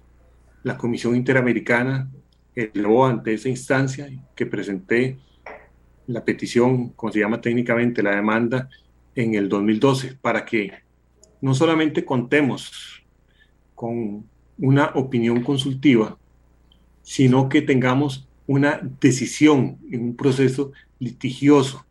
la 0.63 0.77
Comisión 0.77 1.15
Interamericana 1.15 2.09
elevó 2.55 3.05
ante 3.05 3.33
esa 3.33 3.49
instancia, 3.49 4.09
que 4.35 4.45
presenté 4.45 5.17
la 6.07 6.23
petición, 6.23 6.89
como 6.89 7.11
se 7.11 7.19
llama 7.19 7.41
técnicamente, 7.41 8.03
la 8.03 8.15
demanda, 8.15 8.69
en 9.15 9.35
el 9.35 9.49
2012, 9.49 10.17
para 10.21 10.45
que 10.45 10.71
no 11.41 11.53
solamente 11.53 12.05
contemos 12.05 13.03
con 13.75 14.25
una 14.57 14.91
opinión 14.95 15.41
consultiva, 15.41 16.17
sino 17.01 17.49
que 17.49 17.61
tengamos 17.61 18.27
una 18.45 18.79
decisión 18.99 19.77
en 19.91 20.03
un 20.03 20.15
proceso 20.15 20.71
litigioso 20.99 21.85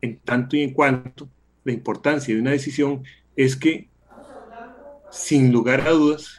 en 0.00 0.18
tanto 0.18 0.56
y 0.56 0.62
en 0.62 0.72
cuanto 0.72 1.28
la 1.64 1.72
importancia 1.72 2.34
de 2.34 2.40
una 2.40 2.52
decisión 2.52 3.02
es 3.36 3.56
que, 3.56 3.88
sin 5.10 5.52
lugar 5.52 5.80
a 5.82 5.90
dudas, 5.90 6.38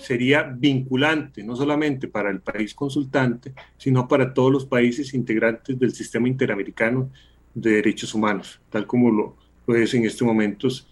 sería 0.00 0.42
vinculante 0.42 1.42
no 1.42 1.54
solamente 1.54 2.08
para 2.08 2.30
el 2.30 2.40
país 2.40 2.74
consultante, 2.74 3.54
sino 3.76 4.08
para 4.08 4.34
todos 4.34 4.50
los 4.50 4.66
países 4.66 5.14
integrantes 5.14 5.78
del 5.78 5.92
sistema 5.92 6.28
interamericano 6.28 7.10
de 7.54 7.70
derechos 7.70 8.14
humanos, 8.14 8.60
tal 8.70 8.86
como 8.86 9.10
lo, 9.10 9.36
es 9.76 9.94
en 9.94 10.04
estos 10.04 10.26
momentos 10.26 10.88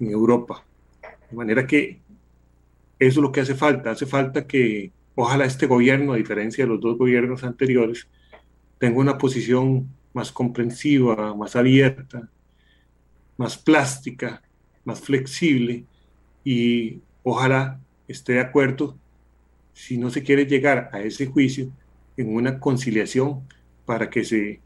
en 0.00 0.10
Europa. 0.10 0.64
De 1.30 1.36
manera 1.36 1.66
que 1.66 2.00
eso 2.98 3.20
es 3.20 3.22
lo 3.22 3.32
que 3.32 3.40
hace 3.40 3.54
falta. 3.54 3.90
Hace 3.90 4.06
falta 4.06 4.46
que 4.46 4.92
ojalá 5.14 5.44
este 5.44 5.66
gobierno, 5.66 6.12
a 6.12 6.16
diferencia 6.16 6.64
de 6.64 6.70
los 6.70 6.80
dos 6.80 6.96
gobiernos 6.96 7.44
anteriores, 7.44 8.08
tenga 8.78 8.98
una 8.98 9.18
posición 9.18 9.88
más 10.14 10.32
comprensiva, 10.32 11.34
más 11.34 11.54
abierta, 11.56 12.30
más 13.36 13.58
plástica, 13.58 14.42
más 14.84 15.00
flexible 15.00 15.84
y 16.42 17.00
ojalá 17.22 17.80
esté 18.08 18.34
de 18.34 18.40
acuerdo 18.40 18.96
si 19.74 19.98
no 19.98 20.08
se 20.08 20.22
quiere 20.22 20.46
llegar 20.46 20.88
a 20.92 21.00
ese 21.00 21.26
juicio 21.26 21.70
en 22.16 22.34
una 22.34 22.60
conciliación 22.60 23.42
para 23.84 24.08
que 24.08 24.24
se 24.24 24.60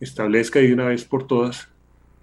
establezca 0.00 0.58
de 0.58 0.72
una 0.72 0.86
vez 0.86 1.04
por 1.04 1.26
todas 1.26 1.68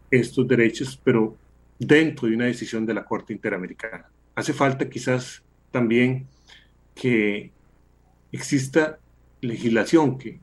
estos 0.09 0.47
derechos, 0.47 0.99
pero 1.03 1.37
dentro 1.79 2.27
de 2.27 2.35
una 2.35 2.45
decisión 2.45 2.85
de 2.85 2.93
la 2.93 3.05
Corte 3.05 3.31
Interamericana. 3.31 4.09
Hace 4.35 4.53
falta 4.53 4.89
quizás 4.89 5.43
también 5.71 6.27
que 6.95 7.51
exista 8.31 8.99
legislación 9.41 10.17
que 10.17 10.39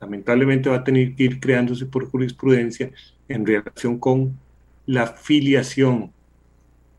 lamentablemente 0.00 0.68
va 0.68 0.76
a 0.76 0.84
tener 0.84 1.14
que 1.14 1.24
ir 1.24 1.40
creándose 1.40 1.86
por 1.86 2.08
jurisprudencia 2.10 2.90
en 3.28 3.46
relación 3.46 3.98
con 3.98 4.38
la 4.86 5.06
filiación 5.06 6.12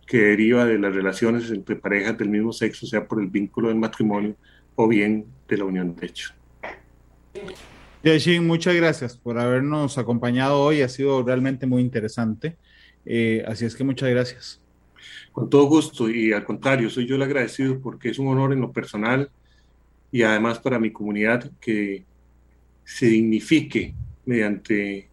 que 0.08 0.18
deriva 0.18 0.66
de 0.66 0.78
las 0.78 0.94
relaciones 0.94 1.50
entre 1.50 1.76
parejas 1.76 2.18
del 2.18 2.30
mismo 2.30 2.54
sexo, 2.54 2.86
sea 2.86 3.08
por 3.08 3.20
el 3.20 3.28
vínculo 3.28 3.70
del 3.70 3.78
matrimonio 3.78 4.36
o 4.76 4.88
bien 4.88 5.26
de 5.48 5.58
la 5.58 5.66
unión 5.66 5.96
de 5.96 6.06
hecho. 6.06 6.34
Yashin, 8.04 8.46
muchas 8.46 8.76
gracias 8.76 9.18
por 9.18 9.40
habernos 9.40 9.98
acompañado 9.98 10.60
hoy, 10.62 10.82
ha 10.82 10.90
sido 10.90 11.24
realmente 11.24 11.66
muy 11.66 11.82
interesante. 11.82 12.56
Eh, 13.04 13.44
así 13.48 13.66
es 13.66 13.76
que 13.76 13.84
muchas 13.84 14.10
gracias. 14.10 14.62
Con 15.32 15.50
todo 15.50 15.66
gusto 15.66 16.10
y 16.10 16.32
al 16.32 16.46
contrario, 16.46 16.90
soy 16.90 17.08
yo 17.08 17.16
el 17.16 17.24
agradecido 17.24 17.80
porque 17.80 18.10
es 18.10 18.20
un 18.20 18.28
honor 18.28 18.54
en 18.54 18.62
lo 18.62 18.72
personal 18.72 19.30
y 20.12 20.22
además 20.22 20.60
para 20.60 20.80
mi 20.80 20.92
comunidad 20.92 21.52
que 21.60 22.06
se 22.86 23.08
dignifique 23.08 23.94
mediante 24.26 25.10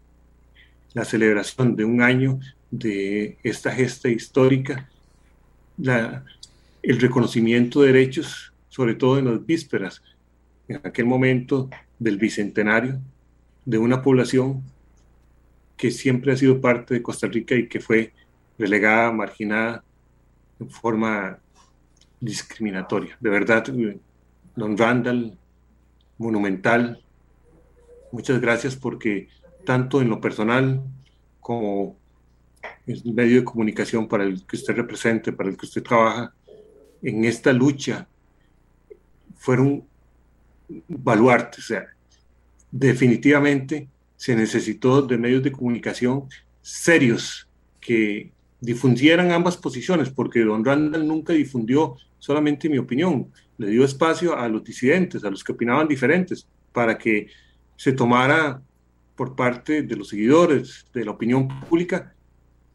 la 0.94 1.04
celebración 1.04 1.74
de 1.74 1.84
un 1.84 2.02
año 2.02 2.38
de 2.70 3.38
esta 3.42 3.72
gesta 3.72 4.08
histórica, 4.08 4.88
el 5.78 7.00
reconocimiento 7.00 7.80
de 7.80 7.92
derechos, 7.92 8.52
sobre 8.68 8.94
todo 8.94 9.18
en 9.18 9.24
las 9.24 9.44
vísperas, 9.44 10.02
en 10.68 10.80
aquel 10.84 11.06
momento 11.06 11.68
del 11.98 12.18
bicentenario, 12.18 13.00
de 13.64 13.78
una 13.78 14.02
población 14.02 14.62
que 15.76 15.90
siempre 15.90 16.32
ha 16.32 16.36
sido 16.36 16.60
parte 16.60 16.94
de 16.94 17.02
Costa 17.02 17.26
Rica 17.26 17.54
y 17.54 17.68
que 17.68 17.80
fue 17.80 18.12
relegada, 18.58 19.10
marginada 19.12 19.82
en 20.60 20.70
forma 20.70 21.38
discriminatoria. 22.20 23.16
De 23.20 23.30
verdad, 23.30 23.64
don 24.54 24.78
Randall, 24.78 25.36
monumental, 26.18 27.02
muchas 28.12 28.40
gracias 28.40 28.76
porque 28.76 29.28
tanto 29.64 30.00
en 30.00 30.08
lo 30.08 30.20
personal 30.20 30.82
como 31.40 31.96
en 32.86 32.96
el 33.04 33.14
medio 33.14 33.36
de 33.36 33.44
comunicación 33.44 34.06
para 34.06 34.24
el 34.24 34.46
que 34.46 34.56
usted 34.56 34.74
represente, 34.74 35.32
para 35.32 35.48
el 35.48 35.56
que 35.56 35.66
usted 35.66 35.82
trabaja, 35.82 36.32
en 37.02 37.24
esta 37.24 37.52
lucha 37.52 38.06
fueron 39.36 39.84
baluartes. 40.88 41.70
O 41.70 41.80
definitivamente 42.70 43.88
se 44.16 44.36
necesitó 44.36 45.02
de 45.02 45.18
medios 45.18 45.42
de 45.42 45.52
comunicación 45.52 46.28
serios 46.62 47.48
que 47.80 48.30
difundieran 48.60 49.32
ambas 49.32 49.56
posiciones, 49.56 50.08
porque 50.10 50.40
don 50.40 50.64
Randall 50.64 51.06
nunca 51.06 51.32
difundió 51.32 51.96
solamente 52.20 52.68
mi 52.68 52.78
opinión, 52.78 53.32
le 53.58 53.66
dio 53.66 53.84
espacio 53.84 54.38
a 54.38 54.48
los 54.48 54.62
disidentes, 54.62 55.24
a 55.24 55.30
los 55.30 55.42
que 55.42 55.52
opinaban 55.52 55.88
diferentes, 55.88 56.46
para 56.72 56.96
que 56.96 57.26
se 57.82 57.92
tomara 57.92 58.62
por 59.16 59.34
parte 59.34 59.82
de 59.82 59.96
los 59.96 60.10
seguidores, 60.10 60.86
de 60.94 61.04
la 61.04 61.10
opinión 61.10 61.48
pública, 61.68 62.14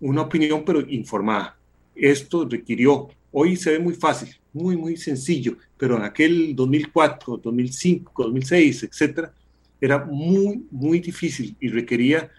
una 0.01 0.23
opinión 0.23 0.65
pero 0.65 0.81
informada. 0.81 1.57
Esto 1.95 2.45
requirió, 2.45 3.07
hoy 3.31 3.55
se 3.55 3.71
ve 3.71 3.79
muy 3.79 3.93
fácil, 3.93 4.35
muy, 4.51 4.75
muy 4.75 4.97
sencillo, 4.97 5.55
pero 5.77 5.95
en 5.95 6.03
aquel 6.03 6.53
2004, 6.53 7.37
2005, 7.37 8.21
2006, 8.21 8.83
etcétera, 8.83 9.33
era 9.79 10.03
muy, 10.03 10.65
muy 10.71 10.99
difícil 10.99 11.55
y 11.61 11.69
requería 11.69 12.29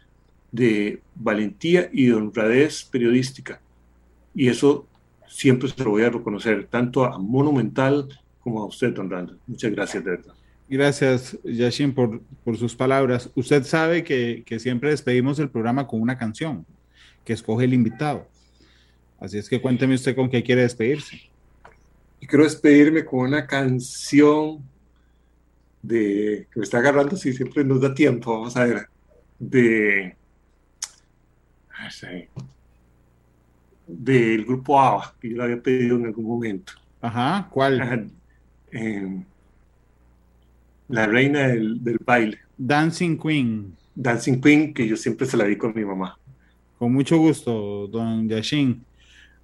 de 0.52 1.00
valentía 1.14 1.88
y 1.90 2.04
de 2.04 2.14
honradez 2.16 2.84
periodística. 2.84 3.62
Y 4.34 4.48
eso 4.48 4.86
siempre 5.26 5.70
se 5.70 5.82
lo 5.82 5.92
voy 5.92 6.02
a 6.02 6.10
reconocer, 6.10 6.66
tanto 6.66 7.06
a 7.06 7.16
Monumental 7.16 8.20
como 8.40 8.62
a 8.62 8.66
usted, 8.66 8.92
don 8.92 9.08
Randall. 9.08 9.38
Muchas 9.46 9.72
gracias, 9.72 10.04
de 10.04 10.10
verdad. 10.10 10.37
Gracias, 10.68 11.38
Yashin, 11.44 11.94
por, 11.94 12.20
por 12.44 12.56
sus 12.58 12.74
palabras. 12.76 13.30
Usted 13.34 13.64
sabe 13.64 14.04
que, 14.04 14.42
que, 14.44 14.58
siempre 14.58 14.90
despedimos 14.90 15.38
el 15.38 15.48
programa 15.48 15.86
con 15.86 16.00
una 16.00 16.18
canción 16.18 16.66
que 17.24 17.32
escoge 17.32 17.64
el 17.64 17.72
invitado. 17.72 18.28
Así 19.18 19.38
es 19.38 19.48
que 19.48 19.60
cuénteme 19.60 19.94
usted 19.94 20.14
con 20.14 20.28
qué 20.28 20.42
quiere 20.42 20.62
despedirse. 20.62 21.22
Y 22.20 22.26
quiero 22.26 22.44
despedirme 22.44 23.04
con 23.04 23.20
una 23.20 23.46
canción 23.46 24.62
de 25.82 26.46
que 26.52 26.60
me 26.60 26.64
está 26.64 26.78
agarrando 26.78 27.16
si 27.16 27.32
siempre 27.32 27.64
nos 27.64 27.80
da 27.80 27.94
tiempo, 27.94 28.32
vamos 28.32 28.56
a 28.56 28.64
ver, 28.64 28.88
de 29.38 30.16
del 33.86 34.44
grupo 34.44 34.78
ABBA, 34.78 35.14
que 35.20 35.30
yo 35.30 35.36
lo 35.36 35.44
había 35.44 35.62
pedido 35.62 35.96
en 35.96 36.06
algún 36.06 36.26
momento. 36.26 36.72
Ajá, 37.00 37.48
¿cuál? 37.50 38.10
Eh, 38.70 39.24
la 40.88 41.06
reina 41.06 41.48
del, 41.48 41.82
del, 41.82 41.98
baile. 42.04 42.38
Dancing 42.56 43.16
Queen. 43.18 43.76
Dancing 43.94 44.40
Queen, 44.40 44.74
que 44.74 44.86
yo 44.86 44.96
siempre 44.96 45.26
se 45.26 45.36
la 45.36 45.44
di 45.44 45.56
con 45.56 45.72
mi 45.74 45.84
mamá. 45.84 46.18
Con 46.78 46.92
mucho 46.92 47.18
gusto, 47.18 47.86
don 47.88 48.28
Yashin. 48.28 48.84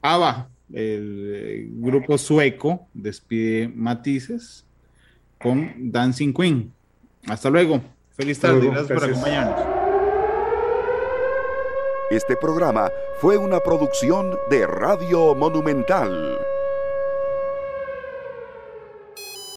ABBA, 0.01 0.49
el 0.72 1.68
grupo 1.72 2.18
sueco, 2.18 2.86
despide 2.92 3.68
Matices 3.68 4.64
con 5.38 5.90
Dancing 5.90 6.32
Queen. 6.32 6.72
Hasta 7.26 7.51
luego. 7.51 7.80
Feliz 8.16 8.38
tarde. 8.38 8.66
gracias, 8.66 8.99
por 8.99 9.11
acompañarnos. 9.11 9.84
Este 12.11 12.36
programa 12.36 12.90
fue 13.20 13.36
una 13.38 13.61
producción 13.61 14.36
de 14.51 14.66
Radio 14.66 15.34
Monumental. 15.34 16.38